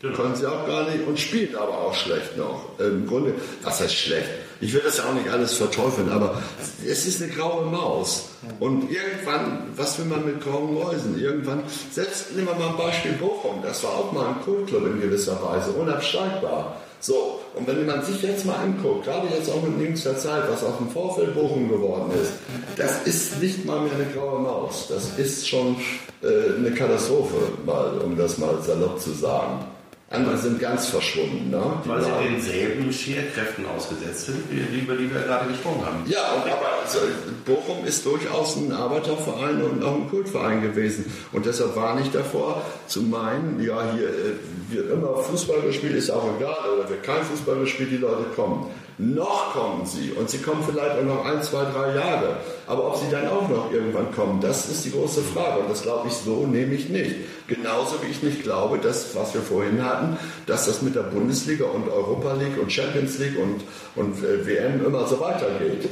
können 0.00 0.36
sie 0.36 0.46
auch 0.46 0.66
gar 0.66 0.88
nicht 0.90 1.06
und 1.06 1.18
spielen 1.18 1.56
aber 1.56 1.76
auch 1.78 1.94
schlecht 1.94 2.36
noch. 2.36 2.78
Im 2.78 3.06
Grunde, 3.06 3.34
was 3.62 3.80
heißt 3.80 3.94
schlecht? 3.94 4.28
Ich 4.60 4.72
will 4.72 4.82
das 4.84 4.98
ja 4.98 5.04
auch 5.04 5.14
nicht 5.14 5.28
alles 5.28 5.54
verteufeln, 5.54 6.08
aber 6.10 6.40
es 6.86 7.06
ist 7.06 7.22
eine 7.22 7.32
graue 7.32 7.66
Maus. 7.66 8.30
Und 8.60 8.90
irgendwann, 8.90 9.68
was 9.76 9.98
will 9.98 10.06
man 10.06 10.24
mit 10.24 10.40
grauen 10.40 10.74
Mäusen? 10.74 11.18
Irgendwann, 11.18 11.62
selbst 11.92 12.34
nehmen 12.34 12.48
wir 12.48 12.54
mal 12.54 12.70
ein 12.70 12.76
Beispiel 12.76 13.12
Bochum, 13.12 13.62
das 13.62 13.82
war 13.84 13.92
auch 13.92 14.12
mal 14.12 14.28
ein 14.28 14.40
Kultclub 14.42 14.84
in 14.86 15.00
gewisser 15.00 15.40
Weise, 15.42 15.70
unabsteigbar. 15.70 16.76
So, 17.00 17.37
und 17.54 17.66
wenn 17.66 17.86
man 17.86 18.04
sich 18.04 18.22
jetzt 18.22 18.46
mal 18.46 18.56
anguckt, 18.56 19.04
gerade 19.04 19.28
jetzt 19.34 19.50
auch 19.50 19.62
mit 19.62 19.80
jüngster 19.80 20.16
Zeit, 20.16 20.44
was 20.48 20.62
auch 20.64 20.80
im 20.80 20.88
Vorfeld 20.88 21.34
Bochum 21.34 21.68
geworden 21.68 22.10
ist, 22.20 22.32
das 22.76 23.02
ist 23.06 23.40
nicht 23.40 23.64
mal 23.64 23.80
mehr 23.80 23.94
eine 23.94 24.06
graue 24.06 24.40
Maus. 24.40 24.86
Das 24.88 25.18
ist 25.18 25.48
schon 25.48 25.76
äh, 26.22 26.56
eine 26.56 26.72
Katastrophe, 26.72 27.36
mal, 27.64 27.98
um 27.98 28.16
das 28.16 28.38
mal 28.38 28.60
salopp 28.62 29.00
zu 29.00 29.10
sagen. 29.10 29.64
Andere 30.10 30.38
sind 30.38 30.58
ganz 30.58 30.86
verschwunden. 30.86 31.50
Ne? 31.50 31.62
Weil 31.84 32.02
sie 32.02 32.10
denselben 32.30 32.90
Scherkräften 32.90 33.66
ausgesetzt 33.66 34.26
sind, 34.26 34.38
über 34.50 34.94
die 34.96 35.12
wir 35.12 35.20
gerade 35.20 35.48
gesprochen 35.48 35.84
haben. 35.84 36.02
Ja, 36.06 36.32
und 36.32 36.50
aber 36.50 36.78
also, 36.82 37.00
Bochum 37.44 37.84
ist 37.84 38.06
durchaus 38.06 38.56
ein 38.56 38.72
Arbeiterverein 38.72 39.60
und 39.62 39.84
auch 39.84 39.96
ein 39.96 40.08
Kultverein 40.08 40.62
gewesen. 40.62 41.12
Und 41.32 41.44
deshalb 41.44 41.76
war 41.76 42.00
ich 42.00 42.10
davor 42.10 42.62
zu 42.86 43.02
meinen, 43.02 43.62
ja, 43.62 43.92
hier 43.94 44.08
äh, 44.08 44.74
wird 44.74 44.90
immer 44.90 45.18
Fußball 45.18 45.60
gespielt, 45.60 45.94
ist 45.94 46.10
auch 46.10 46.24
egal, 46.38 46.56
oder 46.74 46.88
wird 46.88 47.02
kein 47.02 47.22
Fußball 47.22 47.60
gespielt, 47.60 47.90
die 47.90 47.98
Leute 47.98 48.24
kommen. 48.34 48.66
Noch 49.00 49.52
kommen 49.52 49.86
sie 49.86 50.10
und 50.10 50.28
sie 50.28 50.38
kommen 50.38 50.64
vielleicht 50.68 50.98
auch 50.98 51.04
noch 51.04 51.24
ein, 51.24 51.40
zwei, 51.40 51.64
drei 51.66 51.94
Jahre. 51.94 52.38
Aber 52.66 52.88
ob 52.88 52.96
sie 52.96 53.08
dann 53.08 53.28
auch 53.28 53.48
noch 53.48 53.72
irgendwann 53.72 54.10
kommen, 54.10 54.40
das 54.40 54.68
ist 54.68 54.84
die 54.84 54.90
große 54.90 55.22
Frage. 55.22 55.60
Und 55.60 55.70
das 55.70 55.82
glaube 55.82 56.08
ich 56.08 56.14
so, 56.14 56.46
nehme 56.46 56.74
ich 56.74 56.88
nicht. 56.88 57.14
Genauso 57.46 58.02
wie 58.02 58.10
ich 58.10 58.24
nicht 58.24 58.42
glaube, 58.42 58.78
dass, 58.78 59.14
was 59.14 59.34
wir 59.34 59.40
vorhin 59.40 59.84
hatten, 59.84 60.16
dass 60.46 60.66
das 60.66 60.82
mit 60.82 60.96
der 60.96 61.02
Bundesliga 61.02 61.66
und 61.66 61.88
Europa 61.88 62.34
League 62.34 62.60
und 62.60 62.72
Champions 62.72 63.18
League 63.18 63.38
und, 63.38 63.62
und 63.94 64.24
äh, 64.24 64.44
WM 64.44 64.84
immer 64.84 65.06
so 65.06 65.20
weitergeht. 65.20 65.88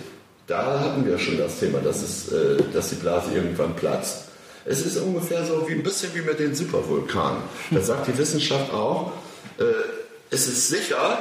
Da 0.48 0.80
hatten 0.80 1.06
wir 1.06 1.16
schon 1.18 1.38
das 1.38 1.60
Thema, 1.60 1.78
dass, 1.78 2.02
es, 2.02 2.32
äh, 2.32 2.60
dass 2.72 2.88
die 2.88 2.96
Blase 2.96 3.32
irgendwann 3.32 3.76
platzt. 3.76 4.24
Es 4.64 4.84
ist 4.84 4.96
ungefähr 4.96 5.44
so 5.44 5.68
wie 5.68 5.74
ein 5.74 5.84
bisschen 5.84 6.12
wie 6.14 6.22
mit 6.22 6.40
den 6.40 6.56
Supervulkanen. 6.56 7.38
Da 7.70 7.80
sagt 7.80 8.08
die 8.08 8.18
Wissenschaft 8.18 8.74
auch, 8.74 9.12
äh, 9.58 9.62
es 10.30 10.48
ist 10.48 10.68
sicher, 10.68 11.18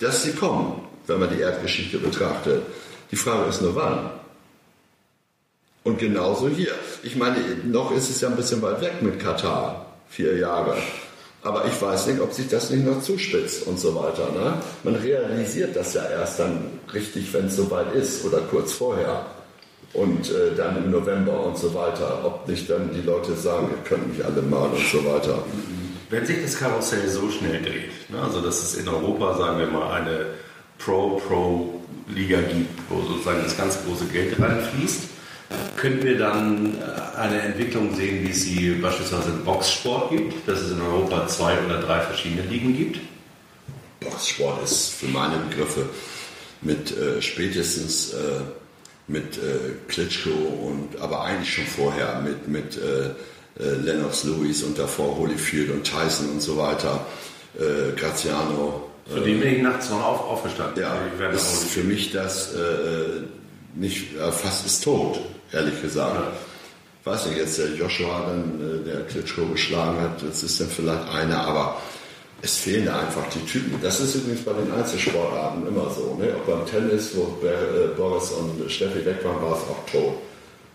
dass 0.00 0.24
sie 0.24 0.32
kommen 0.32 0.88
wenn 1.06 1.20
man 1.20 1.30
die 1.30 1.40
Erdgeschichte 1.40 1.98
betrachtet. 1.98 2.62
Die 3.10 3.16
Frage 3.16 3.48
ist 3.48 3.62
nur 3.62 3.74
wann. 3.74 4.10
Und 5.84 5.98
genauso 5.98 6.48
hier. 6.48 6.72
Ich 7.02 7.16
meine, 7.16 7.36
noch 7.64 7.90
ist 7.92 8.08
es 8.08 8.20
ja 8.20 8.28
ein 8.28 8.36
bisschen 8.36 8.62
weit 8.62 8.80
weg 8.80 9.02
mit 9.02 9.18
Katar, 9.18 9.86
vier 10.08 10.36
Jahre. 10.38 10.76
Aber 11.42 11.64
ich 11.66 11.82
weiß 11.82 12.06
nicht, 12.06 12.20
ob 12.20 12.32
sich 12.32 12.48
das 12.48 12.70
nicht 12.70 12.86
noch 12.86 13.02
zuspitzt 13.02 13.66
und 13.66 13.78
so 13.78 13.96
weiter. 13.96 14.30
Ne? 14.30 14.54
Man 14.84 14.94
realisiert 14.94 15.74
das 15.74 15.94
ja 15.94 16.08
erst 16.08 16.38
dann 16.38 16.78
richtig, 16.94 17.32
wenn 17.34 17.46
es 17.46 17.56
soweit 17.56 17.92
ist 17.94 18.24
oder 18.24 18.38
kurz 18.38 18.72
vorher. 18.72 19.26
Und 19.92 20.30
äh, 20.30 20.54
dann 20.56 20.76
im 20.76 20.90
November 20.92 21.44
und 21.44 21.58
so 21.58 21.74
weiter. 21.74 22.24
Ob 22.24 22.46
nicht 22.46 22.70
dann 22.70 22.90
die 22.94 23.02
Leute 23.02 23.34
sagen, 23.34 23.68
ihr 23.72 23.82
könnt 23.88 24.08
mich 24.08 24.24
alle 24.24 24.40
mal 24.40 24.68
und 24.68 24.86
so 24.86 25.04
weiter. 25.04 25.42
Wenn 26.10 26.24
sich 26.24 26.42
das 26.42 26.56
Karussell 26.56 27.08
so 27.08 27.28
schnell 27.28 27.60
dreht, 27.60 28.08
ne? 28.08 28.22
also 28.22 28.40
dass 28.40 28.62
es 28.62 28.76
in 28.76 28.88
Europa, 28.88 29.36
sagen 29.36 29.58
wir 29.58 29.66
mal, 29.66 29.94
eine 29.94 30.26
Pro-Pro-Liga 30.84 32.40
gibt, 32.42 32.80
wo 32.88 33.02
sozusagen 33.02 33.42
das 33.42 33.56
ganz 33.56 33.78
große 33.84 34.06
Geld 34.06 34.40
reinfließt. 34.40 35.04
Können 35.76 36.02
wir 36.02 36.18
dann 36.18 36.78
äh, 36.78 37.18
eine 37.18 37.40
Entwicklung 37.42 37.94
sehen, 37.94 38.24
wie 38.24 38.30
es 38.30 38.42
sie 38.42 38.70
beispielsweise 38.80 39.30
im 39.30 39.44
Boxsport 39.44 40.10
gibt, 40.10 40.48
dass 40.48 40.60
es 40.60 40.72
in 40.72 40.80
Europa 40.80 41.26
zwei 41.26 41.58
oder 41.64 41.80
drei 41.80 42.00
verschiedene 42.00 42.42
Ligen 42.42 42.74
gibt? 42.76 43.00
Boxsport 44.00 44.62
ist 44.64 44.94
für 44.94 45.06
meine 45.06 45.36
Begriffe 45.36 45.86
mit 46.62 46.96
äh, 46.96 47.20
spätestens 47.20 48.14
äh, 48.14 48.40
mit 49.08 49.36
äh, 49.36 49.74
Klitschko 49.88 50.30
und 50.30 51.00
aber 51.00 51.22
eigentlich 51.24 51.52
schon 51.52 51.66
vorher 51.66 52.20
mit, 52.20 52.48
mit 52.48 52.78
äh, 52.78 53.08
äh 53.62 53.74
Lennox 53.82 54.24
Lewis 54.24 54.62
und 54.62 54.78
davor 54.78 55.18
Holyfield 55.18 55.70
und 55.70 55.84
Tyson 55.84 56.30
und 56.30 56.40
so 56.40 56.56
weiter, 56.56 57.04
Graziano, 57.96 58.91
für 59.06 59.20
den 59.20 59.40
bin 59.40 59.56
ich 59.56 59.62
nachts 59.62 59.90
noch 59.90 60.04
auf, 60.04 60.20
aufgestanden. 60.28 60.82
Ja, 60.82 60.96
ist 61.30 61.64
für 61.64 61.82
mich 61.82 62.12
das 62.12 62.54
äh, 62.54 63.22
nicht, 63.74 64.16
äh, 64.16 64.30
fast 64.30 64.64
ist 64.66 64.84
tot, 64.84 65.20
ehrlich 65.52 65.80
gesagt. 65.82 66.14
Ja. 66.14 66.32
Weiß 67.04 67.26
nicht, 67.26 67.38
jetzt 67.38 67.58
der 67.58 67.74
Joshua 67.74 68.26
dann, 68.28 68.60
äh, 68.60 68.88
der 68.88 69.00
Klitschko 69.06 69.46
geschlagen 69.46 70.00
hat, 70.00 70.22
das 70.22 70.42
ist 70.42 70.60
dann 70.60 70.68
vielleicht 70.68 71.08
einer, 71.08 71.40
aber 71.40 71.78
es 72.42 72.56
fehlen 72.58 72.88
einfach 72.88 73.24
die 73.34 73.44
Typen. 73.44 73.80
Das 73.82 74.00
ist 74.00 74.14
übrigens 74.14 74.42
bei 74.42 74.52
den 74.52 74.72
Einzelsportarten 74.72 75.66
immer 75.66 75.90
so. 75.90 76.16
Ne? 76.18 76.34
Auch 76.34 76.46
beim 76.48 76.66
Tennis, 76.66 77.10
wo 77.14 77.44
äh, 77.46 77.88
Boris 77.96 78.30
und 78.30 78.70
Steffi 78.70 79.04
weg 79.04 79.24
waren, 79.24 79.42
war 79.42 79.56
es 79.56 79.62
auch 79.62 79.90
tot. 79.90 80.14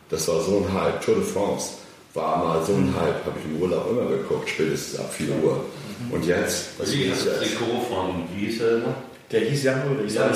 Das 0.10 0.28
war 0.28 0.42
so 0.42 0.66
ein 0.66 0.74
Hype. 0.74 1.02
Tour 1.02 1.16
de 1.16 1.24
France 1.24 1.72
war 2.14 2.38
mal 2.44 2.66
so 2.66 2.74
ein 2.74 2.94
Hype, 2.96 3.26
habe 3.26 3.38
ich 3.40 3.46
im 3.46 3.62
Urlaub 3.62 3.90
immer 3.90 4.10
geguckt, 4.10 4.50
spätestens 4.50 5.00
ab 5.00 5.14
4 5.14 5.28
Uhr. 5.44 5.66
Und 6.12 6.26
jetzt? 6.26 6.80
Was 6.80 6.94
Wie 6.94 7.04
ist 7.04 7.26
das 7.26 7.40
Trikot 7.40 7.82
von, 7.90 8.24
wie 8.36 8.46
hieß 8.46 8.62
noch? 8.62 8.96
Der 9.32 9.42
hieß 9.42 9.64
Jan 9.64 9.82
Ulrich. 9.90 10.14
Ja, 10.14 10.30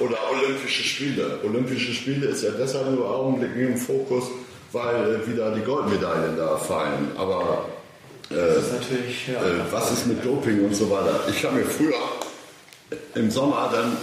Oder 0.00 0.18
Olympische 0.32 0.82
Spiele. 0.82 1.38
Olympische 1.44 1.92
Spiele 1.92 2.26
ist 2.26 2.42
ja 2.42 2.50
deshalb 2.50 2.90
nur 2.90 3.08
augenblicklich 3.08 3.68
im 3.68 3.76
Fokus, 3.76 4.24
weil 4.72 5.14
äh, 5.14 5.26
wieder 5.30 5.52
die 5.52 5.60
Goldmedaillen 5.60 6.36
da 6.36 6.56
fallen. 6.56 7.12
Aber 7.16 7.66
äh, 8.30 8.58
ist 8.58 8.72
ja, 9.28 9.34
äh, 9.34 9.60
was 9.70 9.92
ist 9.92 10.06
mit 10.06 10.24
Doping 10.24 10.64
und 10.64 10.74
so 10.74 10.90
weiter? 10.90 11.20
Ich 11.30 11.44
habe 11.44 11.58
mir 11.58 11.64
früher 11.64 11.94
im 13.14 13.30
Sommer 13.30 13.70
dann 13.72 13.96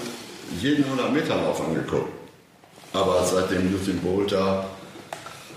jeden 0.60 0.86
100 0.86 1.12
Meter 1.12 1.36
Lauf 1.36 1.62
angeguckt. 1.65 2.12
Aber 2.93 3.24
seitdem 3.26 3.74
Usain 3.74 4.00
Bolt 4.00 4.32
da 4.32 4.65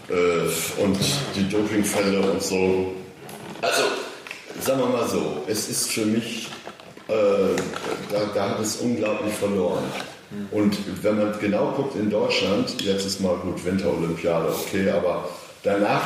äh, 0.08 0.82
und 0.82 0.98
die 1.34 1.48
Dopingfälle 1.48 2.20
und 2.20 2.42
so. 2.42 2.92
Also 3.60 3.82
sagen 4.60 4.80
wir 4.80 4.86
mal 4.86 5.08
so, 5.08 5.42
es 5.46 5.68
ist 5.68 5.90
für 5.90 6.04
mich, 6.04 6.48
äh, 7.08 7.12
da, 8.10 8.20
da, 8.34 8.50
hat 8.50 8.60
es 8.60 8.76
unglaublich 8.76 9.34
verloren. 9.34 9.84
Und 10.50 10.76
wenn 11.02 11.18
man 11.18 11.38
genau 11.38 11.72
guckt 11.76 11.96
in 11.96 12.10
Deutschland, 12.10 12.80
jetzt 12.82 13.06
ist 13.06 13.20
mal 13.20 13.36
gut 13.36 13.64
Winterolympiade, 13.64 14.48
okay, 14.48 14.90
aber 14.90 15.28
danach, 15.62 16.02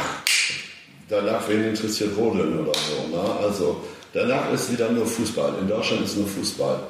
danach 1.09 1.49
wen 1.49 1.65
interessiert 1.65 2.17
Rodeln 2.17 2.59
oder 2.59 2.73
so. 2.75 3.17
Ne? 3.17 3.23
Also 3.43 3.81
danach 4.13 4.53
ist 4.53 4.71
wieder 4.71 4.91
nur 4.91 5.07
Fußball. 5.07 5.55
In 5.61 5.69
Deutschland 5.69 6.05
ist 6.05 6.17
nur 6.19 6.27
Fußball. 6.27 6.81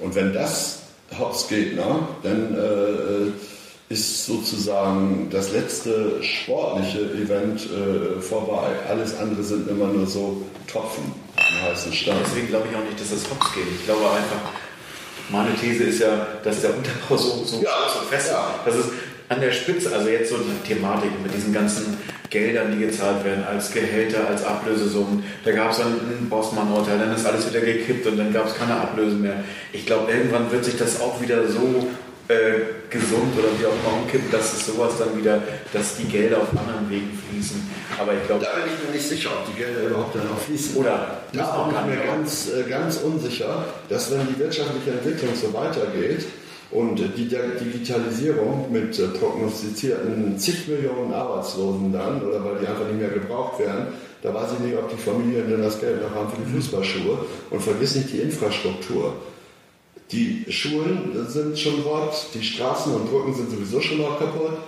Und 0.00 0.14
wenn 0.14 0.32
das 0.32 0.80
hops 1.18 1.48
geht, 1.48 1.76
ne, 1.76 1.84
dann 2.22 2.54
äh, 2.54 3.32
ist 3.90 4.24
sozusagen 4.24 5.28
das 5.32 5.50
letzte 5.50 6.22
sportliche 6.22 7.00
Event 7.00 7.66
äh, 7.66 8.20
vorbei. 8.20 8.68
Alles 8.88 9.18
andere 9.18 9.42
sind 9.42 9.68
immer 9.68 9.88
nur 9.88 10.06
so 10.06 10.42
Tropfen 10.68 11.12
im 11.36 11.68
heißen 11.68 11.92
Stein. 11.92 12.14
Deswegen 12.24 12.46
glaube 12.46 12.68
ich 12.70 12.76
auch 12.76 12.84
nicht, 12.84 13.00
dass 13.00 13.10
das 13.10 13.28
hops 13.28 13.52
geht. 13.52 13.64
Ich 13.80 13.84
glaube 13.84 14.02
einfach, 14.08 14.52
meine 15.28 15.56
These 15.56 15.84
ist 15.84 15.98
ja, 15.98 16.24
dass 16.44 16.60
der 16.60 16.70
Unterbau 16.76 17.16
so, 17.16 17.42
so 17.44 17.60
ja, 17.60 17.70
groß 17.82 18.02
und 18.02 18.08
fest 18.08 18.30
ja. 18.30 18.54
ist. 18.64 18.66
Das 18.66 18.76
ist 18.76 18.92
an 19.28 19.40
der 19.40 19.50
Spitze, 19.50 19.92
also 19.92 20.08
jetzt 20.08 20.30
so 20.30 20.36
die 20.38 20.68
Thematik 20.68 21.10
mit 21.20 21.34
diesen 21.34 21.52
ganzen 21.52 21.96
Geldern, 22.30 22.72
die 22.72 22.86
gezahlt 22.86 23.24
werden, 23.24 23.42
als 23.42 23.72
Gehälter, 23.72 24.28
als 24.28 24.44
Ablösesummen. 24.44 25.24
Da 25.44 25.50
gab 25.50 25.72
es 25.72 25.78
dann 25.78 25.94
ein 25.94 26.28
Bossmann-Urteil, 26.28 27.00
dann 27.00 27.12
ist 27.12 27.26
alles 27.26 27.48
wieder 27.48 27.60
gekippt 27.60 28.06
und 28.06 28.18
dann 28.18 28.32
gab 28.32 28.46
es 28.46 28.54
keine 28.54 28.76
Ablösen 28.76 29.20
mehr. 29.20 29.42
Ich 29.72 29.84
glaube, 29.84 30.12
irgendwann 30.12 30.50
wird 30.52 30.64
sich 30.64 30.76
das 30.78 31.00
auch 31.00 31.20
wieder 31.20 31.48
so 31.48 31.88
äh, 32.30 32.88
gesund 32.88 33.34
oder 33.36 33.48
wie 33.58 33.66
auch 33.66 33.74
immer 33.74 34.02
umkippen, 34.02 34.30
dass 34.30 34.52
es 34.52 34.66
sowas 34.66 34.94
dann 34.98 35.18
wieder, 35.18 35.42
dass 35.72 35.96
die 35.96 36.04
Gelder 36.04 36.38
auf 36.38 36.50
anderen 36.50 36.88
Wegen 36.88 37.10
fließen. 37.28 37.60
Aber 37.98 38.14
ich 38.14 38.24
glaube. 38.26 38.44
Da 38.44 38.54
bin 38.54 38.72
ich 38.72 38.86
mir 38.86 38.94
nicht 38.94 39.08
sicher, 39.08 39.30
ob 39.30 39.52
die 39.52 39.58
Gelder 39.58 39.88
überhaupt 39.88 40.14
dann 40.14 40.28
auch 40.30 40.40
fließen. 40.40 40.76
Oder 40.76 41.22
da 41.32 41.64
bin 41.64 41.74
ich 41.74 41.98
mir 41.98 42.06
ganz, 42.06 42.48
äh, 42.48 42.68
ganz 42.68 42.98
unsicher, 42.98 43.64
dass 43.88 44.10
wenn 44.12 44.26
die 44.28 44.38
wirtschaftliche 44.38 44.92
Entwicklung 44.92 45.34
so 45.34 45.52
weitergeht, 45.52 46.26
und 46.72 47.00
die 47.00 47.28
Digitalisierung 47.28 48.70
mit 48.70 48.96
äh, 48.98 49.08
prognostizierten 49.08 50.38
zig 50.38 50.68
Millionen 50.68 51.12
Arbeitslosen 51.12 51.92
dann, 51.92 52.22
oder 52.22 52.44
weil 52.44 52.58
die 52.60 52.66
einfach 52.68 52.86
nicht 52.86 53.00
mehr 53.00 53.08
gebraucht 53.08 53.58
werden, 53.58 53.88
da 54.22 54.32
weiß 54.34 54.50
ich 54.54 54.66
nicht, 54.66 54.76
ob 54.76 54.88
die 54.88 54.96
Familien 54.96 55.48
denn 55.50 55.62
das 55.62 55.80
Geld 55.80 56.00
noch 56.02 56.14
haben 56.14 56.30
für 56.30 56.42
die 56.42 56.52
Fußballschuhe. 56.52 57.18
Und 57.50 57.62
vergiss 57.62 57.96
nicht 57.96 58.12
die 58.12 58.18
Infrastruktur. 58.18 59.14
Die 60.12 60.44
Schulen 60.48 61.26
sind 61.28 61.58
schon 61.58 61.80
rot, 61.82 62.14
die 62.34 62.42
Straßen 62.42 62.92
und 62.92 63.10
Brücken 63.10 63.34
sind 63.34 63.50
sowieso 63.50 63.80
schon 63.80 63.98
noch 63.98 64.18
kaputt. 64.18 64.58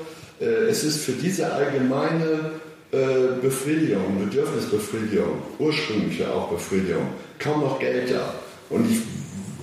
Äh, 0.41 0.45
es 0.69 0.85
ist 0.85 1.05
für 1.05 1.13
diese 1.13 1.53
allgemeine 1.53 2.53
äh, 2.93 3.41
Befriedigung, 3.41 4.19
Bedürfnisbefriedigung, 4.21 5.43
ursprüngliche 5.59 6.33
auch 6.33 6.49
Befriedigung, 6.49 7.09
kaum 7.39 7.63
noch 7.63 7.79
Geld 7.81 8.11
da. 8.11 8.35
Und 8.71 8.91
ich 8.91 8.99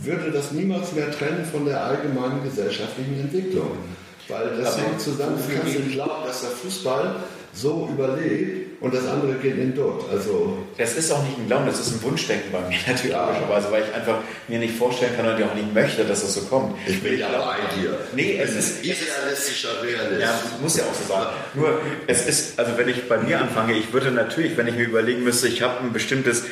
würde 0.05 0.31
das 0.31 0.51
niemals 0.51 0.93
mehr 0.93 1.11
trennen 1.11 1.45
von 1.45 1.65
der 1.65 1.83
allgemeinen 1.83 2.43
gesellschaftlichen 2.43 3.19
Entwicklung. 3.19 3.71
Weil 4.27 4.57
das 4.57 4.77
hängt 4.77 4.99
zusammen, 4.99 5.37
du 5.37 5.55
kannst 5.55 5.79
nicht 5.79 5.91
glauben, 5.91 6.25
dass 6.25 6.41
der 6.41 6.51
Fußball 6.51 7.15
so 7.53 7.89
überlebt, 7.91 8.58
und 8.81 8.93
das 8.93 9.05
andere 9.07 9.33
geht 9.33 9.57
in 9.57 9.75
dort. 9.75 10.09
Also 10.09 10.57
das 10.77 10.95
ist 10.95 11.11
auch 11.11 11.23
nicht 11.23 11.37
ein 11.37 11.47
Glauben, 11.47 11.65
das 11.65 11.79
ist 11.79 11.93
ein 11.93 12.01
Wunschdenken 12.01 12.51
bei 12.51 12.61
mir 12.61 12.77
natürlich 12.87 13.11
ja. 13.11 13.27
logischerweise, 13.27 13.71
weil 13.71 13.83
ich 13.83 13.93
einfach 13.93 14.19
mir 14.47 14.59
nicht 14.59 14.75
vorstellen 14.75 15.15
kann 15.15 15.27
und 15.27 15.43
auch 15.43 15.55
nicht 15.55 15.73
möchte, 15.73 16.05
dass 16.05 16.21
das 16.21 16.33
so 16.33 16.41
kommt. 16.41 16.75
Ich 16.87 17.01
bin 17.01 17.19
ja 17.19 17.27
bei 17.27 17.81
dir. 17.81 17.97
Nee, 18.15 18.39
es 18.41 18.55
ist 18.55 18.83
idealistischer 18.83 19.83
Realist. 19.83 20.21
Ja, 20.21 20.39
muss 20.61 20.77
ja 20.77 20.83
auch 20.85 20.93
so 20.93 21.13
sein. 21.13 21.27
Nur 21.55 21.81
es 22.07 22.25
ist, 22.25 22.59
also 22.59 22.77
wenn 22.77 22.87
ich 22.87 23.07
bei 23.07 23.17
mir 23.17 23.41
anfange, 23.41 23.73
ich 23.73 23.91
würde 23.91 24.11
natürlich, 24.11 24.55
wenn 24.57 24.67
ich 24.67 24.75
mir 24.75 24.85
überlegen 24.85 25.23
müsste, 25.23 25.47
ich 25.47 25.61
habe 25.61 25.83
ein 25.83 25.91
bestimmtes 25.91 26.43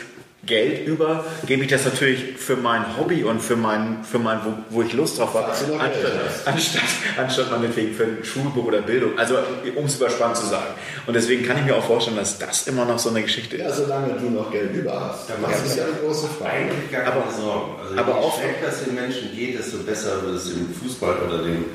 Geld 0.46 0.88
über, 0.88 1.26
gebe 1.46 1.64
ich 1.64 1.68
das 1.70 1.84
natürlich 1.84 2.38
für 2.38 2.56
mein 2.56 2.98
Hobby 2.98 3.24
und 3.24 3.42
für 3.42 3.56
mein, 3.56 4.04
für 4.04 4.20
mein 4.20 4.40
wo, 4.46 4.54
wo 4.70 4.82
ich 4.84 4.94
Lust 4.94 5.18
drauf 5.18 5.34
habe, 5.34 5.48
anstatt, 5.48 6.12
anstatt, 6.46 6.82
anstatt 7.18 7.52
meinetwegen 7.52 7.94
für 7.94 8.04
ein 8.04 8.18
Schulbuch 8.24 8.66
oder 8.66 8.82
Bildung. 8.82 9.18
Also 9.18 9.36
um 9.76 9.86
es 9.86 9.96
überspannt 9.96 10.38
zu 10.38 10.46
sagen. 10.46 10.74
Und 11.06 11.16
deswegen 11.16 11.46
kann 11.46 11.58
ich 11.58 11.66
mir 11.66 11.76
auch 11.76 11.84
vorstellen, 11.84 12.18
dass 12.18 12.38
das 12.38 12.68
immer 12.68 12.86
noch 12.86 13.00
so 13.00 13.10
eine 13.10 13.24
Geschichte 13.24 13.58
ist. 13.58 13.64
Ja, 13.64 13.74
solange 13.74 14.14
du 14.14 14.30
noch 14.30 14.52
Geld 14.52 14.74
über 14.74 15.10
hast. 15.10 15.30
Dann 15.30 15.38
das 15.42 15.66
ist 15.66 15.78
ja 15.78 15.86
eine 15.86 15.94
große 15.94 16.28
Frage. 16.28 16.52
Eigentlich 16.52 16.92
gar 16.92 17.02
keine 17.02 17.16
aber, 17.16 17.32
Sorgen. 17.32 17.72
Also 17.82 17.98
aber 17.98 18.22
je 18.22 18.42
schlechter 18.42 18.68
es 18.70 18.84
den 18.86 18.96
Menschen 18.96 19.36
geht, 19.36 19.58
desto 19.58 19.78
besser 19.80 20.22
wird 20.24 20.36
es 20.36 20.52
im 20.52 20.74
Fußball 20.74 21.18
oder 21.28 21.44
dem 21.44 21.66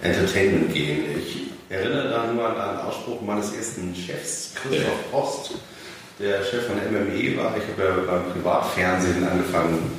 Entertainment 0.00 0.72
gehen. 0.72 1.04
Ich 1.18 1.48
erinnere 1.68 2.08
da 2.08 2.32
nur 2.32 2.46
an 2.46 2.56
einen 2.56 2.78
Ausspruch 2.78 3.20
meines 3.20 3.52
ersten 3.52 3.94
Chefs, 3.94 4.52
Christoph 4.54 5.10
Post 5.10 5.50
der 6.18 6.42
Chef 6.44 6.66
von 6.66 6.76
der 6.76 6.90
MME 6.90 7.36
war. 7.36 7.56
Ich 7.56 7.64
habe 7.72 7.82
ja 7.82 8.12
beim 8.12 8.32
Privatfernsehen 8.32 9.26
angefangen, 9.26 9.92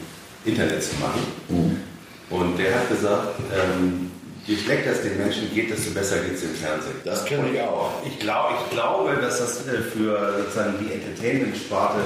Internet 0.45 0.83
zu 0.83 0.95
machen. 0.97 1.21
Mhm. 1.49 1.81
Und 2.29 2.57
der 2.57 2.75
hat 2.75 2.89
gesagt, 2.89 3.39
ähm, 3.53 4.11
je 4.45 4.57
schlechter 4.57 4.91
es 4.91 5.01
den 5.01 5.17
Menschen 5.17 5.53
geht, 5.53 5.71
desto 5.71 5.91
besser 5.91 6.17
geht 6.19 6.35
es 6.35 6.43
im 6.43 6.55
Fernsehen. 6.55 6.95
Das 7.05 7.25
kenne 7.25 7.49
ich 7.53 7.61
auch. 7.61 7.91
Ich, 8.05 8.19
glaub, 8.19 8.51
ich 8.51 8.71
glaube, 8.71 9.15
dass 9.21 9.39
das 9.39 9.67
äh, 9.67 9.81
für 9.81 10.35
sozusagen 10.39 10.75
die 10.79 10.93
Entertainment-Sparte 10.93 11.99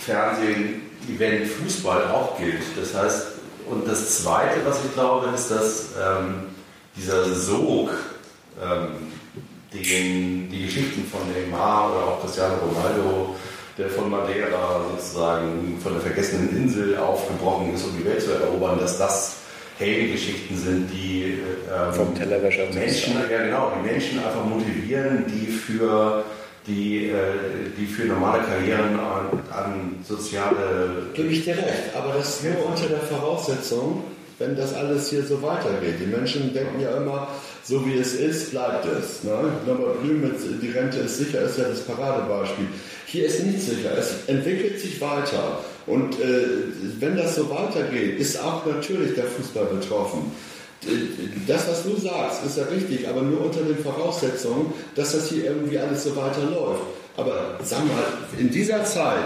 Fernsehen, 0.00 0.82
Event, 1.08 1.46
Fußball 1.48 2.06
auch 2.10 2.38
gilt. 2.38 2.62
Das 2.76 2.94
heißt, 2.94 3.26
und 3.68 3.86
das 3.86 4.22
Zweite, 4.22 4.60
was 4.64 4.84
ich 4.84 4.92
glaube, 4.94 5.34
ist, 5.34 5.50
dass 5.50 5.88
ähm, 6.00 6.46
dieser 6.96 7.24
Sog, 7.34 7.90
ähm, 8.62 8.88
den, 9.82 10.48
die 10.50 10.66
Geschichten 10.66 11.04
von 11.04 11.20
Neymar 11.32 11.90
oder 11.90 12.06
auch 12.06 12.20
Cristiano 12.20 12.54
Ronaldo, 12.56 13.36
der 13.78 13.88
von 13.90 14.10
Madeira 14.10 14.80
sozusagen 14.92 15.78
von 15.82 15.92
der 15.92 16.02
vergessenen 16.02 16.56
Insel 16.56 16.96
aufgebrochen 16.96 17.74
ist, 17.74 17.84
um 17.84 17.96
die 17.98 18.04
Welt 18.04 18.22
zu 18.22 18.32
erobern, 18.32 18.78
dass 18.78 18.98
das 18.98 19.36
Heldengeschichten 19.78 20.56
sind, 20.56 20.90
die 20.90 21.38
ähm, 21.70 22.74
Menschen, 22.74 23.14
ja 23.30 23.44
genau, 23.44 23.72
die 23.76 23.86
Menschen 23.86 24.18
einfach 24.18 24.44
motivieren, 24.44 25.26
die 25.28 25.46
für 25.46 26.24
die, 26.66 27.10
äh, 27.10 27.14
die 27.78 27.86
für 27.86 28.06
normale 28.06 28.42
Karrieren 28.42 28.98
an, 28.98 29.42
an 29.50 30.04
soziale. 30.06 31.08
Gebe 31.14 31.28
ich 31.28 31.44
dir 31.44 31.56
recht, 31.56 31.94
aber 31.94 32.14
das 32.14 32.42
nur 32.42 32.66
unter 32.66 32.86
der 32.86 33.00
Voraussetzung, 33.00 34.04
wenn 34.38 34.56
das 34.56 34.74
alles 34.74 35.10
hier 35.10 35.22
so 35.22 35.42
weitergeht. 35.42 35.96
Die 36.00 36.06
Menschen 36.06 36.52
denken 36.52 36.80
ja 36.80 36.96
immer, 36.96 37.28
so 37.68 37.84
wie 37.86 37.94
es 37.94 38.14
ist, 38.14 38.52
bleibt 38.52 38.86
es. 38.86 39.24
Ne? 39.24 39.32
Norbert 39.66 40.02
Blüm 40.02 40.30
die 40.62 40.70
Rente 40.70 40.98
ist 40.98 41.18
sicher, 41.18 41.42
ist 41.42 41.58
ja 41.58 41.64
das 41.64 41.80
Paradebeispiel. 41.80 42.66
Hier 43.06 43.26
ist 43.26 43.44
nichts 43.44 43.66
sicher, 43.66 43.90
es 43.98 44.28
entwickelt 44.28 44.80
sich 44.80 45.00
weiter. 45.00 45.60
Und 45.86 46.20
äh, 46.20 46.44
wenn 47.00 47.16
das 47.16 47.36
so 47.36 47.50
weitergeht, 47.50 48.18
ist 48.18 48.40
auch 48.40 48.64
natürlich 48.66 49.14
der 49.14 49.24
Fußball 49.24 49.66
betroffen. 49.66 50.32
Das, 51.46 51.68
was 51.68 51.82
du 51.82 51.96
sagst, 51.96 52.44
ist 52.44 52.58
ja 52.58 52.64
richtig, 52.64 53.08
aber 53.08 53.22
nur 53.22 53.46
unter 53.46 53.62
den 53.62 53.78
Voraussetzungen, 53.78 54.72
dass 54.94 55.12
das 55.12 55.28
hier 55.28 55.44
irgendwie 55.44 55.78
alles 55.78 56.04
so 56.04 56.14
weiterläuft. 56.14 56.82
Aber 57.16 57.58
sag 57.64 57.84
mal, 57.86 58.04
in 58.38 58.50
dieser 58.50 58.84
Zeit 58.84 59.24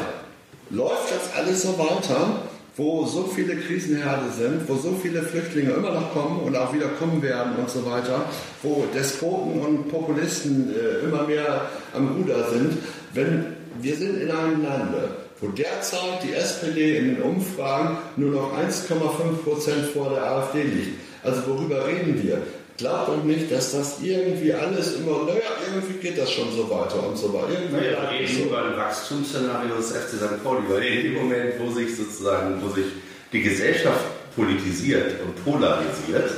läuft 0.71 1.11
das 1.11 1.37
alles 1.37 1.63
so 1.63 1.77
weiter 1.79 2.43
wo 2.81 3.05
so 3.05 3.25
viele 3.25 3.57
Krisenherde 3.57 4.31
sind, 4.35 4.67
wo 4.67 4.75
so 4.75 4.97
viele 5.03 5.23
Flüchtlinge 5.23 5.73
immer 5.73 5.91
noch 5.91 6.15
kommen 6.15 6.41
und 6.41 6.57
auch 6.57 6.73
wieder 6.73 6.89
kommen 6.99 7.21
werden 7.23 7.53
und 7.57 7.69
so 7.69 7.85
weiter, 7.85 8.25
wo 8.63 8.87
Despoten 8.95 9.61
und 9.61 9.89
Populisten 9.91 10.75
äh, 10.75 11.05
immer 11.05 11.25
mehr 11.25 11.67
am 11.95 12.17
Ruder 12.17 12.49
sind, 12.49 12.79
wenn 13.13 13.45
wir 13.83 13.97
sind 13.97 14.23
in 14.23 14.31
einem 14.31 14.63
Lande, 14.63 15.11
wo 15.43 15.49
derzeit 15.49 16.23
die 16.25 16.33
SPD 16.33 16.97
in 16.97 17.17
den 17.17 17.23
Umfragen 17.23 17.99
nur 18.17 18.31
noch 18.31 18.59
1,5 18.59 19.45
Prozent 19.45 19.85
vor 19.93 20.09
der 20.15 20.25
AfD 20.25 20.63
liegt. 20.63 21.01
Also 21.23 21.43
worüber 21.49 21.87
reden 21.87 22.23
wir? 22.23 22.41
Glaubt 22.81 23.09
doch 23.09 23.25
nicht, 23.25 23.53
dass 23.53 23.73
das 23.73 23.99
irgendwie 24.01 24.55
alles 24.55 24.95
immer, 24.95 25.25
naja, 25.27 25.43
irgendwie 25.71 25.99
geht 25.99 26.17
das 26.17 26.33
schon 26.33 26.51
so 26.51 26.71
weiter 26.71 27.07
und 27.07 27.15
so 27.15 27.31
weiter. 27.35 27.61
Naja, 27.71 27.91
wir 27.91 28.11
reden 28.11 28.35
so. 28.35 28.45
über 28.45 28.65
ein 28.65 28.75
Wachstumsszenario 28.75 29.77
des 29.77 29.93
FC 29.93 30.17
St. 30.17 30.43
Pauli, 30.43 30.63
weil 30.67 30.83
in 30.85 31.03
dem 31.03 31.15
Moment, 31.15 31.55
wo 31.59 31.71
sich 31.71 31.95
sozusagen, 31.95 32.59
wo 32.63 32.71
sich 32.71 32.87
die 33.35 33.43
Gesellschaft 33.43 34.01
politisiert 34.35 35.21
und 35.21 35.45
polarisiert, 35.45 36.31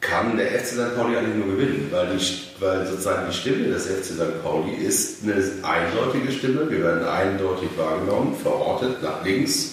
kann 0.00 0.38
der 0.38 0.46
FC 0.46 0.66
St. 0.66 0.96
Pauli 0.96 1.18
eigentlich 1.18 1.44
nur 1.44 1.56
gewinnen, 1.56 1.88
weil, 1.90 2.16
die, 2.16 2.24
weil 2.58 2.86
sozusagen 2.86 3.26
die 3.30 3.36
Stimme 3.36 3.68
des 3.68 3.84
FC 3.84 4.14
St. 4.14 4.42
Pauli 4.42 4.72
ist 4.76 5.24
eine 5.24 5.34
eindeutige 5.62 6.32
Stimme. 6.32 6.70
Wir 6.70 6.82
werden 6.82 7.06
eindeutig 7.06 7.68
wahrgenommen, 7.76 8.34
verortet 8.42 9.02
nach 9.02 9.22
links. 9.22 9.72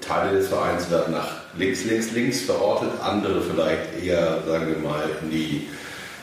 Teile 0.00 0.38
des 0.38 0.48
Vereins 0.48 0.90
werden 0.90 1.12
nach 1.12 1.45
links, 1.58 1.84
links, 1.84 2.12
links 2.12 2.40
verortet, 2.42 2.90
andere 3.02 3.40
vielleicht 3.42 4.04
eher, 4.04 4.42
sagen 4.46 4.66
wir 4.68 4.78
mal, 4.78 5.04
in 5.22 5.30
die, 5.30 5.68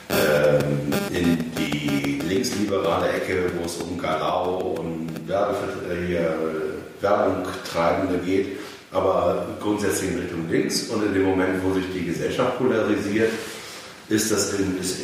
ähm, 0.09 0.93
in 1.11 1.51
die 1.57 2.21
linksliberale 2.27 3.09
Ecke, 3.09 3.51
wo 3.57 3.65
es 3.65 3.77
um 3.77 3.97
Galau 3.97 4.75
und 4.79 5.09
äh, 5.29 6.17
Werbung 7.01 7.43
treibende 7.69 8.17
geht, 8.19 8.57
aber 8.91 9.45
grundsätzlich 9.59 10.11
in 10.11 10.19
Richtung 10.19 10.49
links. 10.49 10.83
Und 10.89 11.05
in 11.05 11.13
dem 11.13 11.23
Moment, 11.23 11.63
wo 11.63 11.73
sich 11.73 11.85
die 11.93 12.05
Gesellschaft 12.05 12.57
polarisiert, 12.57 13.31
ist 14.09 14.31
das, 14.31 14.53
in, 14.53 14.79
ist, 14.79 14.99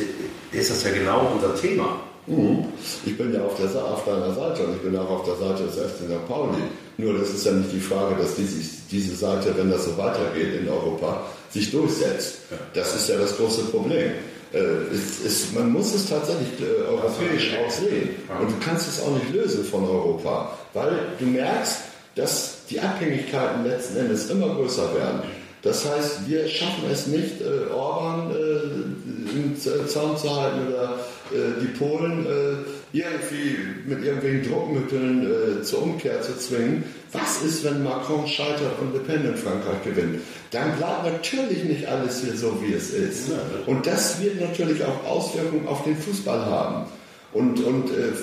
ist 0.52 0.72
das 0.72 0.84
ja 0.84 0.92
genau 0.92 1.32
unser 1.34 1.56
Thema. 1.56 2.00
Mhm. 2.30 2.66
Ich 3.06 3.18
bin 3.18 3.34
ja 3.34 3.42
auf, 3.44 3.56
der, 3.58 3.84
auf 3.84 4.06
deiner 4.06 4.34
Seite 4.34 4.64
und 4.64 4.76
ich 4.76 4.82
bin 4.82 4.96
auch 4.98 5.10
auf 5.10 5.26
der 5.26 5.36
Seite 5.36 5.64
des 5.64 5.76
FC 5.76 6.06
St. 6.08 6.28
Pauli. 6.28 6.58
Nur 6.98 7.18
das 7.18 7.30
ist 7.30 7.46
ja 7.46 7.54
nicht 7.54 7.72
die 7.72 7.80
Frage, 7.80 8.16
dass 8.22 8.36
die, 8.36 8.48
diese 8.92 9.16
Seite, 9.16 9.54
wenn 9.58 9.72
das 9.72 9.86
so 9.86 9.98
weitergeht 9.98 10.62
in 10.62 10.70
Europa, 10.70 11.24
sich 11.50 11.72
durchsetzt. 11.72 12.40
Das 12.74 12.96
ist 12.96 13.10
ja 13.10 13.18
das 13.18 13.36
große 13.38 13.64
Problem. 13.66 14.12
Äh, 14.54 14.58
es, 14.94 15.26
es, 15.26 15.54
man 15.54 15.72
muss 15.72 15.94
es 15.94 16.10
tatsächlich 16.10 16.50
äh, 16.60 16.88
europäisch 16.88 17.56
auch 17.58 17.72
sehen. 17.72 18.10
Und 18.40 18.52
du 18.52 18.56
kannst 18.64 18.88
es 18.88 19.02
auch 19.02 19.14
nicht 19.14 19.34
lösen 19.34 19.64
von 19.64 19.84
Europa, 19.84 20.58
weil 20.74 20.92
du 21.20 21.26
merkst, 21.26 21.78
dass 22.16 22.58
die 22.70 22.80
Abhängigkeiten 22.80 23.66
letzten 23.66 23.98
Endes 23.98 24.30
immer 24.30 24.50
größer 24.56 24.94
werden. 24.96 25.22
Das 25.62 25.86
heißt, 25.86 26.30
wir 26.30 26.48
schaffen 26.48 26.86
es 26.90 27.08
nicht, 27.08 27.42
äh, 27.42 27.72
Orban 27.74 28.32
äh, 28.32 29.36
im 29.36 29.58
Zaun 29.58 30.18
zu 30.18 30.34
halten 30.34 30.68
oder 30.68 31.00
äh, 31.32 31.62
die 31.62 31.68
Polen 31.78 32.26
äh, 32.26 32.98
irgendwie 32.98 33.58
mit 33.86 34.04
irgendwelchen 34.04 34.50
Druckmitteln 34.50 35.60
äh, 35.60 35.64
zur 35.64 35.84
Umkehr 35.84 36.22
zu 36.22 36.38
zwingen. 36.38 36.84
Was 37.12 37.42
ist, 37.44 37.64
wenn 37.66 37.84
Macron 37.84 38.26
scheitert 38.26 38.80
und 38.80 38.94
Le 38.94 39.00
Pen 39.02 39.26
in 39.26 39.36
Frankreich 39.36 39.84
gewinnt? 39.84 40.22
Dann 40.52 40.78
bleibt 40.78 41.04
natürlich 41.04 41.64
nicht 41.66 41.88
alles 41.88 42.22
hier 42.22 42.38
so, 42.38 42.62
wie 42.62 42.74
es 42.74 42.92
ist. 42.92 43.30
Und 43.66 43.86
das 43.86 44.22
wird 44.22 44.40
natürlich 44.40 44.84
auch 44.84 45.06
Auswirkungen 45.06 45.68
auf 45.68 45.84
den 45.84 45.98
Fußball 45.98 46.46
haben. 46.46 46.86
Und, 47.34 47.60
und 47.64 47.90
äh, 47.90 48.14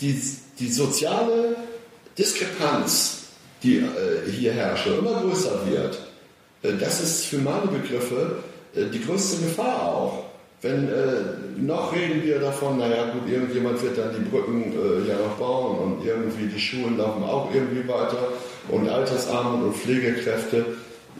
die, 0.00 0.20
die 0.58 0.70
soziale 0.70 1.56
Diskrepanz, 2.16 3.14
die 3.62 3.84
hier 4.30 4.52
herrscht, 4.52 4.86
immer 4.86 5.20
größer 5.20 5.66
wird, 5.68 6.07
das 6.62 7.00
ist 7.00 7.26
für 7.26 7.38
meine 7.38 7.66
Begriffe 7.66 8.42
äh, 8.74 8.86
die 8.92 9.04
größte 9.04 9.42
Gefahr 9.44 9.94
auch. 9.94 10.24
Wenn 10.60 10.88
äh, 10.88 11.02
noch 11.56 11.94
reden 11.94 12.22
wir 12.24 12.40
davon, 12.40 12.78
naja 12.78 13.10
gut, 13.12 13.30
irgendjemand 13.30 13.80
wird 13.80 13.96
dann 13.96 14.10
die 14.12 14.28
Brücken 14.28 14.72
äh, 14.72 15.08
ja 15.08 15.14
noch 15.14 15.36
bauen 15.38 15.78
und 15.78 16.04
irgendwie 16.04 16.46
die 16.46 16.60
Schulen 16.60 16.98
laufen 16.98 17.22
auch 17.22 17.54
irgendwie 17.54 17.86
weiter 17.88 18.32
und 18.68 18.88
Altersarmut 18.88 19.66
und 19.66 19.76
Pflegekräfte. 19.76 20.64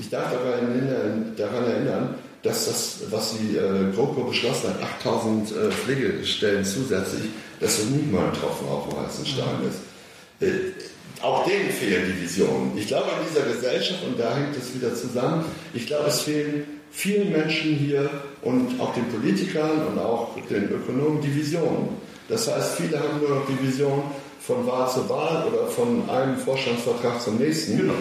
Ich 0.00 0.10
darf 0.10 0.32
daran, 0.32 1.34
daran 1.36 1.64
erinnern, 1.64 2.14
dass 2.42 2.66
das, 2.66 2.98
was 3.10 3.34
die 3.38 3.56
äh, 3.56 3.92
GroKo 3.94 4.24
beschlossen 4.24 4.70
hat, 4.70 4.82
8000 5.00 5.50
äh, 5.50 5.70
Pflegestellen 5.70 6.64
zusätzlich, 6.64 7.30
dass 7.60 7.76
das 7.76 7.86
nicht 7.86 8.10
mal 8.12 8.26
ein 8.26 8.32
Tropfen 8.32 8.68
auf 8.68 8.88
dem 8.88 8.98
heißen 8.98 9.26
Stein 9.26 9.58
ist. 9.68 10.87
Auch 11.22 11.44
denen 11.44 11.70
fehlen 11.70 12.12
die 12.14 12.22
Visionen. 12.22 12.72
Ich 12.76 12.86
glaube 12.86 13.06
an 13.06 13.20
dieser 13.28 13.46
Gesellschaft, 13.46 14.04
und 14.04 14.18
da 14.18 14.34
hängt 14.36 14.56
es 14.56 14.74
wieder 14.74 14.94
zusammen, 14.94 15.44
ich 15.74 15.86
glaube, 15.86 16.08
es 16.08 16.20
fehlen 16.20 16.64
vielen 16.90 17.32
Menschen 17.32 17.74
hier 17.74 18.08
und 18.42 18.80
auch 18.80 18.94
den 18.94 19.08
Politikern 19.08 19.86
und 19.86 19.98
auch 19.98 20.36
den 20.48 20.70
Ökonomen 20.70 21.20
die 21.20 21.34
Visionen. 21.34 21.88
Das 22.28 22.52
heißt, 22.52 22.76
viele 22.76 22.98
haben 22.98 23.20
nur 23.20 23.30
noch 23.30 23.46
die 23.46 23.66
Vision 23.66 24.02
von 24.48 24.66
Wahl 24.66 24.88
zu 24.88 25.06
Wahl 25.10 25.44
oder 25.46 25.66
von 25.66 26.08
einem 26.08 26.38
Vorstandsvertrag 26.38 27.20
zum 27.20 27.36
nächsten. 27.36 27.76
Genau. 27.76 27.92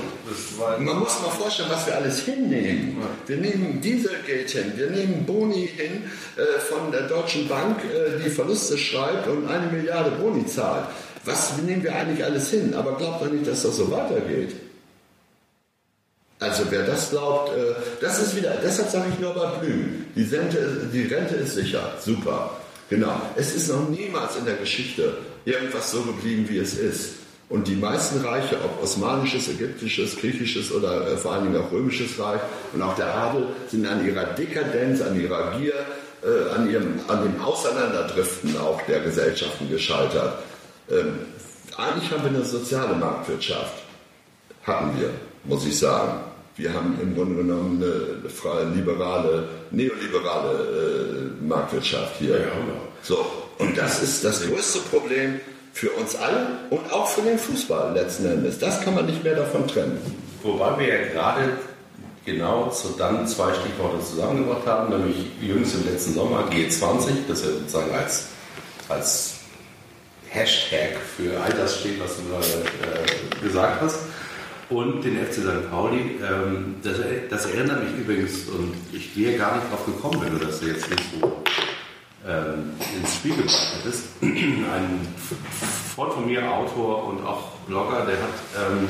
Man 0.80 1.00
muss 1.00 1.22
mal 1.22 1.30
vorstellen, 1.30 1.70
was 1.70 1.86
wir 1.88 1.96
alles 1.96 2.22
hinnehmen. 2.22 2.98
Wir 3.26 3.38
nehmen 3.38 3.82
Dieselgeld 3.82 4.50
hin, 4.50 4.72
wir 4.78 4.90
nehmen 4.90 5.26
Boni 5.26 5.68
hin 5.68 6.04
äh, 6.38 6.60
von 6.60 6.90
der 6.92 7.02
Deutschen 7.02 7.50
Bank, 7.50 7.80
äh, 7.84 8.24
die 8.24 8.30
Verluste 8.30 8.78
schreibt 8.78 9.28
und 9.28 9.46
eine 9.50 9.68
Milliarde 9.68 10.12
Boni 10.12 10.46
zahlt. 10.46 10.86
Was 11.28 11.58
nehmen 11.58 11.84
wir 11.84 11.94
eigentlich 11.94 12.24
alles 12.24 12.50
hin? 12.50 12.74
Aber 12.74 12.96
glaubt 12.98 13.22
doch 13.22 13.30
nicht, 13.30 13.46
dass 13.46 13.64
das 13.64 13.76
so 13.76 13.92
weitergeht. 13.92 14.56
Also 16.40 16.64
wer 16.70 16.84
das 16.84 17.10
glaubt, 17.10 17.50
äh, 17.50 17.74
das 18.00 18.22
ist 18.22 18.36
wieder, 18.36 18.54
deshalb 18.64 18.90
sage 18.90 19.06
ich 19.12 19.20
nur 19.20 19.34
bei 19.34 19.48
Blüm, 19.58 20.06
die 20.16 20.24
Rente, 20.24 20.88
die 20.94 21.04
Rente 21.04 21.36
ist 21.36 21.56
sicher, 21.56 21.96
super. 22.00 22.52
Genau. 22.90 23.20
Es 23.36 23.54
ist 23.56 23.70
noch 23.70 23.90
niemals 23.90 24.38
in 24.38 24.46
der 24.46 24.56
Geschichte 24.56 25.18
irgendwas 25.46 25.92
so 25.92 26.04
geblieben, 26.04 26.46
wie 26.48 26.60
es 26.60 26.76
ist. 26.76 27.16
Und 27.50 27.68
die 27.68 27.76
meisten 27.76 28.22
Reiche, 28.22 28.58
ob 28.64 28.82
osmanisches, 28.84 29.50
ägyptisches, 29.50 30.16
griechisches 30.18 30.72
oder 30.72 31.12
äh, 31.12 31.18
vor 31.18 31.34
allen 31.34 31.46
Dingen 31.46 31.62
auch 31.62 31.72
römisches 31.72 32.20
Reich 32.20 32.42
und 32.74 32.82
auch 32.82 32.96
der 32.96 33.14
Adel, 33.14 33.48
sind 33.70 33.86
an 33.86 34.06
ihrer 34.06 34.26
Dekadenz, 34.26 35.02
an 35.02 35.20
ihrer 35.20 35.58
Gier, 35.58 35.74
äh, 36.24 36.56
an, 36.56 36.70
ihrem, 36.70 37.00
an 37.08 37.24
dem 37.24 37.42
Auseinanderdriften 37.42 38.58
auch 38.58 38.82
der 38.84 39.00
Gesellschaften 39.00 39.70
gescheitert. 39.70 40.44
Ähm, 40.90 41.20
eigentlich 41.78 42.12
haben 42.12 42.24
wir 42.24 42.30
eine 42.30 42.46
soziale 42.46 42.96
Marktwirtschaft. 42.96 43.84
Hatten 44.64 45.00
wir, 45.00 45.12
muss 45.44 45.66
ich 45.66 45.78
sagen. 45.78 46.20
Wir 46.56 46.74
haben 46.74 46.98
im 47.00 47.14
Grunde 47.14 47.44
genommen 47.44 47.84
eine 47.84 48.30
freie, 48.30 48.66
liberale, 48.70 49.48
neoliberale 49.70 51.30
äh, 51.40 51.44
Marktwirtschaft 51.46 52.18
hier. 52.18 52.40
Ja, 52.40 52.46
genau. 52.46 52.82
So, 53.04 53.26
und 53.60 53.78
das 53.78 54.02
ist 54.02 54.24
das 54.24 54.44
größte 54.48 54.80
Problem 54.90 55.40
für 55.74 55.92
uns 55.92 56.16
alle 56.16 56.48
und 56.72 56.92
auch 56.92 57.08
für 57.08 57.22
den 57.22 57.38
Fußball 57.38 57.94
letzten 57.94 58.26
Endes. 58.26 58.58
Das 58.58 58.82
kann 58.82 58.96
man 58.96 59.06
nicht 59.06 59.24
mehr 59.24 59.36
davon 59.36 59.68
trennen. 59.68 60.00
Wobei 60.42 60.80
wir 60.80 60.88
ja 60.88 61.08
gerade 61.14 61.50
genau 62.26 62.70
zu 62.72 62.90
dann 62.98 63.28
zwei 63.28 63.54
Stichworte 63.54 64.04
zusammengebracht 64.04 64.66
haben, 64.66 64.90
nämlich 64.90 65.28
jüngst 65.42 65.76
im 65.76 65.86
letzten 65.86 66.14
Sommer 66.14 66.50
G20, 66.52 67.10
das 67.28 67.44
ja 67.44 67.52
sozusagen 67.52 67.92
als, 67.94 68.26
als 68.90 69.37
Hashtag 70.30 70.98
für 71.16 71.40
all 71.40 71.52
das 71.52 71.80
steht, 71.80 72.00
was 72.00 72.18
du 72.18 72.24
gerade 72.30 72.46
äh, 72.46 73.44
gesagt 73.44 73.82
hast. 73.82 74.00
Und 74.70 75.02
den 75.04 75.18
FC 75.18 75.36
St. 75.36 75.70
Pauli, 75.72 76.20
ähm, 76.22 76.76
das, 76.84 76.98
das, 77.30 77.46
erinnert 77.46 77.84
mich 77.86 78.02
übrigens, 78.02 78.48
und 78.50 78.74
ich 78.92 79.16
wäre 79.16 79.38
gar 79.38 79.56
nicht 79.56 79.72
drauf 79.72 79.86
gekommen, 79.86 80.22
wenn 80.22 80.38
du 80.38 80.46
das 80.46 80.62
jetzt 80.62 80.90
nicht 80.90 81.04
so 81.22 81.44
ähm, 82.28 82.72
ins 83.00 83.16
Spiel 83.16 83.36
gebracht 83.38 83.76
hättest. 83.78 84.06
Ein 84.22 85.08
Freund 85.96 86.14
von 86.14 86.26
mir, 86.26 86.52
Autor 86.52 87.06
und 87.06 87.26
auch 87.26 87.52
Blogger, 87.66 88.06
der 88.06 88.18
hat 88.18 88.72
ähm, 88.72 88.88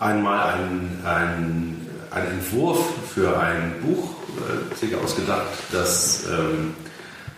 einmal 0.00 0.54
einen, 0.54 1.02
einen, 1.04 1.90
einen 2.10 2.30
Entwurf 2.40 2.84
für 3.14 3.38
ein 3.38 3.74
Buch 3.82 4.10
äh, 4.38 4.74
sich 4.74 4.94
ausgedacht, 4.96 5.46
das 5.72 6.24
ähm, 6.26 6.74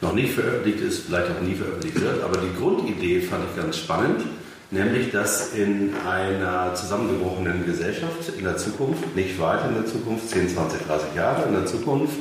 noch 0.01 0.12
nicht 0.12 0.34
veröffentlicht 0.34 0.80
ist, 0.80 1.07
vielleicht 1.07 1.30
auch 1.30 1.40
nie 1.42 1.55
veröffentlicht 1.55 2.01
wird. 2.01 2.22
Aber 2.22 2.38
die 2.38 2.55
Grundidee 2.59 3.20
fand 3.20 3.44
ich 3.51 3.61
ganz 3.61 3.78
spannend, 3.78 4.22
nämlich 4.70 5.11
dass 5.11 5.53
in 5.53 5.94
einer 6.09 6.74
zusammengebrochenen 6.74 7.66
Gesellschaft 7.66 8.28
in 8.36 8.44
der 8.44 8.57
Zukunft, 8.57 9.14
nicht 9.14 9.38
weit 9.40 9.68
in 9.68 9.74
der 9.74 9.86
Zukunft, 9.86 10.28
10, 10.30 10.48
20, 10.48 10.86
30 10.86 11.14
Jahre 11.14 11.46
in 11.48 11.53
der 11.53 11.66
Zukunft, 11.66 12.18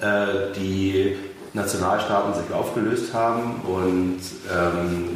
äh, 0.00 0.52
die 0.56 1.16
Nationalstaaten 1.54 2.34
sich 2.34 2.52
aufgelöst 2.52 3.12
haben 3.12 3.60
und 3.62 4.20
ähm, 4.50 5.10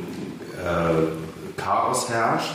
äh, 0.63 1.61
Chaos 1.61 2.11
herrscht 2.11 2.55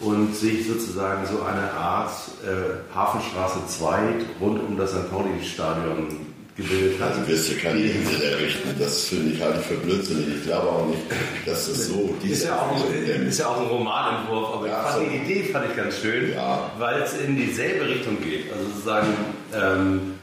und 0.00 0.34
sich 0.36 0.68
sozusagen 0.68 1.26
so 1.26 1.42
eine 1.42 1.72
Art 1.72 2.12
äh, 2.44 2.94
Hafenstraße 2.94 3.66
2 3.66 3.98
rund 4.40 4.62
um 4.62 4.76
das 4.76 4.92
St. 4.92 5.10
Pauli-Stadion 5.10 6.27
gebildet 6.58 7.00
hat. 7.00 7.12
Also 7.12 7.28
wirst 7.28 7.50
du 7.50 7.56
keine 7.56 7.80
Insel 7.80 8.22
errichten. 8.22 8.68
Das 8.78 9.04
finde 9.04 9.32
ich 9.32 9.40
halte 9.40 9.60
ich 9.60 9.66
für 9.66 9.74
blödsinnig. 9.74 10.26
Ich 10.38 10.44
glaube 10.44 10.68
auch 10.68 10.86
nicht, 10.86 11.00
dass 11.46 11.68
das 11.68 11.86
so 11.86 12.14
ist 12.22 12.44
ja, 12.44 12.56
auch, 12.56 12.84
ist 12.92 13.38
ja 13.38 13.46
auch 13.46 13.60
ein 13.60 13.66
Romanentwurf, 13.68 14.54
aber 14.54 14.68
ja, 14.68 14.82
fand, 14.82 15.06
die 15.10 15.16
Idee 15.16 15.44
fand 15.44 15.70
ich 15.70 15.76
ganz 15.76 15.98
schön, 16.00 16.32
ja. 16.32 16.70
weil 16.78 17.02
es 17.02 17.14
in 17.14 17.36
dieselbe 17.36 17.88
Richtung 17.88 18.18
geht. 18.20 18.52
Also 18.52 18.68
sozusagen, 18.70 19.14
ähm, 19.54 20.14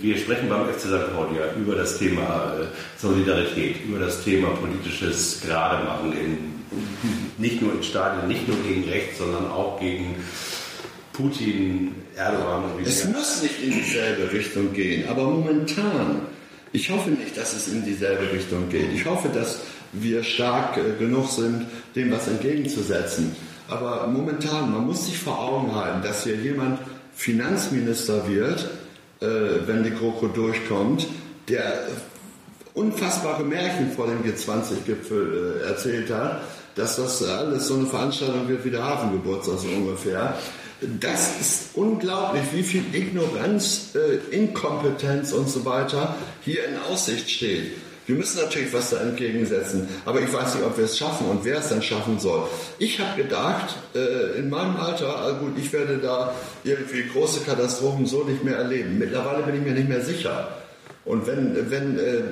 wir 0.00 0.16
sprechen 0.16 0.48
beim 0.48 0.66
FC 0.66 0.80
St. 0.80 1.14
Pauli 1.14 1.38
ja 1.38 1.54
über 1.56 1.76
das 1.76 1.98
Thema 1.98 2.56
äh, 2.58 2.64
Solidarität, 3.00 3.84
über 3.86 3.98
das 4.00 4.24
Thema 4.24 4.48
politisches 4.48 5.40
Gerademachen, 5.42 6.12
in, 6.12 6.58
nicht 7.38 7.62
nur 7.62 7.72
in 7.72 7.82
Stadien, 7.82 8.26
nicht 8.28 8.48
nur 8.48 8.56
gegen 8.66 8.88
rechts, 8.88 9.18
sondern 9.18 9.46
auch 9.50 9.78
gegen 9.78 10.16
Putin, 11.18 11.94
Erdogan 12.16 12.62
und 12.64 12.78
wie 12.78 12.88
Es 12.88 13.04
muss 13.08 13.42
nicht 13.42 13.60
in 13.62 13.72
dieselbe 13.72 14.32
Richtung 14.32 14.72
gehen, 14.72 15.08
aber 15.08 15.24
momentan, 15.24 16.20
ich 16.72 16.90
hoffe 16.90 17.10
nicht, 17.10 17.36
dass 17.36 17.54
es 17.54 17.66
in 17.66 17.84
dieselbe 17.84 18.32
Richtung 18.32 18.68
geht. 18.68 18.92
Ich 18.94 19.04
hoffe, 19.04 19.28
dass 19.28 19.58
wir 19.92 20.22
stark 20.22 20.76
äh, 20.76 20.96
genug 20.96 21.28
sind, 21.28 21.66
dem 21.96 22.12
was 22.12 22.28
entgegenzusetzen. 22.28 23.34
Aber 23.68 24.06
momentan, 24.06 24.70
man 24.70 24.86
muss 24.86 25.06
sich 25.06 25.18
vor 25.18 25.38
Augen 25.38 25.74
halten, 25.74 26.02
dass 26.02 26.22
hier 26.22 26.36
jemand 26.36 26.78
Finanzminister 27.14 28.28
wird, 28.28 28.70
äh, 29.20 29.26
wenn 29.66 29.82
die 29.82 29.90
GroKo 29.90 30.28
durchkommt, 30.28 31.06
der 31.48 31.88
unfassbare 32.74 33.42
Märchen 33.42 33.90
vor 33.90 34.06
dem 34.06 34.22
G20-Gipfel 34.22 35.62
äh, 35.64 35.68
erzählt 35.68 36.10
hat, 36.12 36.42
dass 36.76 36.94
das 36.94 37.22
alles 37.24 37.66
so 37.66 37.74
eine 37.74 37.86
Veranstaltung 37.86 38.48
wird 38.48 38.64
wie 38.64 38.70
der 38.70 38.84
Hafengeburtstag 38.84 39.58
so 39.58 39.66
ungefähr. 39.68 40.38
Das 40.80 41.40
ist 41.40 41.70
unglaublich, 41.74 42.44
wie 42.52 42.62
viel 42.62 42.84
Ignoranz, 42.92 43.94
äh, 43.96 44.34
Inkompetenz 44.34 45.32
und 45.32 45.48
so 45.48 45.64
weiter 45.64 46.14
hier 46.44 46.66
in 46.66 46.76
Aussicht 46.88 47.28
steht. 47.28 47.72
Wir 48.06 48.14
müssen 48.14 48.40
natürlich 48.40 48.72
was 48.72 48.90
da 48.90 49.00
entgegensetzen, 49.00 49.88
aber 50.06 50.22
ich 50.22 50.32
weiß 50.32 50.54
nicht, 50.54 50.64
ob 50.64 50.78
wir 50.78 50.84
es 50.84 50.96
schaffen 50.96 51.26
und 51.26 51.44
wer 51.44 51.58
es 51.58 51.68
dann 51.68 51.82
schaffen 51.82 52.18
soll. 52.18 52.48
Ich 52.78 53.00
habe 53.00 53.20
gedacht, 53.22 53.76
äh, 53.94 54.38
in 54.38 54.48
meinem 54.48 54.76
Alter, 54.76 55.18
also 55.18 55.40
gut, 55.40 55.58
ich 55.58 55.72
werde 55.72 55.98
da 55.98 56.32
irgendwie 56.64 57.04
große 57.12 57.40
Katastrophen 57.40 58.06
so 58.06 58.22
nicht 58.22 58.44
mehr 58.44 58.56
erleben. 58.56 58.98
Mittlerweile 58.98 59.42
bin 59.42 59.56
ich 59.56 59.62
mir 59.62 59.74
nicht 59.74 59.88
mehr 59.88 60.02
sicher. 60.02 60.48
Und 61.04 61.26
wenn, 61.26 61.70
wenn 61.70 61.98
äh, 61.98 62.22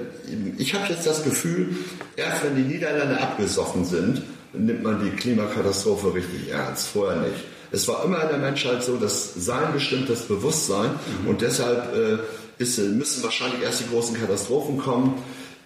ich 0.57 0.73
habe 0.73 0.87
jetzt 0.89 1.07
das 1.07 1.25
Gefühl, 1.25 1.77
erst 2.15 2.45
wenn 2.45 2.55
die 2.55 2.63
Niederlande 2.63 3.21
abgesoffen 3.21 3.85
sind, 3.85 4.23
nimmt 4.53 4.83
man 4.83 5.05
die 5.05 5.11
Klimakatastrophe 5.11 6.15
richtig 6.15 6.49
ernst, 6.51 6.89
vorher 6.89 7.21
nicht. 7.21 7.56
Es 7.77 7.87
war 7.89 8.03
immer 8.05 8.23
in 8.23 8.29
der 8.31 8.39
Menschheit 8.39 8.83
so, 8.83 8.97
dass 8.97 9.35
Sein 9.35 9.75
bestimmt 9.75 10.09
das 10.09 10.23
Bewusstsein 10.23 10.93
mhm. 11.23 11.29
und 11.29 11.43
deshalb 11.43 11.95
äh, 11.95 12.19
ist, 12.57 12.79
müssen 12.79 13.23
wahrscheinlich 13.23 13.61
erst 13.63 13.81
die 13.81 13.89
großen 13.91 14.19
Katastrophen 14.19 14.79
kommen. 14.79 15.23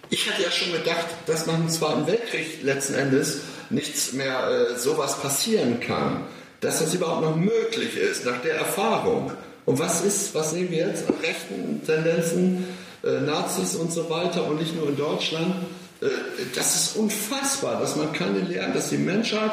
Ich 0.09 0.29
hatte 0.29 0.43
ja 0.43 0.51
schon 0.51 0.73
gedacht, 0.73 1.05
dass 1.25 1.47
nach 1.47 1.55
dem 1.55 1.69
Zweiten 1.69 2.05
Weltkrieg 2.07 2.63
letzten 2.63 2.95
Endes 2.95 3.37
nichts 3.69 4.11
mehr 4.11 4.45
äh, 4.45 4.77
sowas 4.77 5.21
passieren 5.21 5.79
kann. 5.79 6.25
Dass 6.59 6.79
das 6.79 6.93
überhaupt 6.93 7.21
noch 7.21 7.37
möglich 7.37 7.95
ist, 7.95 8.25
nach 8.25 8.41
der 8.41 8.55
Erfahrung. 8.55 9.31
Und 9.65 9.79
was 9.79 10.01
ist, 10.01 10.35
was 10.35 10.51
sehen 10.51 10.69
wir 10.69 10.87
jetzt 10.87 11.07
an 11.07 11.15
rechten 11.23 11.81
Tendenzen, 11.85 12.65
äh, 13.05 13.21
Nazis 13.21 13.75
und 13.75 13.93
so 13.93 14.09
weiter 14.09 14.45
und 14.47 14.59
nicht 14.59 14.75
nur 14.75 14.89
in 14.89 14.97
Deutschland? 14.97 15.55
Äh, 16.01 16.07
das 16.55 16.75
ist 16.75 16.97
unfassbar, 16.97 17.79
dass 17.79 17.95
man 17.95 18.11
keine 18.11 18.39
Lehren, 18.39 18.73
dass 18.73 18.89
die 18.89 18.97
Menschheit 18.97 19.51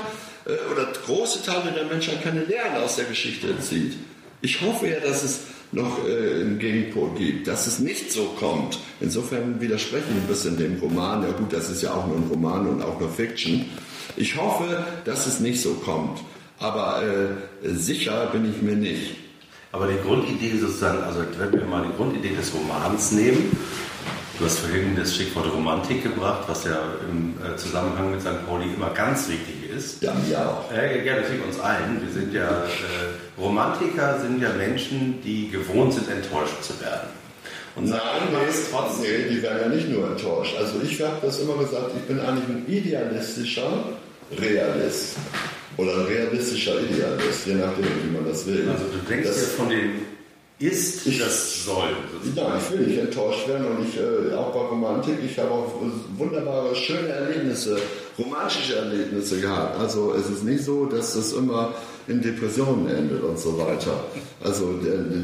oder 0.72 0.86
große 1.06 1.42
Teile 1.44 1.72
der 1.72 1.84
Menschheit 1.84 2.22
keine 2.22 2.44
Lehren 2.44 2.76
aus 2.76 2.96
der 2.96 3.04
Geschichte 3.04 3.58
zieht. 3.60 3.94
Ich 4.40 4.60
hoffe 4.60 4.88
ja, 4.88 5.00
dass 5.00 5.22
es 5.22 5.40
noch 5.72 6.06
äh, 6.06 6.40
einen 6.40 6.58
Gegenpol 6.58 7.10
gibt, 7.16 7.46
dass 7.46 7.66
es 7.66 7.78
nicht 7.78 8.10
so 8.10 8.24
kommt. 8.38 8.78
Insofern 9.00 9.60
widerspreche 9.60 10.04
ich 10.10 10.16
ein 10.16 10.26
bisschen 10.26 10.56
dem 10.56 10.78
Roman. 10.78 11.22
Ja 11.22 11.32
gut, 11.32 11.52
das 11.52 11.68
ist 11.68 11.82
ja 11.82 11.92
auch 11.92 12.06
nur 12.06 12.16
ein 12.16 12.28
Roman 12.30 12.66
und 12.66 12.82
auch 12.82 12.98
nur 12.98 13.10
Fiction. 13.10 13.66
Ich 14.16 14.36
hoffe, 14.36 14.84
dass 15.04 15.26
es 15.26 15.40
nicht 15.40 15.60
so 15.60 15.74
kommt. 15.74 16.20
Aber 16.58 17.02
äh, 17.02 17.68
sicher 17.74 18.26
bin 18.32 18.50
ich 18.50 18.62
mir 18.62 18.76
nicht. 18.76 19.16
Aber 19.70 19.86
die 19.86 19.98
Grundidee 20.02 20.56
sozusagen, 20.58 21.02
also 21.02 21.20
wenn 21.38 21.52
wir 21.52 21.64
mal 21.66 21.84
die 21.86 21.96
Grundidee 21.96 22.34
des 22.34 22.52
Romans 22.54 23.12
nehmen, 23.12 23.50
Du 24.38 24.44
hast 24.44 24.60
vorhin 24.60 24.94
das 24.94 25.16
Stichwort 25.16 25.52
Romantik 25.52 26.04
gebracht, 26.04 26.44
was 26.46 26.62
ja 26.62 26.78
im 27.10 27.34
äh, 27.44 27.56
Zusammenhang 27.56 28.12
mit 28.12 28.20
St. 28.20 28.46
Pauli 28.46 28.72
immer 28.72 28.90
ganz 28.90 29.28
wichtig 29.28 29.57
ist. 29.76 30.02
Ja, 30.02 30.14
mir 30.14 30.38
auch. 30.38 30.70
Äh, 30.72 31.04
ja, 31.06 31.16
natürlich 31.16 31.44
uns 31.44 31.58
allen. 31.60 32.00
Wir 32.04 32.12
sind 32.12 32.32
ja, 32.34 32.64
äh, 32.64 33.40
Romantiker 33.40 34.20
sind 34.20 34.40
ja 34.42 34.50
Menschen, 34.54 35.20
die 35.24 35.50
gewohnt 35.50 35.94
sind, 35.94 36.08
enttäuscht 36.10 36.62
zu 36.62 36.78
werden. 36.80 37.08
Und 37.76 37.88
Nein, 37.88 37.98
nee, 38.32 38.38
trotzdem. 38.72 39.02
Nee, 39.10 39.28
die 39.34 39.42
werden 39.42 39.58
ja 39.62 39.68
nicht 39.68 39.88
nur 39.88 40.08
enttäuscht. 40.08 40.56
Also 40.58 40.80
ich 40.82 41.00
habe 41.00 41.16
das 41.22 41.38
immer 41.40 41.56
gesagt, 41.58 41.92
ich 41.96 42.02
bin 42.02 42.18
eigentlich 42.20 42.48
ein 42.48 42.64
idealistischer 42.66 43.84
Realist. 44.40 45.16
Oder 45.76 45.94
ein 45.94 46.06
realistischer 46.06 46.80
Idealist, 46.80 47.46
je 47.46 47.54
nachdem, 47.54 47.84
wie 47.84 48.10
man 48.16 48.26
das 48.28 48.44
will. 48.46 48.68
Also 48.68 48.84
du 48.92 48.98
denkst 49.08 49.28
das, 49.28 49.40
ja 49.42 49.46
von 49.56 49.68
den 49.68 49.90
ist, 50.58 51.06
Ich- 51.06 51.20
das 51.20 51.64
soll. 51.64 51.90
Ja, 52.34 52.58
ich 52.58 52.72
will 52.76 52.84
nicht 52.88 52.98
enttäuscht 52.98 53.46
werden 53.46 53.64
und 53.66 53.86
ich, 53.88 53.96
äh, 53.96 54.34
auch 54.34 54.52
bei 54.52 54.58
Romantik, 54.58 55.14
ich 55.24 55.38
habe 55.38 55.50
auch 55.52 55.72
wunderbare, 56.16 56.74
schöne 56.74 57.10
Erlebnisse, 57.10 57.78
romantische 58.18 58.76
Erlebnisse 58.76 59.40
gehabt. 59.40 59.78
Also 59.78 60.14
es 60.14 60.28
ist 60.28 60.44
nicht 60.44 60.64
so, 60.64 60.86
dass 60.86 61.14
es 61.14 61.32
immer 61.32 61.74
in 62.08 62.22
Depressionen 62.22 62.88
endet 62.88 63.22
und 63.22 63.38
so 63.38 63.58
weiter. 63.58 63.92
Also 64.42 64.74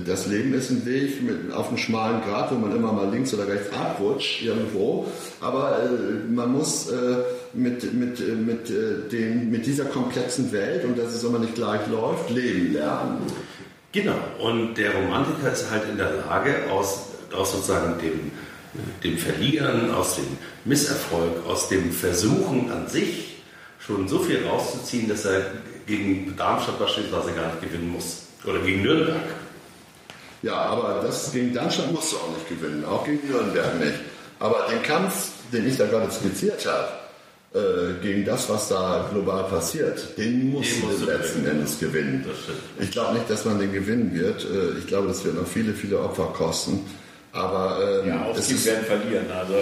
das 0.07 0.27
Leben 0.27 0.53
ist 0.55 0.71
ein 0.71 0.85
Weg 0.85 1.23
mit, 1.23 1.53
auf 1.53 1.69
einem 1.69 1.79
schmalen 1.79 2.21
Grat, 2.23 2.53
wo 2.53 2.57
man 2.57 2.77
immer 2.77 2.93
mal 2.93 3.11
links 3.11 3.33
oder 3.33 3.49
rechts 3.49 3.73
abrutscht 3.75 4.43
irgendwo. 4.43 5.07
Aber 5.41 5.79
äh, 5.79 6.31
man 6.31 6.53
muss 6.53 6.91
äh, 6.91 7.17
mit, 7.55 7.93
mit, 7.95 8.21
mit, 8.47 8.71
äh, 8.71 9.09
den, 9.11 9.51
mit 9.51 9.67
dieser 9.67 9.87
komplexen 9.87 10.53
Welt 10.53 10.85
und 10.85 10.99
dass 10.99 11.15
es 11.15 11.25
immer 11.25 11.39
nicht 11.39 11.55
gleich 11.55 11.81
läuft, 11.89 12.31
leben 12.31 12.75
lernen. 12.75 13.19
Genau, 13.93 14.17
und 14.41 14.75
der 14.77 14.93
Romantiker 14.95 15.53
ist 15.53 15.71
halt 15.71 15.85
in 15.91 15.97
der 15.97 16.17
Lage, 16.29 16.55
aus, 16.71 17.07
aus 17.33 17.53
sozusagen 17.53 17.99
dem, 18.01 18.33
dem 19.03 19.19
Verlieren, 19.19 19.93
aus 19.93 20.17
dem 20.17 20.27
Misserfolg, 20.65 21.47
aus 21.47 21.69
dem 21.69 21.93
Versuchen 21.93 22.71
an 22.71 22.89
sich 22.89 23.37
schon 23.79 24.09
so 24.09 24.19
viel 24.19 24.47
rauszuziehen, 24.47 25.09
dass 25.09 25.25
er 25.25 25.43
gegen 25.87 26.35
Darmstadt 26.37 26.79
beispielsweise 26.79 27.33
gar 27.33 27.47
nicht 27.47 27.63
gewinnen 27.63 27.93
muss. 27.93 28.23
Oder 28.47 28.61
gegen 28.61 28.83
Nürnberg. 28.83 29.23
Ja, 30.43 30.57
aber 30.57 31.01
das 31.03 31.33
gegen 31.33 31.55
Darmstadt 31.55 31.93
musst 31.93 32.13
du 32.13 32.17
auch 32.17 32.29
nicht 32.29 32.49
gewinnen, 32.49 32.85
auch 32.85 33.05
gegen 33.05 33.27
Nürnberg 33.29 33.79
nicht. 33.79 33.95
Aber 34.39 34.67
den 34.71 34.83
Kampf, 34.83 35.31
den 35.53 35.67
ich 35.67 35.77
da 35.77 35.87
gerade 35.87 36.11
skizziert 36.11 36.67
habe, 36.67 36.89
äh, 37.55 38.03
gegen 38.03 38.25
das, 38.25 38.49
was 38.49 38.69
da 38.69 39.09
global 39.13 39.45
passiert, 39.45 40.19
den 40.19 40.51
musst 40.51 40.73
Den 40.73 41.01
du 41.01 41.07
letzten 41.07 41.45
gewinnen. 41.45 41.61
Endes 41.61 41.79
gewinnen. 41.79 42.27
Ich 42.81 42.91
glaube 42.91 43.15
nicht, 43.15 43.31
dass 43.31 43.45
man 43.45 43.59
den 43.59 43.73
gewinnen 43.73 44.13
wird. 44.13 44.45
Äh, 44.45 44.79
ich 44.79 44.87
glaube, 44.87 45.09
das 45.09 45.25
wird 45.25 45.37
noch 45.37 45.47
viele, 45.47 45.73
viele 45.73 46.01
Opfer 46.01 46.33
kosten. 46.37 46.85
Aber 47.35 48.01
ähm, 48.03 48.09
Ja, 48.09 48.23
aufgeben 48.27 48.57
ist, 48.57 48.65
werden 48.67 48.85
verlieren. 48.85 49.27
Also 49.31 49.55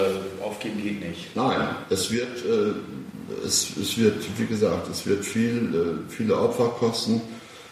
aufgeben 0.42 0.82
geht 0.82 1.08
nicht. 1.08 1.34
Nein, 1.34 1.68
es 1.88 2.10
wird, 2.10 2.44
äh, 2.44 3.46
es, 3.46 3.68
es 3.80 3.96
wird, 3.96 4.16
wie 4.36 4.46
gesagt, 4.46 4.88
es 4.90 5.06
wird 5.06 5.24
viel, 5.24 5.74
äh, 5.74 6.12
viele 6.12 6.36
Opfer 6.38 6.68
kosten, 6.78 7.22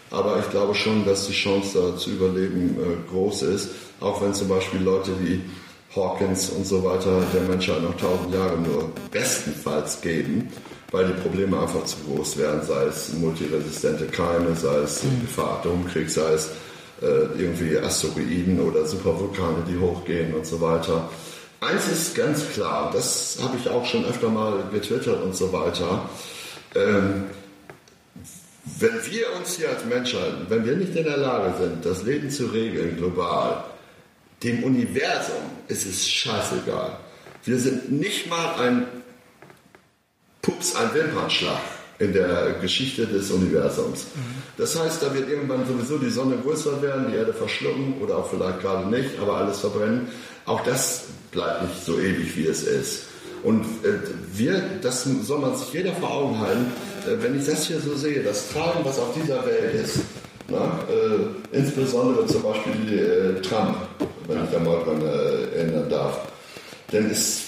aber 0.09 0.39
ich 0.39 0.49
glaube 0.49 0.73
schon, 0.73 1.05
dass 1.05 1.27
die 1.27 1.33
Chance 1.33 1.79
da 1.79 1.97
zu 1.97 2.09
überleben 2.09 2.77
äh, 2.79 3.11
groß 3.11 3.43
ist, 3.43 3.69
auch 3.99 4.21
wenn 4.23 4.33
zum 4.33 4.47
Beispiel 4.49 4.81
Leute 4.81 5.11
wie 5.21 5.41
Hawkins 5.95 6.49
und 6.49 6.65
so 6.65 6.83
weiter 6.83 7.21
der 7.33 7.41
Menschheit 7.43 7.83
noch 7.83 7.95
tausend 7.95 8.33
Jahre 8.33 8.57
nur 8.57 8.91
bestenfalls 9.11 10.01
geben, 10.01 10.49
weil 10.91 11.05
die 11.05 11.21
Probleme 11.21 11.59
einfach 11.59 11.85
zu 11.85 11.97
groß 12.07 12.37
werden, 12.37 12.61
sei 12.65 12.85
es 12.85 13.13
multiresistente 13.13 14.05
Keime, 14.05 14.55
sei 14.55 14.77
es 14.77 15.01
Gefahr 15.21 15.59
Atomkrieg, 15.59 16.09
sei 16.09 16.33
es 16.33 16.49
äh, 17.01 17.41
irgendwie 17.41 17.77
Asteroiden 17.77 18.59
oder 18.59 18.85
Supervulkane, 18.85 19.63
die 19.67 19.77
hochgehen 19.77 20.33
und 20.33 20.45
so 20.45 20.61
weiter. 20.61 21.09
Eins 21.59 21.87
ist 21.87 22.15
ganz 22.15 22.49
klar, 22.49 22.91
das 22.93 23.39
habe 23.41 23.57
ich 23.57 23.69
auch 23.69 23.85
schon 23.85 24.05
öfter 24.05 24.29
mal 24.29 24.63
getwittert 24.71 25.21
und 25.23 25.35
so 25.35 25.51
weiter. 25.51 26.09
Ähm, 26.75 27.25
wenn 28.79 29.05
wir 29.05 29.35
uns 29.37 29.57
hier 29.57 29.69
als 29.69 29.85
Menschheit, 29.85 30.33
wenn 30.49 30.65
wir 30.65 30.75
nicht 30.75 30.95
in 30.95 31.03
der 31.03 31.17
Lage 31.17 31.53
sind, 31.59 31.85
das 31.85 32.03
Leben 32.03 32.29
zu 32.29 32.47
regeln 32.47 32.97
global, 32.97 33.63
dem 34.43 34.63
Universum 34.63 35.43
ist 35.67 35.85
es 35.85 36.07
scheißegal. 36.07 36.97
Wir 37.43 37.57
sind 37.57 37.91
nicht 37.91 38.29
mal 38.29 38.55
ein 38.59 38.87
Pups, 40.41 40.75
ein 40.75 40.93
Wimpernschlag 40.93 41.61
in 42.01 42.13
der 42.13 42.55
Geschichte 42.61 43.05
des 43.05 43.29
Universums. 43.29 44.07
Das 44.57 44.79
heißt, 44.79 45.03
da 45.03 45.13
wird 45.13 45.29
irgendwann 45.29 45.65
sowieso 45.67 45.97
die 45.97 46.09
Sonne 46.09 46.35
größer 46.43 46.81
werden, 46.81 47.07
die 47.11 47.17
Erde 47.17 47.33
verschlucken 47.33 47.95
oder 48.01 48.17
auch 48.17 48.29
vielleicht 48.29 48.61
gerade 48.61 48.89
nicht, 48.89 49.19
aber 49.21 49.37
alles 49.37 49.59
verbrennen. 49.59 50.07
Auch 50.45 50.63
das 50.63 51.03
bleibt 51.31 51.61
nicht 51.63 51.85
so 51.85 51.99
ewig, 51.99 52.35
wie 52.35 52.47
es 52.47 52.63
ist. 52.63 53.03
Und 53.43 53.63
äh, 53.83 53.93
wir, 54.33 54.61
das 54.81 55.03
soll 55.03 55.39
man 55.39 55.55
sich 55.55 55.73
jeder 55.73 55.93
vor 55.93 56.11
Augen 56.11 56.39
halten, 56.39 56.71
äh, 57.07 57.23
wenn 57.23 57.39
ich 57.39 57.45
das 57.45 57.65
hier 57.65 57.79
so 57.79 57.95
sehe, 57.95 58.23
das 58.23 58.49
Treiben, 58.49 58.83
was 58.83 58.99
auf 58.99 59.13
dieser 59.13 59.45
Welt 59.45 59.75
ist, 59.83 59.99
na, 60.47 60.79
äh, 60.89 61.55
insbesondere 61.57 62.25
zum 62.25 62.43
Beispiel 62.43 63.37
äh, 63.37 63.41
Trump, 63.41 63.77
wenn 64.27 64.43
ich 64.43 64.51
da 64.51 64.59
mal 64.59 64.83
dran 64.83 65.01
äh, 65.01 65.57
erinnern 65.57 65.89
darf, 65.89 66.19
dann 66.91 67.09
ist 67.09 67.41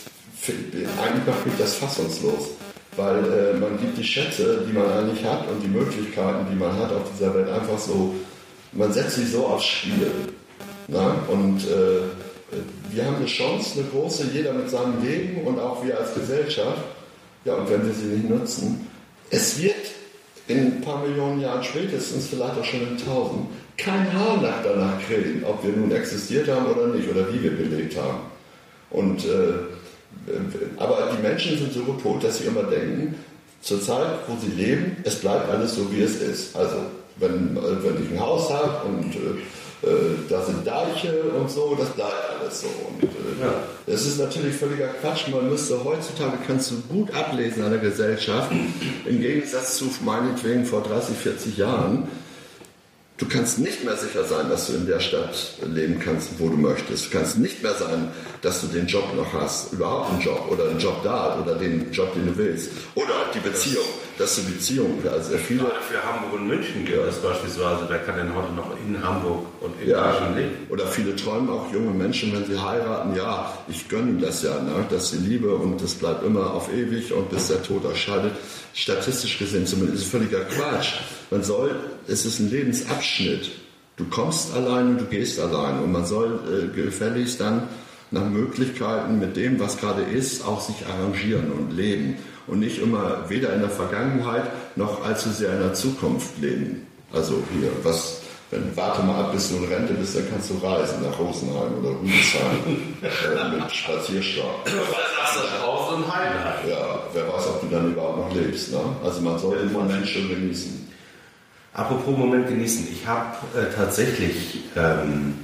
eigentlich 0.48 1.26
macht 1.26 1.46
mich 1.46 1.56
das 1.58 1.76
fassungslos. 1.76 2.50
Weil 2.96 3.18
äh, 3.18 3.58
man 3.58 3.80
gibt 3.80 3.98
die 3.98 4.04
Schätze, 4.04 4.64
die 4.68 4.74
man 4.74 4.86
eigentlich 4.86 5.24
hat 5.26 5.50
und 5.50 5.62
die 5.64 5.68
Möglichkeiten, 5.68 6.46
die 6.52 6.56
man 6.56 6.78
hat 6.78 6.92
auf 6.92 7.04
dieser 7.14 7.34
Welt 7.34 7.50
einfach 7.50 7.80
so, 7.80 8.14
man 8.72 8.92
setzt 8.92 9.16
sie 9.16 9.26
so 9.26 9.48
aufs 9.48 9.66
Spiel. 9.66 10.12
Na? 10.88 11.16
Und 11.28 11.64
äh, 11.64 12.02
wir 12.92 13.06
haben 13.06 13.16
eine 13.16 13.26
Chance, 13.26 13.80
eine 13.80 13.90
große, 13.90 14.28
jeder 14.34 14.54
mit 14.54 14.70
seinem 14.70 15.04
Leben 15.04 15.46
und 15.46 15.60
auch 15.60 15.84
wir 15.84 15.98
als 16.00 16.14
Gesellschaft. 16.14 16.84
Ja, 17.46 17.56
und 17.56 17.70
wenn 17.70 17.86
wir 17.86 17.94
sie 17.94 18.06
nicht 18.06 18.30
nutzen, 18.30 18.88
es 19.30 19.62
wird 19.62 19.76
in 20.48 20.60
ein 20.60 20.82
paar 20.82 21.06
Millionen 21.06 21.42
Jahren 21.42 21.64
spätestens, 21.64 22.28
vielleicht 22.28 22.58
auch 22.58 22.64
schon 22.64 22.82
in 22.82 22.98
tausend, 22.98 23.48
kein 23.78 24.14
Haar 24.14 24.42
nach 24.42 24.62
danach 24.64 25.00
kriegen, 25.08 25.44
ob 25.44 25.64
wir 25.64 25.72
nun 25.72 25.92
existiert 25.92 26.48
haben 26.48 26.68
oder 26.68 26.88
nicht 26.88 27.10
oder 27.10 27.34
wie 27.34 27.42
wir 27.42 27.52
gelebt 27.52 27.98
haben. 27.98 28.20
Und 28.92 29.26
äh, 29.26 29.73
aber 30.78 31.10
die 31.16 31.22
Menschen 31.22 31.58
sind 31.58 31.74
so 31.74 31.84
gepolt, 31.84 32.24
dass 32.24 32.38
sie 32.40 32.46
immer 32.46 32.64
denken, 32.64 33.16
zur 33.62 33.82
Zeit, 33.82 34.08
wo 34.28 34.36
sie 34.40 34.52
leben, 34.62 34.98
es 35.04 35.16
bleibt 35.16 35.50
alles 35.50 35.76
so, 35.76 35.92
wie 35.92 36.02
es 36.02 36.16
ist. 36.22 36.56
Also, 36.56 36.76
wenn, 37.18 37.56
äh, 37.56 37.62
wenn 37.84 38.04
ich 38.04 38.12
ein 38.12 38.20
Haus 38.20 38.50
habe 38.52 38.88
und 38.88 39.16
äh, 39.16 39.88
äh, 39.88 40.16
da 40.30 40.42
sind 40.44 40.66
Deiche 40.68 41.22
und 41.38 41.50
so, 41.50 41.76
das 41.80 41.90
bleibt 41.90 42.14
alles 42.42 42.62
so. 42.62 42.68
Und 42.68 43.04
äh, 43.04 43.08
Ja. 43.42 43.54
das 43.86 44.06
ist 44.06 44.20
natürlich 44.20 44.56
völliger 44.56 44.88
Quatsch. 45.02 45.28
Man 45.30 45.50
müsste 45.50 45.82
heutzutage, 45.84 46.38
kannst 46.46 46.72
du 46.72 46.76
gut 46.90 47.14
ablesen 47.16 47.64
an 47.64 47.72
der 47.72 47.80
Gesellschaft, 47.80 48.52
im 49.06 49.22
Gegensatz 49.22 49.78
zu 49.78 49.86
meinetwegen 50.04 50.66
vor 50.66 50.82
30, 50.84 51.16
40 51.16 51.58
Jahren, 51.58 52.08
Du 53.18 53.28
kannst 53.28 53.60
nicht 53.60 53.84
mehr 53.86 53.96
sicher 53.96 54.24
sein, 54.24 54.50
dass 54.50 54.68
du 54.68 54.74
in 54.74 54.88
der 54.88 55.00
Stadt 55.00 55.36
leben 55.72 56.00
kannst, 56.00 56.32
wo 56.40 56.50
du 56.50 56.58
möchtest. 56.58 57.06
Du 57.06 57.10
kannst 57.18 57.38
nicht 57.38 57.62
mehr 57.62 57.76
sein, 57.76 58.08
dass 58.42 58.62
du 58.62 58.68
den 58.68 58.88
Job 58.88 59.04
noch 59.16 59.32
hast, 59.34 59.72
überhaupt 59.72 60.12
einen 60.12 60.22
Job 60.22 60.48
oder 60.50 60.68
einen 60.68 60.80
Job 60.80 61.02
da 61.04 61.40
oder 61.40 61.54
den 61.56 61.92
Job, 61.92 62.12
den 62.16 62.26
du 62.26 62.36
willst. 62.38 62.72
Oder 62.96 63.14
die 63.34 63.40
Beziehung, 63.40 63.86
dass 64.18 64.36
du 64.36 64.42
Beziehung, 64.52 65.00
also 65.10 65.30
sehr 65.30 65.40
viele. 65.40 65.60
Gerade 65.60 65.76
für 65.82 66.04
Hamburg 66.04 66.34
und 66.34 66.48
München 66.48 66.86
gilt 66.86 67.06
das 67.06 67.18
beispielsweise. 67.18 67.86
Wer 67.88 68.00
kann 68.00 68.18
denn 68.18 68.36
heute 68.36 68.52
noch 68.54 68.72
in 68.84 69.02
Hamburg 69.02 69.46
und 69.62 69.80
in 69.80 69.90
Ja, 69.90 70.08
München 70.20 70.36
leben? 70.36 70.68
oder 70.70 70.88
viele 70.88 71.16
träumen 71.16 71.50
auch 71.52 71.72
junge 71.72 71.92
Menschen, 71.92 72.34
wenn 72.34 72.46
sie 72.46 72.60
heiraten, 72.60 73.16
ja, 73.16 73.56
ich 73.68 73.88
gönne 73.90 74.20
das 74.20 74.42
ja, 74.42 74.60
ne, 74.60 74.86
dass 74.90 75.12
sie 75.12 75.18
Liebe 75.18 75.54
und 75.54 75.82
das 75.82 75.94
bleibt 75.94 76.26
immer 76.26 76.52
auf 76.52 76.74
ewig 76.74 77.14
und 77.14 77.30
bis 77.30 77.48
der 77.48 77.62
Tod 77.62 77.86
euch 77.86 78.02
scheidet. 78.02 78.32
Statistisch 78.74 79.38
gesehen 79.38 79.68
zumindest 79.68 80.00
ist 80.00 80.06
es 80.06 80.10
völliger 80.12 80.40
Quatsch. 80.46 80.94
Man 81.30 81.44
soll, 81.44 81.76
es 82.08 82.26
ist 82.26 82.40
ein 82.40 82.50
Lebensabschnitt. 82.50 83.52
Du 83.96 84.06
kommst 84.06 84.54
allein 84.54 84.88
und 84.90 85.02
du 85.02 85.06
gehst 85.06 85.40
allein 85.40 85.80
und 85.80 85.92
man 85.92 86.06
soll 86.06 86.40
äh, 86.74 86.76
gefälligst 86.76 87.40
dann 87.40 87.64
nach 88.12 88.26
Möglichkeiten 88.26 89.20
mit 89.20 89.36
dem, 89.36 89.60
was 89.60 89.78
gerade 89.78 90.04
ist, 90.04 90.46
auch 90.46 90.62
sich 90.62 90.86
arrangieren 90.88 91.52
und 91.52 91.72
leben 91.72 92.18
und 92.48 92.60
nicht 92.60 92.80
immer 92.80 93.30
weder 93.30 93.54
in 93.54 93.62
der 93.62 93.70
Vergangenheit 93.70 94.44
noch 94.76 95.04
allzu 95.04 95.30
sehr 95.30 95.54
in 95.54 95.60
der 95.60 95.74
Zukunft 95.74 96.40
leben. 96.40 96.88
Also 97.12 97.44
hier, 97.54 97.70
was, 97.84 98.22
wenn, 98.50 98.76
warte 98.76 99.04
mal 99.04 99.26
ab, 99.26 99.34
bis 99.34 99.50
du 99.50 99.58
in 99.58 99.66
Rente 99.66 99.94
bist, 99.94 100.16
dann 100.16 100.30
kannst 100.30 100.50
du 100.50 100.58
reisen 100.58 101.04
nach 101.04 101.18
Rosenheim 101.18 101.74
oder 101.80 101.92
Rüdesheim 102.00 102.58
äh, 103.02 103.60
mit 103.60 103.72
Spazierstock. 103.72 104.66
Ja, 106.68 107.04
wer 107.14 107.28
weiß, 107.28 107.48
ob 107.48 107.62
du 107.62 107.68
dann 107.76 107.92
überhaupt 107.92 108.18
noch 108.18 108.36
lebst. 108.36 108.72
Ne? 108.72 108.80
Also 109.04 109.22
man 109.22 109.38
sollte 109.40 109.64
den 109.64 109.74
Moment 109.74 110.08
schon 110.08 110.30
genießen. 110.30 110.93
Apropos 111.74 112.16
Moment 112.16 112.48
genießen. 112.48 112.88
Ich 112.92 113.08
habe 113.08 113.36
äh, 113.58 113.74
tatsächlich, 113.76 114.64
ähm, 114.76 115.40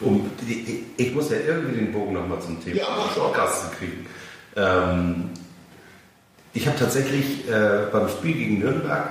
um, 0.00 0.30
die, 0.42 0.84
ich 0.98 1.14
muss 1.14 1.30
ja 1.30 1.38
irgendwie 1.38 1.76
den 1.78 1.92
Bogen 1.92 2.12
nochmal 2.12 2.40
zum 2.40 2.62
Thema 2.62 2.76
Ja, 2.76 2.84
doch. 3.14 3.32
Podcast 3.32 3.72
kriegen. 3.78 4.06
Ähm, 4.56 5.30
ich 6.52 6.66
habe 6.66 6.78
tatsächlich 6.78 7.48
äh, 7.48 7.86
beim 7.90 8.08
Spiel 8.08 8.34
gegen 8.34 8.58
Nürnberg 8.58 9.08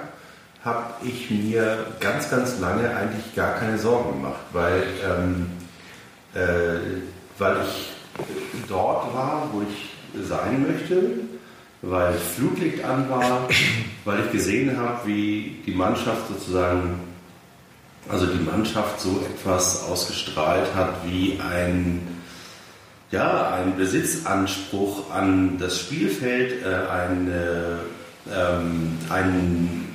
habe 0.64 0.94
ich 1.04 1.30
mir 1.30 1.86
ganz, 2.00 2.30
ganz 2.30 2.60
lange 2.60 2.96
eigentlich 2.96 3.36
gar 3.36 3.54
keine 3.56 3.78
Sorgen 3.78 4.14
gemacht, 4.14 4.42
weil, 4.52 4.84
ähm, 5.08 5.48
äh, 6.34 7.02
weil 7.38 7.58
ich 7.68 8.68
dort 8.68 9.14
war, 9.14 9.50
wo 9.54 9.62
ich 9.62 10.26
sein 10.28 10.66
möchte, 10.68 10.96
weil 11.88 12.14
Flutlicht 12.14 12.84
an 12.84 13.10
war, 13.10 13.48
weil 14.06 14.26
ich 14.26 14.32
gesehen 14.32 14.78
habe, 14.78 15.08
wie 15.08 15.58
die 15.66 15.74
Mannschaft 15.74 16.28
sozusagen, 16.28 17.00
also 18.10 18.26
die 18.26 18.44
Mannschaft 18.44 19.00
so 19.00 19.24
etwas 19.26 19.84
ausgestrahlt 19.84 20.74
hat 20.76 20.96
wie 21.08 21.40
ein, 21.40 22.02
ja, 23.12 23.54
ein 23.56 23.78
Besitzanspruch 23.78 25.12
an 25.12 25.58
das 25.60 25.80
Spielfeld, 25.80 26.64
äh, 26.64 26.90
ein, 26.92 27.32
äh, 27.32 28.34
ähm, 28.34 28.98
ein 29.10 29.86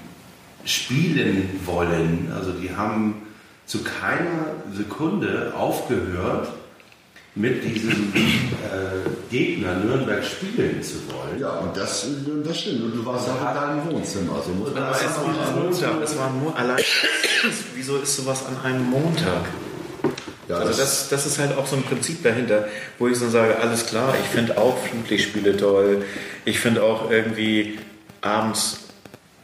Spielen 0.65 1.61
wollen. 1.65 2.33
Also 2.37 2.53
die 2.53 2.75
haben 2.75 3.23
zu 3.67 3.83
keiner 3.83 4.55
Sekunde 4.73 5.55
aufgehört, 5.57 6.49
mit 7.35 7.65
diesem 7.65 8.13
äh, 8.13 9.09
Gegner 9.31 9.75
Nürnberg 9.77 10.25
spielen 10.25 10.83
zu 10.83 10.97
wollen. 11.13 11.41
Ja, 11.41 11.59
und 11.59 11.77
das, 11.77 12.07
das 12.45 12.61
stimmt. 12.61 12.83
Und 12.83 12.97
du 12.97 13.07
warst 13.07 13.29
auch 13.29 13.49
in 13.49 13.55
deinem 13.55 13.91
Wohnzimmer. 13.91 14.43
So 14.45 14.51
muss 14.53 14.73
man 14.75 14.83
Aber 14.83 14.93
das 14.93 15.03
es 15.03 15.17
auch. 15.17 15.57
Montag, 15.57 16.03
es 16.03 16.19
war 16.19 16.31
nur 16.31 16.57
allein. 16.57 16.83
Wieso 17.75 17.99
ist 17.99 18.17
sowas 18.17 18.45
an 18.47 18.57
einem 18.65 18.91
Montag? 18.91 19.45
Ja, 20.49 20.57
Also 20.57 20.81
das, 20.81 21.09
das 21.09 21.27
ist 21.27 21.39
halt 21.39 21.57
auch 21.57 21.67
so 21.67 21.77
ein 21.77 21.85
Prinzip 21.85 22.25
dahinter, 22.25 22.67
wo 22.99 23.07
ich 23.07 23.17
so 23.17 23.29
sage, 23.29 23.57
alles 23.59 23.87
klar, 23.87 24.15
ich 24.21 24.29
finde 24.29 24.59
auch 24.59 24.77
Flutlichtspiele 24.79 25.57
toll. 25.57 26.05
Ich 26.45 26.59
finde 26.59 26.83
auch 26.83 27.11
irgendwie 27.11 27.79
abends 28.21 28.81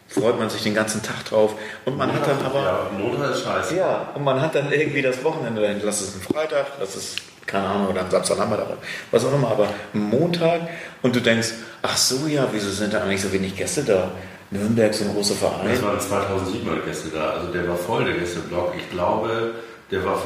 freut 0.09 0.39
man 0.39 0.49
sich 0.49 0.63
den 0.63 0.75
ganzen 0.75 1.03
Tag 1.03 1.25
drauf. 1.27 1.55
Und 1.85 1.97
man 1.97 2.13
hat 2.13 2.27
dann 2.27 2.45
aber... 2.45 2.63
Ja, 2.63 2.91
Montag 2.99 3.33
ist 3.33 3.43
scheiße. 3.43 3.77
Ja, 3.77 4.13
und 4.15 4.25
man 4.25 4.41
hat 4.41 4.55
dann 4.55 4.73
irgendwie 4.73 5.03
das 5.03 5.23
Wochenende 5.23 5.61
dahin. 5.61 5.81
Lass 5.85 6.01
es 6.01 6.15
ein 6.15 6.23
Freitag, 6.23 6.67
lass 6.81 6.97
es, 6.97 7.17
keine 7.47 7.67
Ahnung, 7.67 7.89
oder 7.89 8.01
ein 8.03 8.11
Samstagnachmittag, 8.11 8.67
was 9.11 9.25
auch 9.25 9.35
immer, 9.35 9.51
aber 9.51 9.69
Montag 9.93 10.63
und 11.03 11.15
du 11.15 11.21
denkst, 11.21 11.51
ach 11.83 11.97
so, 11.97 12.27
ja, 12.27 12.47
wieso 12.53 12.71
sind 12.71 12.93
da 12.93 13.03
eigentlich 13.03 13.23
so 13.23 13.33
wenig 13.33 13.57
Gäste 13.57 13.83
da? 13.85 14.11
Nürnberg, 14.51 14.95
so 14.95 15.05
ein 15.05 15.13
großer 15.13 15.35
Verein. 15.35 15.71
Es 15.71 15.83
waren 15.83 15.99
2007 15.99 16.85
Gäste 16.85 17.09
da, 17.09 17.31
also 17.31 17.53
der 17.53 17.69
war 17.69 17.77
voll, 17.77 18.05
der 18.05 18.15
Gästeblock. 18.15 18.75
Ich 18.77 18.89
glaube, 18.91 19.55
der 19.91 20.05
war, 20.05 20.23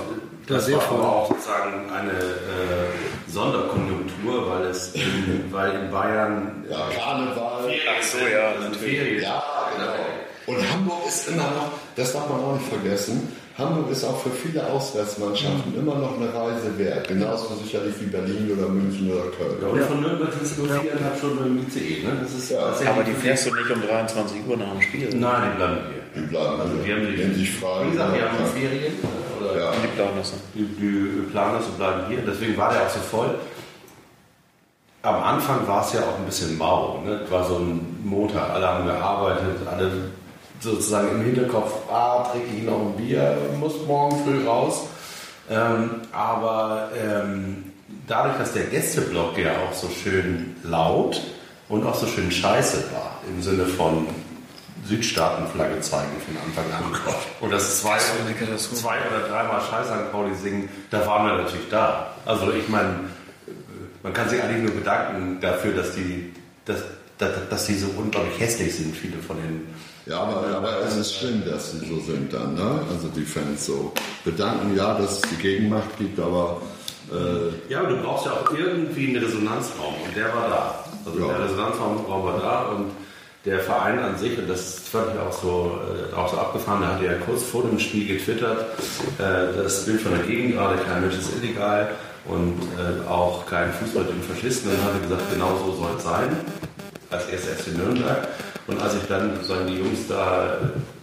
das 0.46 0.66
sehr 0.66 0.76
war 0.76 0.82
voll. 0.82 0.98
aber 0.98 1.08
auch 1.16 1.28
sozusagen 1.28 1.90
eine 1.90 2.10
äh, 2.12 3.30
Sonderkonjunktur, 3.32 4.50
weil 4.50 4.66
es 4.66 4.94
in, 4.94 5.44
weil 5.50 5.70
in 5.72 5.90
Bayern 5.90 6.64
Ja, 6.68 6.88
Karneval. 6.94 7.70
Ach 7.98 8.02
so, 8.02 8.18
ja, 8.18 8.52
natürlich. 8.60 8.98
Ferien. 8.98 9.22
Ja, 9.22 9.42
genau. 9.74 10.58
Und 10.58 10.70
Hamburg 10.72 11.06
ist 11.06 11.28
immer 11.28 11.44
noch, 11.44 11.72
das 11.96 12.12
darf 12.12 12.28
man 12.28 12.40
auch 12.40 12.54
nicht 12.54 12.68
vergessen, 12.68 13.34
Hamburg 13.61 13.90
ist 13.90 14.04
auch 14.04 14.18
für 14.20 14.30
viele 14.30 14.66
Auswärtsmannschaften 14.66 15.74
immer 15.78 15.94
noch 15.96 16.16
eine 16.18 16.32
Reise 16.32 16.76
wert. 16.78 17.06
Genauso 17.08 17.54
sicherlich 17.62 17.94
wie 18.00 18.06
Berlin 18.06 18.50
oder 18.58 18.68
München 18.68 19.11
oder 19.12 19.26
Ja, 19.26 19.30
Köln. 19.61 19.72
und 19.72 19.82
von 19.82 20.00
Nürnberg 20.00 20.32
sind 20.32 20.42
es 20.42 20.56
nur 20.58 20.66
viereinhalb 20.68 21.16
Stunden 21.18 21.46
im 21.46 21.66
ICE. 21.66 22.02
Ne? 22.02 22.18
Das 22.22 22.32
ist 22.34 22.50
Ja, 22.50 22.58
Aber 22.90 23.04
die 23.04 23.12
fährst 23.12 23.46
du 23.46 23.54
nicht 23.54 23.70
um 23.70 23.82
23 23.82 24.38
Uhr 24.48 24.56
nach 24.56 24.72
dem 24.72 24.80
Spiel. 24.82 25.08
Nein, 25.14 25.42
die 25.52 25.56
bleiben 25.56 25.76
hier. 25.92 26.22
Die 26.22 26.26
bleiben 26.26 26.61
Also 26.61 26.84
wir 26.84 26.94
haben 26.96 27.06
die, 27.16 27.34
sich 27.38 27.50
frei. 27.52 27.86
Wie 27.86 27.90
gesagt, 27.92 28.14
wir 28.14 28.22
haben 28.28 28.38
Ja. 28.38 28.44
Ferien. 28.46 28.92
Oder 29.40 29.58
Ja. 29.61 29.72
Die 29.72 29.86
planen 29.96 30.16
das. 30.16 30.32
Die, 30.54 30.64
die 30.64 31.30
planen 31.30 31.54
das 31.58 31.66
und 31.66 31.76
bleiben 31.78 32.00
hier. 32.08 32.18
Deswegen 32.26 32.56
war 32.56 32.72
der 32.72 32.82
auch 32.82 32.90
so 32.90 32.98
voll. 33.00 33.34
Am 35.02 35.22
Anfang 35.22 35.66
war 35.66 35.84
es 35.86 35.92
ja 35.94 36.00
auch 36.00 36.18
ein 36.18 36.26
bisschen 36.26 36.58
mau. 36.58 37.02
Ne? 37.06 37.20
Es 37.24 37.30
war 37.30 37.46
so 37.46 37.56
ein 37.56 38.00
Montag, 38.04 38.50
alle 38.50 38.66
haben 38.68 38.86
gearbeitet, 38.86 39.56
alle 39.70 39.90
sozusagen 40.61 41.11
im 41.11 41.22
Hinterkopf, 41.22 41.90
ah, 41.90 42.28
trinke 42.30 42.48
ich 42.56 42.62
noch 42.62 42.80
ein 42.80 42.96
Bier, 42.96 43.36
muss 43.58 43.74
morgen 43.86 44.24
früh 44.24 44.46
raus. 44.46 44.86
Ähm, 45.50 46.02
aber 46.12 46.90
ähm, 46.96 47.72
dadurch, 48.06 48.38
dass 48.38 48.52
der 48.52 48.64
Gästeblock 48.64 49.36
ja 49.38 49.52
auch 49.52 49.74
so 49.74 49.88
schön 49.88 50.56
laut 50.62 51.20
und 51.68 51.84
auch 51.86 51.94
so 51.94 52.06
schön 52.06 52.30
scheiße 52.30 52.92
war, 52.92 53.20
im 53.28 53.42
Sinne 53.42 53.66
von 53.66 54.06
Südstaatenflagge 54.86 55.80
zeigen 55.80 56.11
von 56.24 56.36
Anfang 56.36 56.72
an. 56.72 57.14
Und 57.40 57.52
das 57.52 57.80
zwei, 57.80 57.98
Katastrophe. 58.38 58.80
zwei 58.80 58.96
oder 59.08 59.28
dreimal 59.28 59.61
Scheiß 59.61 59.88
an 59.88 60.11
Pauli 60.11 60.34
singen, 60.34 60.68
da 60.90 61.06
waren 61.06 61.26
wir 61.26 61.42
natürlich 61.42 61.68
da. 61.70 62.14
Also 62.24 62.50
ich 62.52 62.68
meine, 62.68 63.00
man 64.02 64.12
kann 64.12 64.28
sich 64.28 64.42
eigentlich 64.42 64.62
nur 64.62 64.74
bedanken 64.74 65.38
dafür, 65.40 65.74
dass 65.74 65.94
die, 65.94 66.32
dass, 66.64 66.80
dass, 67.18 67.30
dass 67.50 67.66
die 67.66 67.74
so 67.74 67.88
unglaublich 67.96 68.40
hässlich 68.40 68.74
sind, 68.74 68.96
viele 68.96 69.18
von 69.18 69.36
den. 69.36 69.66
Ja, 70.11 70.22
aber, 70.22 70.44
aber 70.56 70.78
es 70.88 70.96
ist 70.96 71.14
schlimm, 71.14 71.44
dass 71.46 71.70
sie 71.70 71.78
so 71.86 72.00
sind 72.00 72.32
dann, 72.32 72.54
ne? 72.54 72.80
Also 72.90 73.06
die 73.14 73.22
Fans 73.22 73.66
so 73.66 73.92
bedanken, 74.24 74.76
ja, 74.76 74.98
dass 74.98 75.12
es 75.12 75.20
die 75.20 75.36
Gegenmacht 75.36 75.96
gibt, 75.98 76.18
aber 76.18 76.61
äh, 77.12 77.72
Ja, 77.72 77.78
aber 77.78 77.90
du 77.90 78.02
brauchst 78.02 78.26
ja 78.26 78.32
auch 78.32 78.50
irgendwie 78.52 79.06
einen 79.14 79.22
Resonanzraum 79.24 79.94
und 80.04 80.16
der 80.16 80.34
war 80.34 80.48
da. 80.48 80.84
Also 81.06 81.20
Ja. 81.20 81.28
der 81.28 81.44
Resonanzraum 81.44 82.24
war 82.24 82.40
da 82.40 82.62
und 82.74 82.86
der 83.44 83.61
Verein 83.61 84.00
an 84.00 84.18
sich, 84.18 84.36
und 84.36 84.48
das 84.50 84.80
fand 84.80 85.14
ich 85.14 85.20
auch 85.20 85.32
so, 85.32 85.78
äh, 86.12 86.16
auch 86.16 86.28
so 86.28 86.38
abgefahren, 86.38 86.80
der 86.80 86.90
hatte 86.94 87.04
ja 87.04 87.14
kurz 87.24 87.44
vor 87.44 87.62
dem 87.62 87.78
Spiel 87.78 88.08
getwittert, 88.08 88.62
äh, 89.18 89.62
das 89.62 89.84
Bild 89.86 90.00
von 90.00 90.11
der 90.11 90.26
Gegend 90.26 90.54
gerade, 90.56 90.76
kein 90.82 91.02
Mensch 91.02 91.18
ist 91.18 91.30
illegal 91.40 91.88
und 92.26 92.61
äh, 92.76 93.08
auch 93.08 93.46
kein 93.46 93.72
Fußball 93.74 94.04
den 94.04 94.22
Faschisten. 94.24 94.72
Und 94.72 94.76
dann 94.78 94.86
hat 94.86 94.94
er 94.94 95.08
gesagt, 95.08 95.32
genau 95.32 95.56
so 95.64 95.72
soll 95.76 95.90
es 95.96 96.02
sein, 96.02 96.36
als 97.11 97.28
erster 97.28 97.52
FC 97.62 97.76
Nürnberg. 97.78 98.26
Und 98.70 98.80
als 98.80 98.94
ich 98.94 99.02
dann 99.08 99.34
sozusagen 99.36 99.66
die 99.66 99.78
Jungs 99.78 100.06
da 100.08 100.56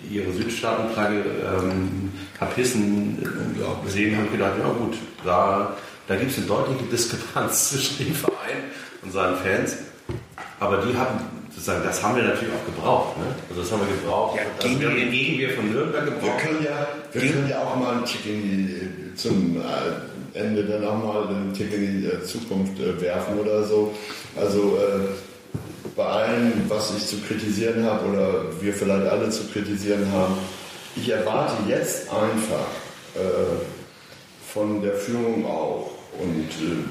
ihre 0.09 0.31
Südstaatenflagge 0.31 1.17
ähm, 1.45 2.11
hab 2.39 2.55
hissen 2.55 3.17
äh, 3.21 3.85
gesehen, 3.85 4.15
habe 4.15 4.25
ich 4.27 4.31
gedacht, 4.31 4.53
ja 4.59 4.69
gut, 4.69 4.95
da, 5.25 5.75
da 6.07 6.15
gibt 6.15 6.31
es 6.31 6.37
eine 6.37 6.47
deutliche 6.47 6.83
Diskrepanz 6.85 7.69
zwischen 7.71 8.05
dem 8.05 8.13
Verein 8.15 8.63
und 9.03 9.11
seinen 9.11 9.35
Fans. 9.37 9.77
Aber 10.59 10.77
die 10.77 10.95
haben, 10.97 11.19
sozusagen, 11.49 11.83
das 11.83 12.01
haben 12.01 12.15
wir 12.15 12.23
natürlich 12.23 12.53
auch 12.53 12.65
gebraucht. 12.75 13.17
Ne? 13.17 13.25
Also 13.49 13.61
das 13.61 13.71
haben 13.71 13.81
wir 13.87 13.95
gebraucht. 13.97 14.37
Ja, 14.37 14.43
gegen 14.67 14.79
wir 14.81 14.89
die- 14.89 15.09
gegen 15.11 15.39
wir 15.39 15.49
von 15.51 15.71
Nürnberg 15.71 16.05
wir 16.05 16.11
gebraucht. 16.13 16.39
können 16.39 16.63
ja, 16.63 16.87
wir 17.11 17.21
können 17.31 17.49
ja 17.49 17.59
auch 17.63 17.75
mal 17.75 17.93
einen 17.95 18.05
Tick 18.05 18.25
in 18.25 18.41
die, 18.41 19.15
zum 19.15 19.57
äh, 19.57 20.39
Ende 20.39 20.63
dann 20.65 20.85
auch 20.85 21.03
mal 21.03 21.27
einen 21.27 21.53
Tick 21.53 21.73
in 21.73 22.01
die 22.01 22.07
äh, 22.07 22.23
Zukunft 22.23 22.79
äh, 22.79 22.99
werfen 23.01 23.37
oder 23.39 23.63
so. 23.63 23.93
Also 24.35 24.77
äh, 24.77 25.09
bei 25.97 26.05
allem, 26.05 26.53
was 26.69 26.93
ich 26.95 27.07
zu 27.07 27.17
kritisieren 27.21 27.83
habe 27.83 28.07
oder 28.07 28.61
wir 28.61 28.71
vielleicht 28.71 29.07
alle 29.07 29.29
zu 29.31 29.45
kritisieren 29.47 30.05
haben, 30.13 30.37
ich 30.95 31.09
erwarte 31.09 31.55
jetzt 31.67 32.07
einfach 32.13 32.67
äh, 33.15 33.19
von 34.53 34.81
der 34.83 34.93
Führung 34.93 35.45
auch, 35.45 35.91
und 36.19 36.49
äh, 36.49 36.83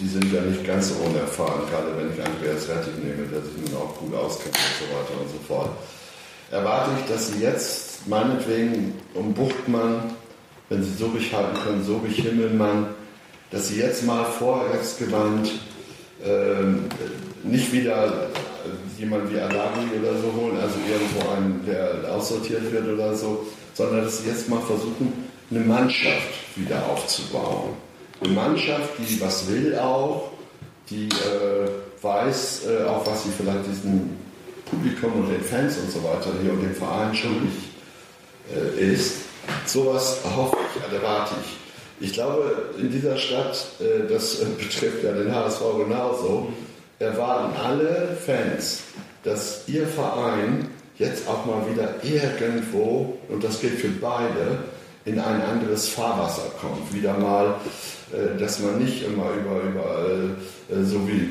die 0.00 0.08
sind 0.08 0.32
ja 0.32 0.40
nicht 0.42 0.66
ganz 0.66 0.88
so 0.88 0.96
unerfahren, 0.96 1.62
gerade 1.70 1.96
wenn 1.96 2.12
ich 2.12 2.24
Andreas 2.24 2.68
Rettig 2.68 2.98
nehme, 3.02 3.28
der 3.28 3.42
sich 3.42 3.56
nun 3.56 3.80
auch 3.80 3.96
gut 3.96 4.14
auskennt 4.14 4.56
und 4.56 4.88
so 4.88 4.94
weiter 4.94 5.20
und 5.20 5.30
so 5.30 5.38
fort, 5.46 5.70
erwarte 6.50 6.90
ich, 6.98 7.12
dass 7.12 7.28
sie 7.28 7.40
jetzt 7.40 8.08
meinetwegen 8.08 8.94
um 9.14 9.34
Buchtmann, 9.34 10.14
wenn 10.68 10.82
sie 10.82 10.92
so 10.92 11.12
halten 11.12 11.56
können, 11.64 11.84
so 11.84 12.00
Himmelmann, 12.04 12.88
dass 13.52 13.68
sie 13.68 13.78
jetzt 13.78 14.04
mal 14.04 14.24
vorwärtsgewandt 14.24 15.50
ähm, 16.24 16.88
nicht 17.44 17.72
wieder 17.72 18.28
jemand 18.98 19.32
wie 19.32 19.38
Alari 19.38 19.86
oder 20.00 20.12
so 20.18 20.32
holen, 20.40 20.58
also 20.60 20.74
irgendwo 20.90 21.30
einen, 21.30 21.64
der 21.66 22.12
aussortiert 22.12 22.72
wird 22.72 22.88
oder 22.88 23.14
so, 23.14 23.46
sondern 23.74 24.04
dass 24.04 24.18
sie 24.18 24.28
jetzt 24.28 24.48
mal 24.48 24.60
versuchen, 24.60 25.12
eine 25.50 25.60
Mannschaft 25.60 26.56
wieder 26.56 26.84
aufzubauen. 26.86 27.74
Eine 28.20 28.32
Mannschaft, 28.32 28.90
die 28.98 29.20
was 29.20 29.48
will 29.48 29.78
auch, 29.78 30.32
die 30.90 31.06
äh, 31.06 32.02
weiß 32.02 32.62
äh, 32.66 32.84
auch, 32.84 33.06
was 33.06 33.22
sie 33.22 33.30
vielleicht 33.36 33.66
diesem 33.70 34.16
Publikum 34.68 35.12
und 35.12 35.30
den 35.30 35.42
Fans 35.42 35.78
und 35.78 35.90
so 35.90 36.02
weiter 36.02 36.30
hier 36.42 36.52
und 36.52 36.62
dem 36.62 36.74
Verein 36.74 37.14
schuldig 37.14 37.52
äh, 38.54 38.92
ist. 38.92 39.20
Sowas 39.66 40.18
hoffe 40.36 40.56
ich, 40.74 40.92
erwarte 40.92 41.34
ich. 41.42 41.56
Ich 42.08 42.12
glaube, 42.12 42.74
in 42.78 42.90
dieser 42.90 43.16
Stadt, 43.16 43.66
äh, 43.80 44.08
das 44.08 44.40
äh, 44.40 44.44
betrifft 44.58 45.04
ja 45.04 45.12
den 45.12 45.34
HSV 45.34 45.60
genauso, 45.78 46.52
erwarten 46.98 47.56
alle 47.60 48.16
Fans, 48.24 48.82
dass 49.22 49.62
ihr 49.66 49.86
Verein 49.86 50.68
jetzt 50.98 51.28
auch 51.28 51.46
mal 51.46 51.62
wieder 51.70 51.94
irgendwo, 52.02 53.18
und 53.28 53.44
das 53.44 53.60
gilt 53.60 53.78
für 53.78 53.88
beide, 53.88 54.58
in 55.04 55.18
ein 55.18 55.40
anderes 55.40 55.88
Fahrwasser 55.88 56.50
kommt. 56.60 56.92
Wieder 56.92 57.14
mal, 57.14 57.54
äh, 58.12 58.38
dass 58.38 58.58
man 58.60 58.78
nicht 58.78 59.04
immer 59.04 59.30
über, 59.30 59.62
über 59.62 60.06
äh, 60.70 60.84
so 60.84 61.06
wie 61.08 61.28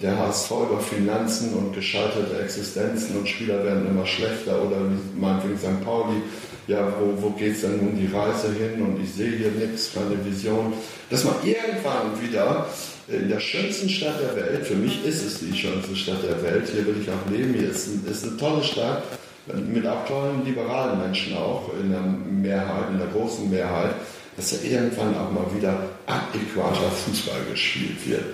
der 0.00 0.16
HSV 0.16 0.50
über 0.50 0.80
Finanzen 0.80 1.54
und 1.54 1.74
gescheiterte 1.74 2.40
Existenzen 2.40 3.16
und 3.18 3.28
Spieler 3.28 3.64
werden 3.64 3.88
immer 3.88 4.06
schlechter 4.06 4.62
oder 4.62 4.76
wie 4.82 5.20
meinetwegen 5.20 5.58
St. 5.58 5.84
Pauli, 5.84 6.22
ja, 6.68 6.86
wo, 7.00 7.20
wo 7.20 7.30
geht 7.30 7.56
es 7.56 7.62
denn 7.62 7.78
nun 7.78 7.96
die 7.96 8.14
Reise 8.14 8.52
hin 8.52 8.80
und 8.82 9.02
ich 9.02 9.12
sehe 9.12 9.32
hier 9.32 9.50
nichts, 9.50 9.90
keine 9.92 10.24
Vision. 10.24 10.72
Dass 11.10 11.24
man 11.24 11.34
irgendwann 11.42 12.20
wieder 12.22 12.66
in 13.08 13.28
der 13.28 13.40
schönsten 13.40 13.88
Stadt 13.88 14.20
der 14.20 14.36
Welt, 14.36 14.66
für 14.66 14.74
mich 14.74 15.04
ist 15.04 15.24
es 15.24 15.40
die 15.40 15.56
schönste 15.56 15.96
Stadt 15.96 16.22
der 16.22 16.42
Welt, 16.42 16.68
hier 16.70 16.86
will 16.86 16.96
ich 17.00 17.08
auch 17.08 17.30
leben, 17.30 17.54
hier 17.54 17.70
ist, 17.70 17.88
ist 18.06 18.24
eine 18.24 18.36
tolle 18.36 18.62
Stadt, 18.62 19.02
mit 19.46 19.86
auch 19.86 20.04
tollen 20.06 20.44
liberalen 20.44 21.00
Menschen 21.00 21.36
auch 21.36 21.70
in 21.80 21.90
der 21.90 22.02
Mehrheit, 22.02 22.90
in 22.90 22.98
der 22.98 23.08
großen 23.08 23.48
Mehrheit, 23.48 23.94
dass 24.36 24.50
da 24.50 24.68
irgendwann 24.68 25.16
auch 25.16 25.30
mal 25.32 25.46
wieder 25.56 25.74
adäquater 26.06 26.90
Fußball 26.90 27.40
gespielt 27.50 28.06
wird. 28.06 28.24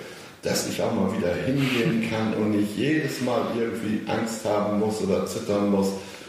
Dass 0.43 0.67
ich 0.67 0.79
auch 0.81 0.93
mal 0.93 1.11
wieder 1.17 1.33
hingehen 1.33 2.07
kann 2.09 2.33
und 2.35 2.51
nicht 2.51 2.77
jedes 2.77 3.21
Mal 3.21 3.41
irgendwie 3.57 4.01
Angst 4.07 4.45
haben 4.45 4.79
muss 4.79 5.01
oder 5.01 5.25
zittern 5.25 5.71
muss. 5.71 5.87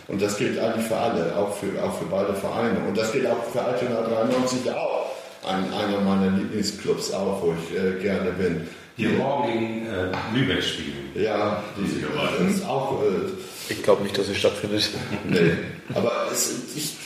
Und 0.08 0.22
das 0.22 0.38
gilt 0.38 0.58
eigentlich 0.58 0.86
für 0.86 0.96
alle, 0.96 1.36
auch 1.36 1.54
für, 1.56 1.82
auch 1.82 1.98
für 1.98 2.06
beide 2.06 2.32
Vereine. 2.32 2.78
Und 2.88 2.96
das 2.96 3.12
gilt 3.12 3.26
auch 3.26 3.44
für 3.52 3.60
Altona 3.60 4.02
93 4.02 4.70
auch. 4.70 5.15
Ein, 5.46 5.72
einer 5.72 6.00
meiner 6.00 6.36
Lieblingsclubs 6.36 7.12
auch, 7.12 7.42
wo 7.42 7.54
ich 7.54 7.76
äh, 7.78 8.00
gerne 8.02 8.32
bin. 8.32 8.66
Die 8.98 9.06
morgen 9.08 9.52
gegen 9.52 9.86
äh, 9.86 10.10
Lübeck 10.34 10.62
spielen. 10.62 11.10
Ja, 11.14 11.62
die, 11.76 12.02
das 12.02 12.54
ist 12.56 12.66
auch. 12.66 13.02
Äh, 13.02 13.72
Ich 13.72 13.82
glaube 13.82 14.02
nicht, 14.02 14.16
dass 14.18 14.28
es 14.28 14.36
stattfindet. 14.38 14.88
Nee, 15.28 15.52
aber 15.94 16.12
es, 16.32 16.52
ich, 16.74 16.96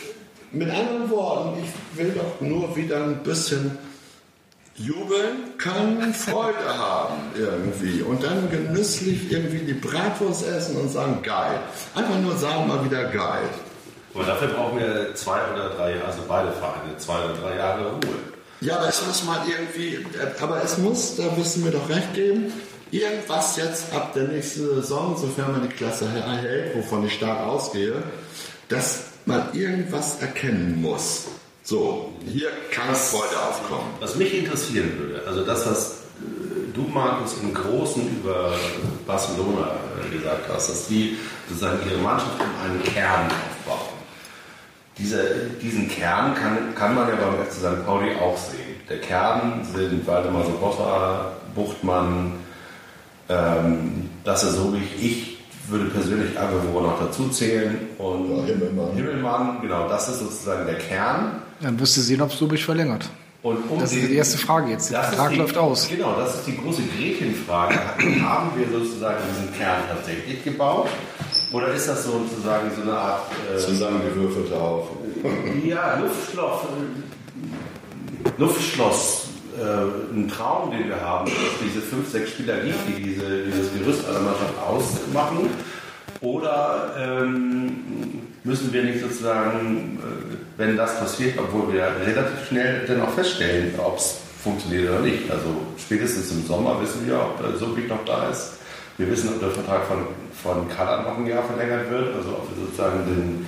mit 0.53 0.71
anderen 0.71 1.11
Worten, 1.11 1.63
ich 1.63 1.99
will 1.99 2.13
doch 2.13 2.41
nur 2.41 2.75
wieder 2.77 3.03
ein 3.05 3.23
bisschen 3.23 3.77
jubeln 4.77 5.59
können, 5.59 6.15
Freude 6.15 6.79
haben 6.79 7.15
irgendwie 7.37 8.03
und 8.03 8.23
dann 8.23 8.51
genüsslich 8.51 9.31
irgendwie 9.31 9.59
die 9.59 9.75
Bratwurst 9.75 10.47
essen 10.47 10.77
und 10.77 10.89
sagen 10.89 11.19
geil. 11.23 11.61
Einfach 11.95 12.19
nur 12.21 12.37
sagen 12.37 12.67
mal 12.69 12.83
wieder 12.85 13.05
geil. 13.05 13.43
Aber 14.15 14.25
dafür 14.25 14.49
brauchen 14.49 14.79
wir 14.81 15.15
zwei 15.15 15.39
oder 15.53 15.71
drei 15.71 15.91
Jahre, 15.97 16.07
also 16.07 16.21
beide 16.27 16.51
Vereine, 16.53 16.97
zwei 16.99 17.25
oder 17.25 17.35
drei 17.35 17.57
Jahre 17.57 17.91
Ruhe. 17.91 18.15
Ja, 18.61 18.77
aber 18.77 18.89
es 18.89 19.07
muss 19.07 19.25
mal 19.25 19.41
irgendwie, 19.49 20.05
aber 20.41 20.63
es 20.63 20.77
muss, 20.77 21.17
da 21.17 21.33
müssen 21.37 21.65
wir 21.65 21.73
doch 21.73 21.89
recht 21.89 22.13
geben, 22.13 22.53
irgendwas 22.91 23.57
jetzt 23.57 23.93
ab 23.93 24.13
der 24.13 24.25
nächsten 24.25 24.67
Saison, 24.75 25.17
sofern 25.17 25.53
man 25.53 25.63
die 25.63 25.75
Klasse 25.75 26.05
erhält, 26.05 26.77
wovon 26.77 27.07
ich 27.07 27.15
stark 27.15 27.41
ausgehe, 27.47 28.03
dass 28.69 29.05
man 29.25 29.55
irgendwas 29.55 30.21
erkennen 30.21 30.81
muss. 30.83 31.29
So, 31.63 32.13
hier 32.27 32.49
kann 32.71 32.95
Freude 32.95 33.39
aufkommen. 33.49 33.95
Was 34.01 34.17
mich 34.17 34.35
interessieren 34.35 34.93
würde, 34.99 35.23
also 35.27 35.45
das, 35.45 35.67
was 35.67 35.91
äh, 35.91 36.73
du, 36.75 36.83
Markus, 36.83 37.37
im 37.43 37.55
Großen 37.55 38.03
über 38.19 38.55
Barcelona 39.07 39.77
äh, 40.05 40.17
gesagt 40.17 40.49
hast, 40.53 40.69
dass 40.69 40.87
die 40.89 41.17
sozusagen 41.49 41.79
ihre 41.89 41.99
Mannschaft 41.99 42.41
um 42.41 42.65
einen 42.65 42.83
Kern 42.83 43.27
aufbauen. 43.27 43.90
Diese, 45.01 45.25
diesen 45.63 45.89
Kern 45.89 46.35
kann, 46.35 46.75
kann 46.75 46.95
man 46.95 47.09
ja 47.09 47.15
beim 47.17 47.45
FC 47.47 47.53
St. 47.55 47.87
Pauli 47.87 48.11
auch 48.17 48.37
sehen. 48.37 48.77
Der 48.89 49.01
Kern 49.01 49.65
sind 49.75 50.07
Waldemar 50.07 50.45
Sobotta, 50.45 51.33
Buchtmann, 51.55 52.33
ähm, 53.29 54.11
Lasse 54.25 54.51
Sobich, 54.53 54.83
ich 55.01 55.39
würde 55.69 55.87
persönlich 55.87 56.39
Aguero 56.39 56.81
noch 56.83 56.99
dazu 57.01 57.29
zählen 57.29 57.79
und 57.99 58.39
Ja, 58.39 58.45
Himmelmann. 58.45 58.93
Himmelmann, 58.95 59.59
genau, 59.63 59.89
das 59.89 60.09
ist 60.09 60.19
sozusagen 60.21 60.67
der 60.67 60.77
Kern. 60.79 61.43
Dann 61.61 61.79
wirst 61.79 61.97
du 61.97 62.01
sehen, 62.01 62.21
ob 62.23 62.33
Sobich 62.33 62.65
verlängert. 62.65 63.09
Und 63.43 63.57
um 63.71 63.79
Das 63.81 63.93
ist 63.93 64.07
die 64.09 64.15
erste 64.17 64.37
Frage 64.37 64.71
jetzt. 64.71 64.91
Der 64.91 64.99
Das 64.99 65.09
ist 65.09 65.15
Vertrag 65.15 65.33
die- 65.33 65.39
läuft 65.39 65.57
aus. 65.57 65.89
Genau, 65.89 66.15
das 66.19 66.35
ist 66.37 66.47
die 66.47 66.57
große 66.59 66.83
Gretchenfrage. 66.83 67.75
Haben 68.23 68.51
wir 68.57 68.67
sozusagen 68.79 69.17
diesen 69.31 69.57
Kern 69.59 69.83
tatsächlich 69.89 70.45
gebaut? 70.45 70.89
Oder 71.53 71.75
ist 71.75 71.89
das 71.89 72.05
sozusagen 72.05 72.71
so 72.75 72.83
eine 72.83 72.93
Art 72.93 73.23
äh, 73.53 73.59
Zusammengewürfelte 73.59 74.61
Haufen. 74.61 74.97
ja, 75.67 75.99
Luftschloss, 75.99 76.63
äh, 76.63 78.41
Luftschloss 78.41 79.29
äh, 79.59 80.15
ein 80.15 80.29
Traum, 80.29 80.71
den 80.71 80.89
wir 80.89 81.01
haben, 81.01 81.27
dass 81.27 81.35
es 81.35 81.59
diese 81.65 81.81
fünf, 81.81 82.09
sechs 82.09 82.31
Spieler 82.31 82.61
gibt, 82.61 82.79
die 82.89 83.03
diese, 83.03 83.45
dieses 83.45 83.73
Gerüst 83.73 84.09
einer 84.09 84.21
Mannschaft 84.21 84.55
ausmachen? 84.65 85.51
Oder 86.21 86.95
ähm, 86.99 88.21
müssen 88.45 88.73
wir 88.73 88.85
nicht 88.85 89.01
sozusagen, 89.01 89.99
äh, 89.99 90.37
wenn 90.57 90.77
das 90.77 90.99
passiert, 91.01 91.39
obwohl 91.39 91.73
wir 91.73 91.89
relativ 92.05 92.47
schnell 92.49 92.87
dann 92.87 93.03
auch 93.03 93.11
feststellen, 93.11 93.75
ob 93.79 93.99
es 93.99 94.21
funktioniert 94.43 94.91
oder 94.91 95.01
nicht. 95.01 95.31
Also 95.31 95.47
spätestens 95.79 96.31
im 96.31 96.47
Sommer 96.47 96.81
wissen 96.81 97.07
wir, 97.07 97.21
ob 97.21 97.43
der 97.43 97.57
Subik 97.57 97.89
noch 97.89 98.05
da 98.05 98.29
ist. 98.29 98.60
Wir 99.01 99.11
wissen, 99.11 99.31
ob 99.31 99.41
der 99.41 99.49
Vertrag 99.49 99.87
von, 99.87 99.99
von 100.43 100.69
Kader 100.69 101.03
noch 101.05 101.17
ein 101.17 101.27
Jahr 101.27 101.43
verlängert 101.43 101.91
wird, 101.91 102.15
also 102.15 102.33
ob 102.33 102.51
wir 102.51 102.67
sozusagen 102.67 103.07
den, 103.07 103.47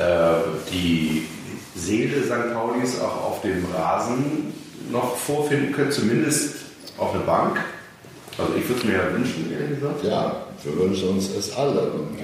äh, 0.00 0.38
die 0.70 1.26
Seele 1.74 2.22
St. 2.22 2.54
Paulis 2.54 3.00
auch 3.00 3.24
auf 3.24 3.42
dem 3.42 3.64
Rasen 3.74 4.54
noch 4.92 5.16
vorfinden 5.16 5.72
können, 5.72 5.90
zumindest 5.90 6.58
auf 6.96 7.10
der 7.10 7.20
Bank. 7.20 7.58
Also 8.38 8.52
ich 8.56 8.68
würde 8.68 8.80
es 8.80 8.86
mir 8.86 8.92
ja 8.92 9.12
wünschen, 9.12 9.52
ehrlich 9.52 9.80
gesagt. 9.80 10.04
Ja, 10.04 10.46
wir 10.64 10.76
wünschen 10.78 11.10
uns 11.10 11.30
es 11.36 11.56
alle. 11.56 11.80
Und 11.80 12.18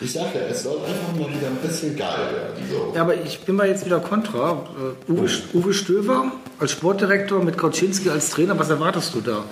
ich 0.00 0.12
sage 0.12 0.38
ja, 0.38 0.46
es 0.50 0.62
soll 0.62 0.78
einfach 0.78 1.12
mal 1.18 1.28
wieder 1.28 1.48
ein 1.48 1.56
bisschen 1.62 1.96
geil 1.96 2.08
werden. 2.32 2.64
So. 2.70 2.92
Ja, 2.94 3.02
aber 3.02 3.14
ich 3.22 3.40
bin 3.40 3.56
mal 3.56 3.68
jetzt 3.68 3.84
wieder 3.84 4.00
kontra. 4.00 4.64
Äh, 5.08 5.12
Uwe, 5.12 5.28
Uwe 5.54 5.74
Stöver 5.74 6.32
als 6.58 6.72
Sportdirektor 6.72 7.42
mit 7.42 7.58
Kauczynski 7.58 8.10
als 8.10 8.30
Trainer, 8.30 8.58
was 8.58 8.70
erwartest 8.70 9.14
du 9.14 9.20
da? 9.20 9.44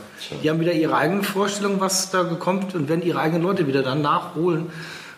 Die 0.42 0.50
haben 0.50 0.60
wieder 0.60 0.72
ihre 0.72 0.96
eigenen 0.96 1.24
Vorstellungen, 1.24 1.80
was 1.80 2.10
da 2.10 2.22
kommt 2.24 2.74
und 2.74 2.88
werden 2.88 3.02
ihre 3.02 3.18
eigenen 3.18 3.42
Leute 3.42 3.66
wieder 3.66 3.82
dann 3.82 4.02
nachholen, 4.02 4.66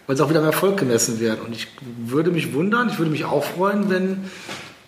weil 0.07 0.17
sie 0.17 0.25
auch 0.25 0.31
wieder 0.31 0.41
am 0.41 0.47
Erfolg 0.47 0.79
gemessen 0.79 1.21
werden. 1.21 1.41
Und 1.47 1.53
ich 1.55 1.69
würde 1.99 2.31
mich 2.31 2.55
wundern, 2.55 2.89
ich 2.89 2.99
würde 2.99 3.11
mich 3.11 3.25
auch 3.25 3.45
freuen, 3.45 3.91
wenn 3.91 4.31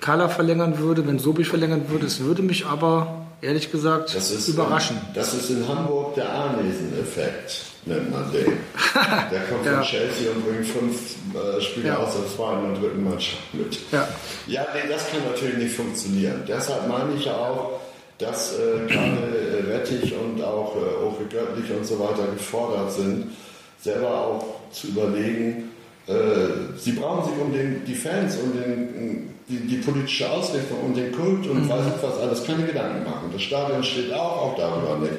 Kala 0.00 0.28
verlängern 0.28 0.78
würde, 0.78 1.06
wenn 1.06 1.18
Sobich 1.18 1.48
verlängern 1.48 1.88
würde. 1.88 2.06
Es 2.06 2.20
würde 2.20 2.42
mich 2.42 2.66
aber, 2.66 3.26
ehrlich 3.40 3.72
gesagt, 3.72 4.14
Das 4.14 4.30
ist, 4.30 4.48
überraschen. 4.48 4.96
Das 5.14 5.34
ist 5.34 5.50
in 5.50 5.66
Hamburg 5.66 6.14
der 6.14 6.32
Arnesen-Effekt, 6.32 7.62
nennt 7.86 8.10
man 8.10 8.30
den. 8.32 8.44
Der 9.32 9.40
kommt 9.48 9.64
Ja. 9.66 9.74
von 9.76 9.82
Chelsea 9.84 10.30
und 10.32 10.44
bringt 10.46 10.66
fünf 10.66 11.14
äh, 11.34 11.60
Spieler 11.60 11.86
Ja. 11.88 11.96
aus 11.98 12.14
der 12.14 12.26
zweiten 12.36 12.64
und 12.70 12.82
dritten 12.82 13.04
Mannschaft 13.04 13.42
mit. 13.54 13.78
Ja. 13.92 14.08
Ja, 14.46 14.66
nee, 14.74 14.88
das 14.90 15.08
kann 15.10 15.20
natürlich 15.30 15.56
nicht 15.58 15.74
funktionieren. 15.76 16.42
Deshalb 16.46 16.88
meine 16.88 17.14
ich 17.16 17.24
ja 17.24 17.34
auch, 17.36 17.80
dass 18.18 18.54
äh, 18.58 18.86
gerade 18.86 19.68
äh, 19.68 19.72
Rettich 19.72 20.14
und 20.14 20.42
auch 20.42 20.74
äh, 20.76 21.04
Oke 21.04 21.24
Göttlich 21.30 21.70
und 21.76 21.84
so 21.86 21.98
weiter 21.98 22.26
gefordert 22.36 22.92
sind, 22.92 23.26
selber 23.80 24.08
auch 24.10 24.44
zu 24.72 24.88
überlegen, 24.88 25.70
äh, 26.08 26.12
sie 26.78 26.92
brauchen 26.92 27.30
sich 27.30 27.40
um 27.40 27.52
den, 27.52 27.84
die 27.84 27.94
Fans 27.94 28.36
und 28.36 28.54
den, 28.54 29.34
die, 29.48 29.58
die 29.66 29.76
politische 29.76 30.30
Ausrichtung 30.30 30.80
und 30.80 30.96
den 30.96 31.12
Kult 31.12 31.46
und 31.46 31.68
weiß 31.68 31.84
ich 31.96 32.02
was 32.02 32.18
alles 32.18 32.44
keine 32.44 32.64
Gedanken 32.64 33.04
machen. 33.04 33.30
Das 33.32 33.42
Stadion 33.42 33.82
steht 33.84 34.12
auch, 34.14 34.42
auch 34.42 34.56
darüber 34.56 34.96
nicht. 34.98 35.12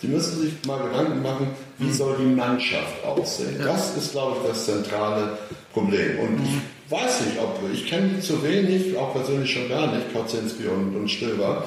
Sie 0.00 0.06
müssen 0.08 0.40
sich 0.40 0.52
mal 0.66 0.78
Gedanken 0.86 1.22
machen, 1.22 1.48
wie 1.78 1.92
soll 1.92 2.16
die 2.18 2.34
Mannschaft 2.34 3.04
aussehen. 3.04 3.60
Das 3.62 3.96
ist, 3.96 4.12
glaube 4.12 4.36
ich, 4.40 4.48
das 4.48 4.64
zentrale 4.64 5.38
Problem. 5.72 6.18
Und 6.20 6.40
ich 6.42 6.90
weiß 6.92 7.26
nicht, 7.26 7.38
ob 7.38 7.60
ich 7.72 7.86
kenne 7.86 8.08
die 8.16 8.20
zu 8.20 8.42
wenig, 8.42 8.96
auch 8.96 9.12
persönlich 9.12 9.50
schon 9.50 9.68
gar 9.68 9.92
nicht, 9.92 10.12
Kaczynski 10.12 10.66
und, 10.66 10.96
und 10.96 11.10
Stilber. 11.10 11.64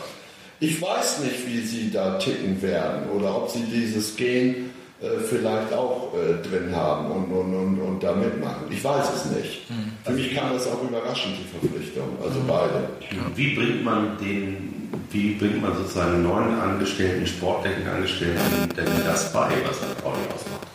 Ich 0.60 0.82
weiß 0.82 1.20
nicht, 1.20 1.48
wie 1.48 1.62
sie 1.62 1.92
da 1.92 2.18
ticken 2.18 2.62
werden 2.62 3.10
oder 3.16 3.36
ob 3.36 3.50
sie 3.50 3.64
dieses 3.64 4.16
Gen 4.16 4.72
äh, 5.02 5.20
vielleicht 5.20 5.72
auch 5.72 6.14
äh, 6.14 6.46
drin 6.46 6.76
haben 6.76 7.10
und, 7.12 7.32
und, 7.32 7.54
und, 7.54 7.80
und 7.80 8.04
da 8.04 8.14
mitmachen. 8.14 8.66
Ich 8.70 8.84
weiß 8.84 9.06
es 9.16 9.26
nicht. 9.32 9.62
Für 10.04 10.12
mich 10.12 10.36
kam 10.36 10.52
das 10.52 10.68
auch 10.68 10.84
überraschend, 10.84 11.36
die 11.40 11.68
Verpflichtung. 11.68 12.18
Also 12.22 12.42
beide. 12.46 12.90
Wie 13.36 13.56
bringt 13.56 13.86
man 13.86 14.18
den, 14.18 14.79
wie 15.12 15.36
bringt 15.36 15.62
man 15.62 15.76
sozusagen 15.76 16.24
neuen 16.24 16.60
Angestellten, 16.60 17.26
Sporttechnikangestellten 17.26 18.70
denn 18.76 18.86
das 19.06 19.32
bei, 19.34 19.50
was 19.68 19.78
St. 19.78 20.04
Pauli 20.04 20.20
ausmacht? 20.34 20.68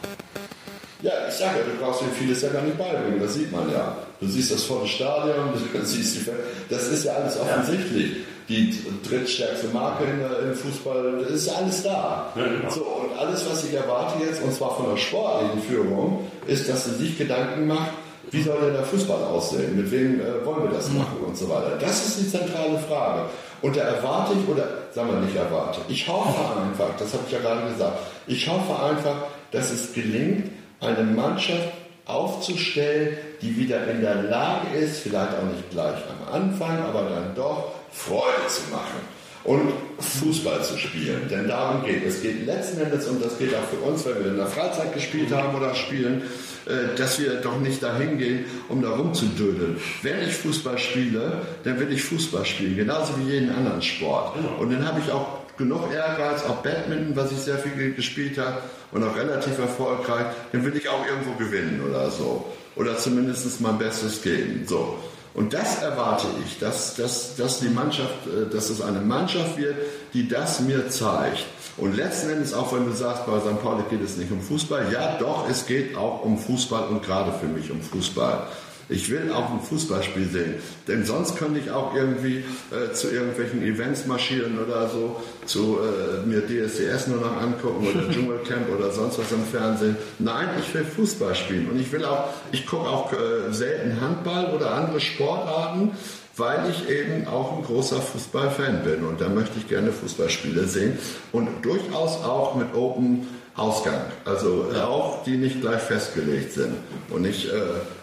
Ja, 1.02 1.12
ich 1.28 1.34
sage 1.34 1.58
ja, 1.58 1.64
du 1.64 1.84
brauchst 1.84 2.00
ihm 2.02 2.08
vieles 2.18 2.40
ja 2.42 2.48
gar 2.48 2.62
nicht 2.62 2.78
beibringen, 2.78 3.20
das 3.20 3.34
sieht 3.34 3.52
man 3.52 3.70
ja. 3.70 3.96
Du 4.20 4.26
siehst 4.26 4.52
das 4.52 4.64
volle 4.64 4.86
Stadion, 4.86 5.52
du 5.72 5.84
siehst 5.84 6.16
die 6.16 6.30
das 6.70 6.88
ist 6.88 7.04
ja 7.04 7.12
alles 7.12 7.38
offensichtlich. 7.38 8.16
Die 8.48 8.78
drittstärkste 9.08 9.68
Marke 9.68 10.04
im 10.04 10.54
Fußball, 10.54 11.18
das 11.22 11.30
ist 11.30 11.48
alles 11.48 11.82
da. 11.82 12.30
Ja, 12.36 12.44
genau. 12.44 12.70
So, 12.70 12.82
und 12.82 13.18
alles, 13.18 13.44
was 13.50 13.64
ich 13.64 13.72
erwarte 13.72 14.22
jetzt, 14.22 14.42
und 14.42 14.52
zwar 14.54 14.76
von 14.76 14.90
der 14.90 14.98
sportlichen 14.98 15.62
Führung, 15.62 16.26
ist, 16.46 16.68
dass 16.68 16.84
sie 16.84 16.94
sich 16.94 17.16
Gedanken 17.16 17.66
macht, 17.66 17.92
wie 18.30 18.42
soll 18.42 18.60
denn 18.60 18.74
der 18.74 18.84
Fußball 18.84 19.22
aussehen? 19.24 19.76
Mit 19.76 19.90
wem 19.90 20.20
äh, 20.20 20.44
wollen 20.44 20.64
wir 20.64 20.70
das 20.70 20.90
machen 20.90 21.18
und 21.24 21.36
so 21.36 21.48
weiter? 21.48 21.76
Das 21.80 22.06
ist 22.06 22.20
die 22.20 22.30
zentrale 22.30 22.78
Frage. 22.88 23.28
Und 23.64 23.74
da 23.76 23.80
erwarte 23.80 24.34
ich, 24.34 24.46
oder 24.46 24.68
sagen 24.92 25.08
wir 25.08 25.20
nicht 25.20 25.36
erwarte, 25.36 25.80
ich 25.88 26.06
hoffe 26.06 26.38
einfach, 26.60 26.90
das 26.98 27.14
habe 27.14 27.22
ich 27.26 27.32
ja 27.32 27.38
gerade 27.38 27.72
gesagt, 27.72 27.96
ich 28.26 28.46
hoffe 28.46 28.78
einfach, 28.78 29.16
dass 29.52 29.70
es 29.70 29.94
gelingt, 29.94 30.50
eine 30.82 31.02
Mannschaft 31.02 31.72
aufzustellen, 32.04 33.16
die 33.40 33.56
wieder 33.56 33.88
in 33.88 34.02
der 34.02 34.16
Lage 34.24 34.76
ist, 34.76 35.00
vielleicht 35.00 35.30
auch 35.30 35.50
nicht 35.50 35.70
gleich 35.70 35.96
am 35.96 36.34
Anfang, 36.34 36.78
aber 36.82 37.08
dann 37.08 37.34
doch 37.34 37.72
Freude 37.90 38.46
zu 38.48 38.70
machen 38.70 39.13
und 39.44 39.72
Fußball 39.98 40.64
zu 40.64 40.78
spielen. 40.78 41.28
Denn 41.30 41.48
darum 41.48 41.84
geht 41.84 42.04
es. 42.04 42.16
Es 42.16 42.22
geht 42.22 42.46
letzten 42.46 42.80
Endes, 42.80 43.06
und 43.06 43.22
das 43.22 43.38
geht 43.38 43.54
auch 43.54 43.64
für 43.64 43.76
uns, 43.76 44.04
wenn 44.06 44.24
wir 44.24 44.30
in 44.30 44.36
der 44.36 44.46
Freizeit 44.46 44.94
gespielt 44.94 45.32
haben 45.32 45.54
oder 45.54 45.74
spielen, 45.74 46.22
äh, 46.66 46.96
dass 46.96 47.20
wir 47.20 47.34
doch 47.36 47.60
nicht 47.60 47.82
dahin 47.82 48.18
gehen, 48.18 48.46
um 48.68 48.82
da 48.82 48.90
rumzudödeln. 48.90 49.76
Wenn 50.02 50.26
ich 50.26 50.34
Fußball 50.34 50.78
spiele, 50.78 51.42
dann 51.62 51.78
will 51.78 51.92
ich 51.92 52.02
Fußball 52.02 52.44
spielen, 52.44 52.76
genauso 52.76 53.18
wie 53.18 53.32
jeden 53.32 53.50
anderen 53.50 53.82
Sport. 53.82 54.36
Und 54.58 54.72
dann 54.72 54.86
habe 54.86 55.00
ich 55.04 55.12
auch 55.12 55.44
genug 55.56 55.92
Ehrgeiz, 55.92 56.44
auch 56.44 56.62
Badminton, 56.62 57.14
was 57.14 57.30
ich 57.30 57.38
sehr 57.38 57.58
viel 57.58 57.92
gespielt 57.92 58.38
habe 58.38 58.62
und 58.92 59.04
auch 59.04 59.16
relativ 59.16 59.58
erfolgreich, 59.58 60.26
dann 60.52 60.64
will 60.64 60.76
ich 60.76 60.88
auch 60.88 61.06
irgendwo 61.06 61.32
gewinnen 61.32 61.82
oder 61.86 62.10
so. 62.10 62.46
Oder 62.76 62.96
zumindest 62.96 63.60
mein 63.60 63.78
Bestes 63.78 64.22
geben. 64.22 64.64
So. 64.66 64.98
Und 65.34 65.52
das 65.52 65.82
erwarte 65.82 66.28
ich, 66.46 66.60
dass, 66.60 66.94
dass, 66.94 67.34
dass 67.34 67.58
die 67.58 67.68
Mannschaft, 67.68 68.26
äh, 68.26 68.48
dass 68.50 68.70
es 68.70 68.80
eine 68.80 69.00
Mannschaft 69.00 69.58
wird, 69.58 69.76
die 70.14 70.28
das 70.28 70.60
mir 70.60 70.88
zeigt. 70.88 71.44
Und 71.76 71.96
letzten 71.96 72.30
Endes, 72.30 72.54
auch 72.54 72.72
wenn 72.72 72.86
du 72.86 72.92
sagst, 72.92 73.26
bei 73.26 73.40
St. 73.40 73.60
Pauli 73.60 73.82
geht 73.90 74.00
es 74.00 74.16
nicht 74.16 74.30
um 74.30 74.40
Fußball, 74.40 74.92
ja 74.92 75.18
doch, 75.18 75.48
es 75.50 75.66
geht 75.66 75.96
auch 75.96 76.22
um 76.24 76.38
Fußball 76.38 76.86
und 76.86 77.02
gerade 77.02 77.32
für 77.32 77.46
mich 77.46 77.72
um 77.72 77.82
Fußball. 77.82 78.46
Ich 78.88 79.10
will 79.10 79.32
auch 79.32 79.50
ein 79.50 79.60
Fußballspiel 79.60 80.28
sehen. 80.28 80.54
Denn 80.88 81.04
sonst 81.04 81.36
könnte 81.36 81.58
ich 81.58 81.70
auch 81.70 81.94
irgendwie 81.94 82.44
äh, 82.70 82.92
zu 82.92 83.10
irgendwelchen 83.10 83.62
Events 83.62 84.06
marschieren 84.06 84.58
oder 84.58 84.88
so, 84.88 85.20
zu 85.46 85.78
äh, 85.78 86.26
mir 86.26 86.42
DSDS 86.42 87.08
nur 87.08 87.20
noch 87.20 87.40
angucken 87.40 87.86
oder 87.86 88.08
Dschungelcamp 88.12 88.68
oder 88.76 88.90
sonst 88.90 89.18
was 89.18 89.32
im 89.32 89.44
Fernsehen. 89.44 89.96
Nein, 90.18 90.48
ich 90.60 90.74
will 90.74 90.84
Fußball 90.84 91.34
spielen. 91.34 91.70
Und 91.70 91.80
ich 91.80 91.90
will 91.92 92.04
auch, 92.04 92.28
ich 92.52 92.66
gucke 92.66 92.88
auch 92.88 93.12
äh, 93.12 93.52
selten 93.52 94.00
Handball 94.00 94.54
oder 94.54 94.72
andere 94.74 95.00
Sportarten, 95.00 95.92
weil 96.36 96.70
ich 96.70 96.88
eben 96.90 97.26
auch 97.26 97.56
ein 97.56 97.64
großer 97.64 98.00
Fußballfan 98.00 98.82
bin. 98.84 99.04
Und 99.04 99.20
da 99.20 99.28
möchte 99.28 99.58
ich 99.58 99.68
gerne 99.68 99.92
Fußballspiele 99.92 100.66
sehen. 100.66 100.98
Und 101.32 101.48
durchaus 101.64 102.22
auch 102.22 102.56
mit 102.56 102.74
Open 102.74 103.28
Ausgang. 103.56 104.00
Also 104.24 104.66
auch 104.82 105.22
die 105.24 105.36
nicht 105.36 105.60
gleich 105.60 105.80
festgelegt 105.80 106.52
sind. 106.52 106.74
Und 107.10 107.22
nicht, 107.22 107.46
äh, 107.46 107.60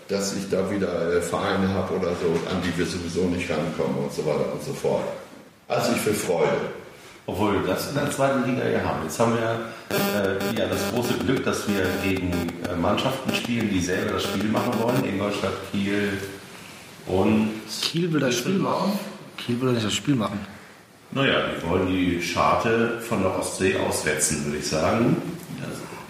dass 0.07 0.35
ich 0.35 0.49
da 0.49 0.69
wieder 0.71 1.17
äh, 1.17 1.21
Vereine 1.21 1.69
habe 1.69 1.95
oder 1.95 2.09
so, 2.09 2.27
an 2.49 2.61
die 2.63 2.77
wir 2.77 2.85
sowieso 2.85 3.21
nicht 3.25 3.49
rankommen 3.49 4.03
und 4.03 4.13
so 4.13 4.25
weiter 4.25 4.51
und 4.53 4.63
so 4.63 4.73
fort. 4.73 5.03
Also 5.67 5.91
ich 5.95 6.05
will 6.05 6.13
Freude. 6.13 6.57
Obwohl 7.27 7.53
wir 7.53 7.67
das 7.67 7.89
in 7.89 7.95
der 7.95 8.09
zweiten 8.11 8.49
Liga 8.49 8.67
ja 8.67 8.83
haben. 8.83 9.03
Jetzt 9.03 9.19
haben 9.19 9.33
wir 9.35 9.59
äh, 9.95 10.59
ja 10.59 10.67
das 10.67 10.79
große 10.91 11.13
Glück, 11.25 11.43
dass 11.45 11.67
wir 11.67 11.85
gegen 12.03 12.31
äh, 12.31 12.75
Mannschaften 12.75 13.33
spielen, 13.35 13.69
die 13.69 13.79
selber 13.79 14.13
das 14.13 14.23
Spiel 14.23 14.45
machen 14.45 14.73
wollen. 14.81 15.05
Ingolstadt, 15.05 15.53
Kiel 15.71 16.09
und. 17.07 17.51
Kiel 17.81 18.11
will 18.11 18.21
das 18.21 18.35
Spiel 18.35 18.57
machen. 18.57 18.99
Kiel 19.37 19.61
will 19.61 19.73
nicht 19.73 19.85
das 19.85 19.93
Spiel 19.93 20.15
machen. 20.15 20.39
Naja, 21.11 21.41
die 21.55 21.69
wollen 21.69 21.87
die 21.87 22.21
Scharte 22.21 22.99
von 23.01 23.21
der 23.21 23.37
Ostsee 23.37 23.75
auswetzen, 23.77 24.45
würde 24.45 24.57
ich 24.59 24.67
sagen. 24.67 25.17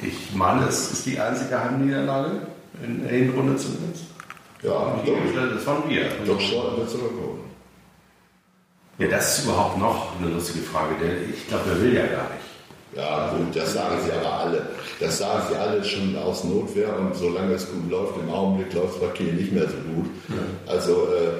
Ich 0.02 0.36
meine, 0.36 0.68
es 0.68 0.91
ist 0.91 1.06
die 1.06 1.20
einzige 1.20 1.64
Heimniederlage 1.64 2.41
in 2.84 3.04
der 3.04 3.12
Hinrunde 3.12 3.56
zumindest. 3.56 4.06
Ja, 4.64 4.99
Gegenstände, 5.04 5.56
das 5.56 5.66
waren 5.66 5.89
wir. 5.89 6.06
doch 6.26 6.39
schon 6.39 6.78
wird 6.78 6.89
zurückholen. 6.89 7.41
Ja, 8.97 9.08
das 9.08 9.39
ist 9.39 9.45
überhaupt 9.45 9.78
noch 9.80 10.14
eine 10.20 10.32
lustige 10.32 10.64
Frage. 10.64 10.95
Der, 11.02 11.30
ich 11.30 11.47
glaube, 11.47 11.64
der 11.70 11.82
will 11.82 11.93
ja 11.93 12.06
gar 12.06 12.30
nicht. 12.30 12.52
Ja, 12.95 13.34
gut, 13.36 13.56
das 13.56 13.74
sagen 13.74 13.95
sie 14.04 14.12
aber 14.12 14.34
alle. 14.34 14.68
Das 14.99 15.18
sagen 15.18 15.43
sie 15.49 15.58
alle 15.58 15.84
schon 15.84 16.16
aus 16.18 16.43
Notwehr 16.43 16.99
und 16.99 17.16
solange 17.16 17.54
es 17.54 17.72
gut 17.72 17.89
läuft, 17.89 18.18
im 18.18 18.30
Augenblick 18.30 18.74
läuft 18.74 18.95
es 18.95 18.99
bei 18.99 19.08
Kiel 19.08 19.34
nicht 19.34 19.52
mehr 19.54 19.64
so 19.64 19.78
gut. 19.95 20.10
Also 20.68 21.08
äh, 21.08 21.39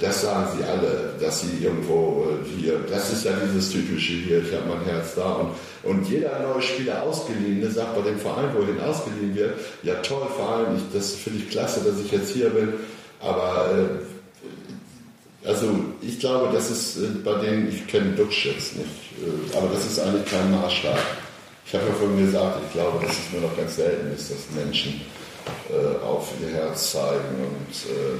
das 0.00 0.22
sagen 0.22 0.56
sie 0.56 0.64
alle, 0.64 1.12
dass 1.20 1.42
sie 1.42 1.62
irgendwo 1.62 2.24
äh, 2.24 2.58
hier, 2.58 2.80
das 2.88 3.12
ist 3.12 3.24
ja 3.24 3.32
dieses 3.32 3.70
typische 3.70 4.14
hier, 4.14 4.42
ich 4.42 4.52
habe 4.54 4.66
mein 4.68 4.84
Herz 4.86 5.14
da 5.14 5.32
und, 5.32 5.50
und 5.82 6.08
jeder 6.08 6.38
neue 6.40 6.62
Spieler 6.62 7.02
ausgeliehene 7.02 7.70
sagt 7.70 7.94
bei 7.94 8.02
dem 8.02 8.18
Verein, 8.18 8.50
wo 8.54 8.60
er 8.60 8.66
den 8.66 8.80
ausgeliehen 8.80 9.34
wird, 9.34 9.58
ja 9.82 9.94
toll 9.96 10.26
Verein, 10.34 10.76
ich, 10.76 10.82
das 10.94 11.12
finde 11.14 11.40
ich 11.40 11.50
klasse, 11.50 11.80
dass 11.80 12.00
ich 12.00 12.10
jetzt 12.10 12.30
hier 12.30 12.48
bin, 12.48 12.72
aber 13.20 13.70
äh, 15.44 15.46
also 15.46 15.68
ich 16.00 16.18
glaube, 16.20 16.52
das 16.54 16.70
ist 16.70 16.96
äh, 16.96 17.08
bei 17.22 17.34
denen, 17.34 17.68
ich 17.68 17.86
kenne 17.86 18.12
Dutsch 18.12 18.46
jetzt 18.46 18.76
nicht, 18.76 18.88
äh, 19.20 19.56
aber 19.56 19.68
das 19.74 19.84
ist 19.84 20.00
eigentlich 20.00 20.24
kein 20.24 20.50
Maßstab. 20.52 20.98
Ich 21.66 21.74
habe 21.74 21.84
ja 21.86 21.92
vorhin 21.92 22.24
gesagt, 22.24 22.60
ich 22.66 22.72
glaube, 22.72 23.04
dass 23.04 23.12
es 23.12 23.32
nur 23.32 23.42
noch 23.42 23.56
ganz 23.56 23.76
selten 23.76 24.14
ist, 24.14 24.30
dass 24.30 24.38
Menschen 24.54 25.02
äh, 25.68 26.02
auf 26.02 26.32
ihr 26.40 26.48
Herz 26.48 26.92
zeigen 26.92 27.34
und 27.40 27.90
äh, 27.90 28.18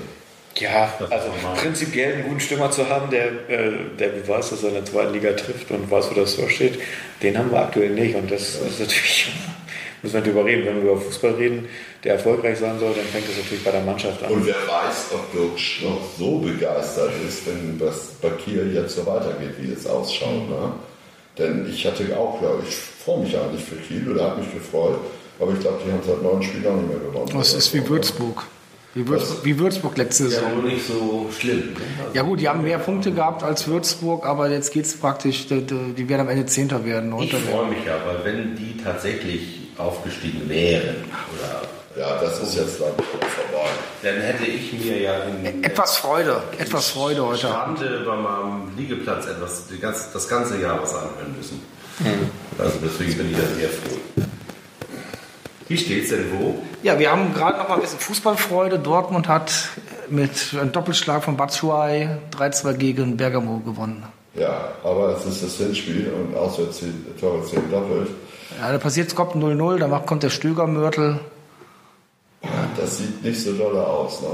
Ja, 0.59 0.93
also 1.11 1.29
prinzipiell 1.57 2.15
einen 2.15 2.25
guten 2.25 2.41
Stürmer 2.41 2.71
zu 2.71 2.89
haben, 2.89 3.11
der, 3.11 3.27
äh, 3.49 3.73
der 3.99 4.09
beweist, 4.09 4.53
dass 4.53 4.63
er 4.63 4.71
in 4.71 4.75
der 4.77 4.85
zweiten 4.85 5.13
Liga 5.13 5.33
trifft 5.33 5.71
und 5.71 5.91
weiß, 5.91 6.11
wo 6.11 6.15
das 6.15 6.35
so 6.35 6.49
steht, 6.49 6.79
den 7.23 7.37
haben 7.37 7.51
wir 7.51 7.61
aktuell 7.61 7.91
nicht. 7.91 8.15
Und 8.15 8.31
das 8.31 8.55
ist 8.55 8.81
natürlich, 8.81 9.33
müssen 10.03 10.15
wir 10.15 10.21
darüber 10.23 10.45
reden. 10.47 10.65
Wenn 10.65 10.77
wir 10.83 10.93
über 10.93 11.01
Fußball 11.01 11.33
reden, 11.33 11.69
der 12.05 12.15
erfolgreich 12.15 12.59
sein 12.59 12.79
soll, 12.79 12.95
dann 12.95 13.05
fängt 13.05 13.29
das 13.29 13.37
natürlich 13.37 13.65
bei 13.65 13.71
der 13.71 13.83
Mannschaft 13.83 14.23
an. 14.23 14.31
Und 14.31 14.47
wer 14.47 14.55
weiß, 14.55 15.09
ob 15.13 15.33
Dutsch 15.33 15.83
noch 15.83 16.01
so 16.19 16.39
begeistert 16.39 17.13
ist, 17.29 17.47
wenn 17.47 17.79
das 17.79 18.15
bei 18.23 18.31
Kiel 18.31 18.73
jetzt 18.75 18.97
so 18.97 19.05
weitergeht, 19.05 19.55
wie 19.61 19.73
es 19.73 19.87
ausschaut. 19.87 20.49
Ne? 20.49 20.73
Denn 21.37 21.69
ich 21.71 21.87
hatte 21.87 22.05
auch, 22.17 22.41
ja, 22.41 22.49
ich 22.67 22.75
freue 22.75 23.21
mich 23.21 23.37
eigentlich 23.37 23.63
für 23.63 23.77
Kiel 23.77 24.11
oder 24.11 24.31
habe 24.31 24.41
mich 24.41 24.55
gefreut, 24.55 24.99
aber 25.39 25.53
ich 25.53 25.61
glaube, 25.61 25.81
die 25.87 25.93
haben 25.93 26.01
seit 26.07 26.23
neun 26.23 26.43
Spielen 26.43 26.67
auch 26.67 26.77
nicht 26.77 26.89
mehr 26.89 26.99
gewonnen. 26.99 27.31
Das 27.35 27.53
ist 27.53 27.75
wie 27.75 27.87
Würzburg. 27.87 28.47
Wie 28.97 29.07
Würzburg, 29.07 29.45
wie 29.45 29.59
Würzburg 29.59 29.97
letzte 29.99 30.25
Ja, 30.25 30.31
Saison. 30.31 30.57
wohl 30.57 30.63
nicht 30.71 30.87
so 30.87 31.29
schlimm. 31.39 31.59
Ne? 31.59 31.65
Also, 31.99 32.15
Ja 32.15 32.23
gut, 32.23 32.41
die 32.41 32.49
haben 32.49 32.63
mehr 32.63 32.79
Punkte 32.79 33.13
gehabt 33.13 33.43
als 33.43 33.69
Würzburg, 33.69 34.25
aber 34.25 34.49
jetzt 34.51 34.73
geht 34.73 34.87
es 34.87 34.97
praktisch, 34.97 35.47
die, 35.49 35.61
die 35.63 36.09
werden 36.09 36.23
am 36.23 36.29
Ende 36.31 36.47
Zehnter 36.47 36.83
werden, 36.85 37.15
ich 37.21 37.31
freue 37.35 37.67
mich 37.69 37.85
ja, 37.85 37.99
weil 38.07 38.25
wenn 38.25 38.57
die 38.57 38.75
tatsächlich 38.83 39.69
aufgestiegen 39.77 40.49
wären, 40.49 41.05
oder, 41.35 42.01
Ja, 42.01 42.19
das 42.23 42.43
ist 42.43 42.55
jetzt 42.57 42.81
dann 42.81 42.93
vorbei. 42.97 43.69
dann 44.03 44.17
hätte 44.23 44.45
ich 44.47 44.73
mir 44.83 44.99
ja 45.01 45.15
in 45.45 45.63
Etwas 45.63 45.99
Freude, 45.99 46.43
etwas 46.59 46.89
Freude 46.89 47.27
heute 47.27 47.49
Abend. 47.49 47.79
Strande 47.79 48.03
bei 48.07 48.17
meinem 48.17 48.77
Liegeplatz 48.79 49.27
etwas 49.27 49.65
das 50.13 50.27
ganze 50.29 50.59
Jahr 50.61 50.81
was 50.83 50.95
anhören 50.95 51.35
müssen. 51.37 51.61
Also 52.59 52.79
deswegen 52.83 53.15
bin 53.19 53.31
ich 53.31 53.37
ja 53.39 53.45
sehr 53.59 53.69
froh. 53.69 53.96
Wie 55.69 55.77
steht's 55.77 56.11
denn 56.11 56.27
wo? 56.39 56.55
Ja, 56.83 56.99
wir 56.99 57.11
haben 57.11 57.35
gerade 57.35 57.59
noch 57.59 57.69
mal 57.69 57.75
ein 57.77 57.81
bisschen 57.81 57.99
Fußballfreude. 57.99 58.79
Dortmund 58.79 59.27
hat 59.29 59.53
mit 60.09 60.31
einem 60.59 60.71
Doppelschlag 60.73 61.25
von 61.25 61.37
Batshuayi 61.37 62.09
3-2 62.39 62.73
gegen 62.75 63.17
Bergamo 63.17 63.59
gewonnen. 63.59 64.05
Ja, 64.35 64.69
aber 64.85 65.17
es 65.17 65.25
ist 65.27 65.43
das 65.43 65.57
Hinspiel 65.57 66.13
und 66.13 66.37
auswärts 66.37 66.81
die 66.81 66.93
Tore 67.21 67.43
zählen 67.45 67.69
doppelt. 67.71 68.09
Ja, 68.61 68.71
da 68.71 68.79
passiert 68.79 69.09
es 69.09 69.15
kommt 69.15 69.35
0-0, 69.35 69.79
danach 69.79 70.07
kommt 70.07 70.23
der 70.23 70.31
Stöger-Mörtel. 70.31 71.19
Das 72.77 72.99
sieht 72.99 73.23
nicht 73.25 73.43
so 73.43 73.53
doll 73.55 73.77
aus, 73.79 74.21
ne? 74.21 74.29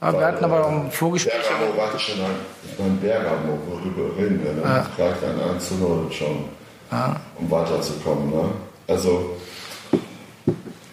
Aber 0.00 0.18
wir 0.20 0.26
hatten 0.26 0.44
aber 0.44 0.58
äh, 0.58 0.62
auch 0.62 0.68
ein 0.70 0.90
Vorgespräch. 0.90 1.32
Bergamo 1.32 1.76
war 1.78 1.98
schon 1.98 2.20
ein, 2.20 2.30
ich 2.70 2.78
meine, 2.78 2.94
Bergamo, 2.96 3.58
worüber 3.70 4.14
reden 4.18 4.44
wir, 4.44 4.52
ne? 4.52 4.62
Ja. 4.62 4.86
Gleich 4.94 5.14
ein 5.22 5.54
1 5.54 5.68
zu 5.68 5.74
0 5.76 6.12
schon, 6.12 6.44
Ja. 6.92 7.16
um 7.38 7.50
weiterzukommen, 7.50 8.30
ne? 8.30 8.44
Also, 8.88 9.30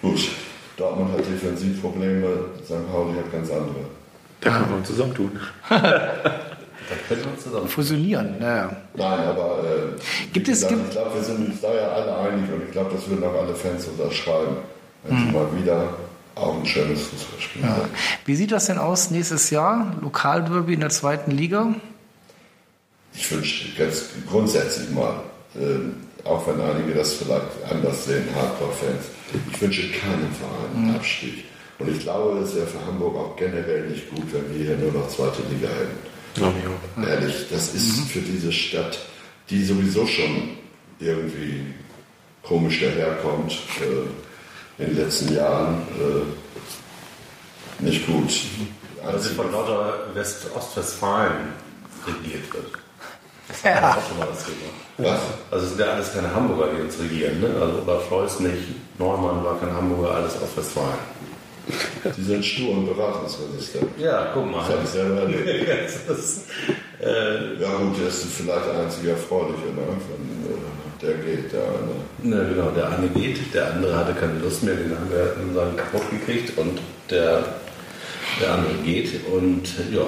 gut, 0.04 0.20
Dortmund 0.78 1.12
hat 1.14 1.26
Defensivprobleme, 1.26 2.28
St. 2.64 2.92
Pauli 2.92 3.16
hat 3.18 3.32
ganz 3.32 3.50
andere. 3.50 3.86
Da 4.42 4.50
können 4.52 4.70
wir 4.70 4.78
uns 4.78 4.88
zusammentun. 4.88 5.40
Da 6.90 6.96
können 7.08 7.24
wir 7.24 7.32
uns 7.32 7.44
zusammen. 7.44 7.68
Fusionieren, 7.70 8.36
ja. 8.42 8.70
Nein, 8.96 9.20
aber 9.20 9.60
äh, 9.64 10.32
Gibt 10.34 10.50
es- 10.50 10.56
gesagt, 10.56 10.74
gibt- 10.74 10.86
ich 10.88 10.92
glaube, 10.92 11.16
wir 11.16 11.24
sind 11.24 11.48
uns 11.50 11.62
da 11.62 11.74
ja 11.74 11.88
alle 11.88 12.18
einig 12.18 12.52
und 12.54 12.62
ich 12.66 12.72
glaube, 12.72 12.92
das 12.94 13.08
würden 13.10 13.24
auch 13.24 13.34
alle 13.42 13.56
Fans 13.56 13.88
unterschreiben, 13.88 14.58
wenn 15.06 15.16
Mhm. 15.16 15.26
sie 15.28 15.32
mal 15.32 15.48
wieder 15.58 15.88
auch 16.36 16.58
ein 16.60 16.66
schönes 16.66 17.04
Fußballspiel 17.04 17.62
ja. 17.62 17.70
haben. 17.70 17.90
Wie 18.26 18.36
sieht 18.36 18.52
das 18.52 18.66
denn 18.66 18.80
aus 18.80 19.12
nächstes 19.12 19.50
Jahr? 19.50 19.94
Lokalderby 20.02 20.74
in 20.74 20.82
der 20.82 20.90
zweiten 20.90 21.32
Liga? 21.32 21.74
Ich 23.14 23.32
wünsche 23.32 23.70
ganz 23.82 24.10
grundsätzlich 24.30 24.90
mal, 24.90 25.22
äh, 25.56 26.28
auch 26.28 26.46
wenn 26.48 26.60
einige 26.60 26.96
das 26.96 27.14
vielleicht 27.14 27.46
anders 27.72 28.06
sehen, 28.06 28.26
Hardcore-Fans, 28.36 29.06
ich 29.52 29.62
wünsche 29.62 29.92
keinem 29.92 30.32
Verein 30.34 30.76
einen 30.76 30.96
Abstieg. 30.96 31.46
Und 31.80 31.90
ich 31.90 32.00
glaube, 32.00 32.40
es 32.40 32.56
wäre 32.56 32.68
für 32.68 32.86
Hamburg 32.86 33.16
auch 33.16 33.36
generell 33.36 33.88
nicht 33.90 34.10
gut, 34.10 34.32
wenn 34.32 34.54
wir 34.54 34.66
hier 34.66 34.78
nur 34.78 34.92
noch 34.92 35.10
zweite 35.10 35.42
Liga 35.50 35.68
hätten. 35.68 35.98
Ehrlich, 37.06 37.48
das 37.52 37.74
ist 37.74 38.08
für 38.10 38.22
diese 38.22 38.52
Stadt, 38.52 39.00
die 39.50 39.64
sowieso 39.64 40.06
schon 40.06 40.58
irgendwie 41.00 41.66
komisch 42.42 42.82
daherkommt 42.82 43.58
äh, 43.82 44.84
in 44.84 44.90
den 44.90 44.98
letzten 45.04 45.36
Jahren, 45.36 45.82
äh, 46.00 47.84
nicht 47.84 48.06
gut. 48.06 48.32
Also 49.04 49.18
Also, 49.18 49.30
von 49.32 49.52
lauter 49.52 50.10
West 50.14 50.48
Ostwestfalen 50.56 51.50
regiert 52.08 52.54
wird. 52.54 52.83
Das 53.54 53.64
Ja. 53.64 53.82
wir 53.82 53.90
auch 53.98 54.08
schon 54.08 54.18
mal 54.20 54.28
das 54.34 54.44
Thema. 54.46 55.12
was? 55.12 55.20
Also 55.52 55.66
es 55.66 55.72
sind 55.72 55.80
ja 55.86 55.94
alles 55.94 56.14
keine 56.14 56.34
Hamburger, 56.34 56.68
die 56.76 56.82
uns 56.82 57.00
regieren. 57.00 57.40
Ne? 57.40 57.50
Also 57.62 57.82
Olaf 57.86 58.08
Scholz 58.10 58.40
nicht, 58.40 58.64
Neumann 59.00 59.44
war 59.44 59.60
kein 59.60 59.72
Hamburger, 59.74 60.16
alles 60.16 60.34
Ostwestfalen. 60.42 61.00
Die 62.18 62.22
sind 62.24 62.44
stur 62.44 62.72
und 62.72 62.88
beratungsresistent. 62.94 63.86
Ja, 63.98 64.32
guck 64.34 64.52
mal. 64.52 64.60
Das 64.60 64.70
habe 64.70 64.80
ich 64.84 64.90
selber 64.90 65.22
erlebt. 65.22 65.48
Ist, 66.10 66.48
äh, 67.02 67.62
Ja 67.62 67.70
gut, 67.78 67.96
das 68.06 68.16
ist 68.16 68.34
vielleicht 68.34 68.66
der 68.66 68.84
einzige 68.84 69.12
Erfreuliche, 69.12 69.68
ne? 69.74 69.82
Äh, 69.82 71.06
der 71.06 71.14
geht, 71.16 71.52
der 71.54 71.62
eine. 71.64 72.36
ne, 72.36 72.50
genau, 72.54 72.70
der 72.72 72.90
eine 72.90 73.08
geht, 73.10 73.54
der 73.54 73.72
andere 73.74 73.96
hatte 73.98 74.14
keine 74.14 74.40
Lust 74.40 74.64
mehr, 74.64 74.76
den 74.76 74.92
haben 74.92 75.10
wir 75.10 75.36
in 75.42 75.54
seinen 75.54 75.76
kaputt 75.78 76.02
gekriegt 76.12 76.58
und 76.58 76.80
der, 77.10 77.44
der 78.42 78.52
andere 78.54 78.74
geht 78.86 79.12
und 79.28 79.64
ja. 79.92 80.02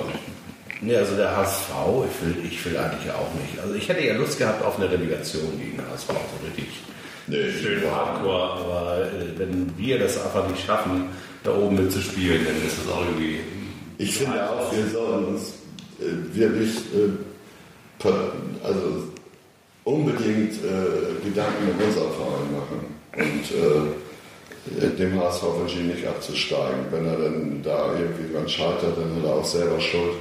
Ne, 0.82 0.98
also 0.98 1.16
der 1.16 1.36
HSV, 1.36 1.70
ich 2.10 2.26
will, 2.26 2.46
ich 2.52 2.66
will 2.66 2.78
eigentlich 2.78 3.12
auch 3.12 3.34
nicht. 3.34 3.60
Also 3.62 3.76
ich 3.76 3.88
hätte 3.88 4.06
ja 4.06 4.16
Lust 4.16 4.38
gehabt 4.38 4.64
auf 4.64 4.78
eine 4.78 4.92
Relegation 4.92 5.58
gegen 5.58 5.80
HSV, 5.80 6.08
so 6.08 6.46
richtig 6.46 6.68
Nee, 7.28 7.52
schön 7.52 7.82
hardcore, 7.90 8.52
aber 8.52 9.02
äh, 9.02 9.40
wenn 9.40 9.74
wir 9.78 9.98
das 9.98 10.24
einfach 10.24 10.48
nicht 10.48 10.64
schaffen, 10.64 11.10
da 11.44 11.56
oben 11.56 11.76
mitzuspielen, 11.84 12.46
dann 12.46 12.56
ist 12.68 12.78
das 12.78 12.94
auch 12.94 13.04
irgendwie. 13.04 13.40
Ich 13.98 14.16
finde 14.16 14.48
auch, 14.48 14.72
wir 14.72 14.86
sollen 14.88 15.26
uns 15.26 15.54
äh, 16.00 16.36
wirklich 16.38 16.70
äh, 16.94 18.08
also 18.64 19.08
unbedingt 19.86 20.54
äh, 20.54 21.26
Gedanken 21.28 21.72
um 21.72 21.84
unseren 21.84 22.12
Verein 22.12 22.52
machen. 22.54 22.86
Und 23.18 24.84
äh, 24.84 24.86
äh, 24.86 24.96
dem 24.96 25.20
HSV 25.20 25.44
wünsche 25.60 25.80
ich 25.80 25.86
nicht 25.86 26.06
abzusteigen. 26.06 26.86
Wenn 26.92 27.08
er 27.08 27.18
dann 27.18 27.64
da 27.64 27.98
irgendwie 27.98 28.32
dran 28.32 28.48
scheitert, 28.48 28.98
dann 28.98 29.16
hat 29.16 29.24
er 29.24 29.36
auch 29.36 29.46
selber 29.46 29.80
Schuld. 29.80 30.14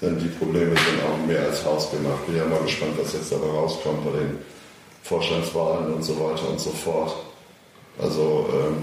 Denn 0.00 0.18
die 0.18 0.28
Probleme 0.28 0.70
sind 0.70 1.02
auch 1.06 1.26
mehr 1.26 1.42
als 1.42 1.64
hausgemacht. 1.64 2.26
Bin 2.26 2.36
ja 2.36 2.44
mal 2.46 2.62
gespannt, 2.62 2.92
was 2.98 3.12
jetzt 3.12 3.32
dabei 3.32 3.48
rauskommt 3.48 4.04
bei 4.04 4.18
den 4.18 4.38
Vorstandswahlen 5.02 5.94
und 5.94 6.02
so 6.02 6.18
weiter 6.18 6.48
und 6.48 6.58
so 6.58 6.70
fort. 6.70 7.16
Also 7.98 8.48
ähm, 8.50 8.76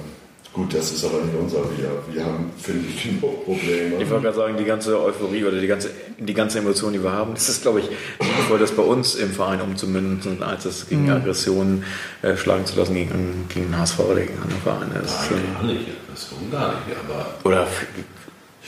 gut, 0.54 0.74
das 0.76 0.92
ist 0.92 1.04
aber 1.06 1.24
nicht 1.24 1.34
unser 1.36 1.64
Wir. 1.76 1.90
Wir 2.12 2.24
haben, 2.24 2.52
finde 2.58 2.86
ich, 2.88 3.04
genug 3.04 3.46
Probleme. 3.46 3.96
Ich 4.00 4.10
wollte 4.10 4.26
gerade 4.26 4.38
sagen, 4.38 4.58
die 4.58 4.66
ganze 4.66 5.02
Euphorie 5.02 5.44
oder 5.44 5.60
die 5.60 5.66
ganze, 5.66 5.90
die 6.20 6.34
ganze 6.36 6.60
Emotion, 6.60 6.94
die 6.94 7.02
wir 7.02 7.12
haben, 7.12 7.34
das 7.34 7.50
ist, 7.50 7.64
glaube 7.64 7.80
ich, 7.80 7.90
sinnvoll, 8.20 8.60
das 8.60 8.72
bei 8.72 8.84
uns 8.84 9.16
im 9.16 9.32
Verein 9.32 9.62
umzumünzen, 9.62 10.44
als 10.44 10.66
es 10.66 10.88
gegen 10.88 11.10
Aggressionen 11.10 11.84
äh, 12.22 12.38
schlagen 12.38 12.66
zu 12.68 12.78
lassen 12.78 12.94
gegen, 12.94 13.46
gegen 13.50 13.72
den 13.72 13.80
HSV 13.80 14.00
oder 14.02 14.22
gegen 14.22 14.38
andere 14.40 14.60
Vereine. 14.60 14.92
Nein, 14.94 15.04
äh, 15.04 15.54
gar 15.54 15.64
nicht. 15.64 15.88
Das 16.12 16.24
ist 16.24 16.52
gar 16.52 16.68
nicht. 16.68 16.98
Aber 17.08 17.26
oder 17.44 17.68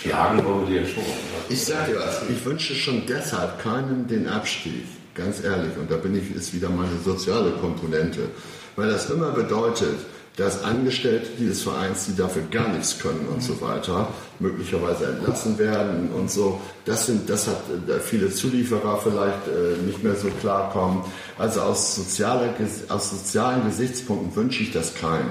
schlagen 0.01 0.43
wollen 0.43 0.67
wir 0.67 0.81
die 0.81 0.87
ja 0.87 0.93
schon. 0.93 1.03
Ich 1.49 1.63
sage 1.63 1.93
dir 1.93 1.99
was, 1.99 2.21
ich 2.29 2.45
wünsche 2.45 2.75
schon 2.75 3.03
deshalb 3.07 3.59
keinem 3.59 4.07
den 4.07 4.27
Abstieg, 4.27 4.85
ganz 5.15 5.43
ehrlich. 5.43 5.71
Und 5.77 5.89
da 5.91 5.97
bin 5.97 6.15
ich, 6.15 6.35
ist 6.35 6.53
wieder 6.53 6.69
meine 6.69 6.97
soziale 7.03 7.51
Komponente. 7.51 8.29
Weil 8.75 8.89
das 8.89 9.09
immer 9.09 9.31
bedeutet, 9.31 9.97
dass 10.37 10.63
Angestellte 10.63 11.27
dieses 11.37 11.63
Vereins, 11.63 12.05
die 12.05 12.15
dafür 12.15 12.43
gar 12.49 12.69
nichts 12.69 12.97
können 12.97 13.27
und 13.27 13.43
so 13.43 13.59
weiter, 13.59 14.07
möglicherweise 14.39 15.07
entlassen 15.07 15.57
werden 15.57 16.11
und 16.11 16.31
so. 16.31 16.61
Das 16.85 17.07
sind, 17.07 17.29
das 17.29 17.47
hat 17.47 17.61
äh, 17.89 17.99
viele 17.99 18.29
Zulieferer 18.29 18.99
vielleicht 19.03 19.47
äh, 19.47 19.85
nicht 19.85 20.01
mehr 20.01 20.15
so 20.15 20.29
klarkommen. 20.39 21.03
Also 21.37 21.59
aus, 21.61 21.95
sozialer, 21.95 22.53
aus 22.87 23.09
sozialen 23.09 23.65
Gesichtspunkten 23.65 24.33
wünsche 24.33 24.63
ich 24.63 24.71
das 24.71 24.95
keinem 24.95 25.29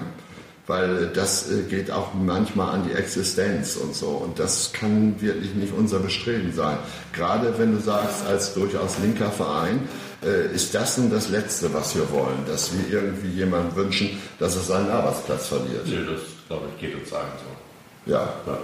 weil 0.68 1.08
das 1.08 1.50
äh, 1.50 1.62
geht 1.62 1.90
auch 1.90 2.14
manchmal 2.14 2.74
an 2.74 2.84
die 2.86 2.92
Existenz 2.92 3.76
und 3.76 3.96
so. 3.96 4.08
Und 4.08 4.38
das 4.38 4.72
kann 4.72 5.20
wirklich 5.20 5.54
nicht 5.54 5.72
unser 5.76 5.98
Bestreben 5.98 6.52
sein. 6.52 6.78
Gerade 7.12 7.58
wenn 7.58 7.74
du 7.74 7.80
sagst, 7.80 8.26
als 8.26 8.54
durchaus 8.54 8.98
linker 8.98 9.30
Verein, 9.30 9.88
äh, 10.22 10.54
ist 10.54 10.74
das 10.74 10.98
nun 10.98 11.10
das 11.10 11.30
Letzte, 11.30 11.72
was 11.72 11.96
wir 11.96 12.10
wollen, 12.12 12.44
dass 12.46 12.70
wir 12.72 12.88
irgendwie 12.88 13.30
jemandem 13.30 13.76
wünschen, 13.76 14.20
dass 14.38 14.56
er 14.56 14.62
seinen 14.62 14.90
Arbeitsplatz 14.90 15.46
verliert. 15.48 15.86
Nee, 15.86 16.04
das, 16.06 16.20
glaube 16.46 16.66
ich, 16.74 16.80
geht 16.80 16.94
uns 16.94 17.12
allen 17.12 17.26
so. 17.38 18.12
Ja, 18.12 18.28
Ja. 18.46 18.58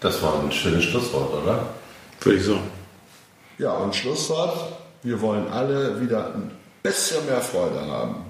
Das 0.00 0.20
war 0.22 0.42
ein 0.42 0.50
schönes 0.50 0.84
Schlusswort, 0.84 1.32
oder? 1.42 1.66
würde 2.20 2.38
ich 2.38 2.44
so. 2.44 2.58
ja 3.58 3.72
und 3.72 3.94
Schlusswort, 3.94 4.56
wir 5.02 5.20
wollen 5.20 5.48
alle 5.48 6.00
wieder 6.00 6.34
ein 6.34 6.50
bisschen 6.82 7.24
mehr 7.26 7.40
Freude 7.40 7.80
haben. 7.80 8.21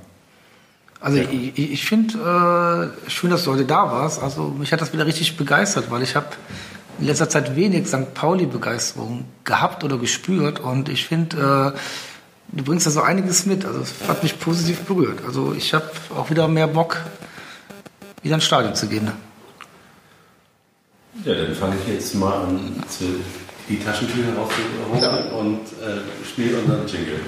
Also 1.02 1.18
ich, 1.18 1.58
ich, 1.58 1.72
ich 1.72 1.84
finde 1.84 2.92
äh, 3.06 3.10
schön, 3.10 3.30
dass 3.30 3.42
du 3.42 3.52
heute 3.52 3.64
da 3.64 3.90
warst. 3.90 4.22
Also 4.22 4.44
mich 4.48 4.72
hat 4.72 4.80
das 4.80 4.92
wieder 4.92 5.04
richtig 5.04 5.36
begeistert, 5.36 5.90
weil 5.90 6.02
ich 6.02 6.14
habe 6.14 6.28
in 7.00 7.06
letzter 7.06 7.28
Zeit 7.28 7.56
wenig 7.56 7.88
St. 7.88 8.14
Pauli-Begeisterung 8.14 9.24
gehabt 9.42 9.82
oder 9.82 9.98
gespürt. 9.98 10.60
Und 10.60 10.88
ich 10.88 11.06
finde, 11.06 11.74
äh, 11.74 12.56
du 12.56 12.64
bringst 12.64 12.86
da 12.86 12.90
so 12.90 13.00
einiges 13.00 13.46
mit. 13.46 13.64
Also 13.64 13.80
es 13.80 14.08
hat 14.08 14.22
mich 14.22 14.38
positiv 14.38 14.82
berührt. 14.82 15.24
Also 15.26 15.52
ich 15.54 15.74
habe 15.74 15.90
auch 16.16 16.30
wieder 16.30 16.46
mehr 16.46 16.68
Bock, 16.68 17.00
wieder 18.22 18.36
ins 18.36 18.44
Stadion 18.44 18.76
zu 18.76 18.86
gehen. 18.86 19.10
Ja, 21.24 21.34
dann 21.34 21.54
fange 21.54 21.74
ich 21.84 21.92
jetzt 21.92 22.14
mal 22.14 22.44
an, 22.44 22.82
zu, 22.88 23.04
die 23.68 23.78
Taschentücher 23.78 24.34
rauszuholen 24.36 25.00
Ja. 25.00 25.36
und 25.38 25.60
äh, 25.80 26.26
spiele 26.26 26.58
unseren 26.58 26.86
Jingle. 26.86 27.20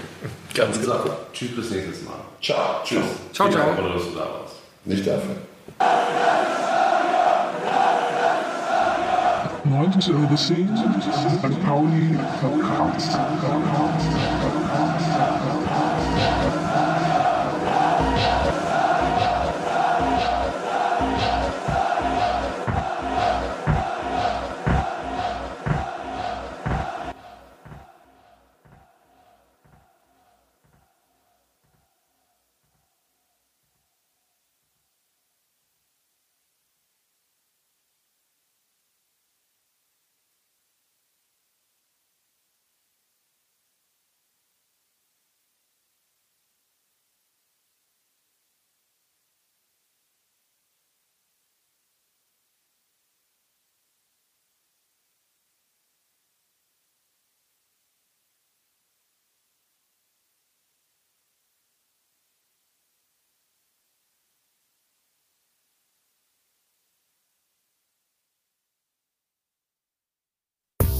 Ganz 0.54 0.84
sag, 0.84 1.04
tschüss 1.32 1.54
bis 1.56 1.70
nächstes 1.70 2.02
Mal. 2.04 2.14
Ciao. 2.42 2.80
Tschüss. 2.84 3.02
Ciao, 3.32 3.48
ciao. 3.50 3.66
dass 3.70 4.02
du 4.04 4.10
da 4.14 4.20
warst. 4.20 4.54
Nicht 4.84 5.06
dafür. 5.06 5.36
90 9.64 10.08
Übersehen, 10.08 10.68
St. 11.00 11.64
Pauli 11.66 12.18
Podcast. 12.40 13.18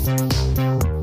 St. 0.04 0.93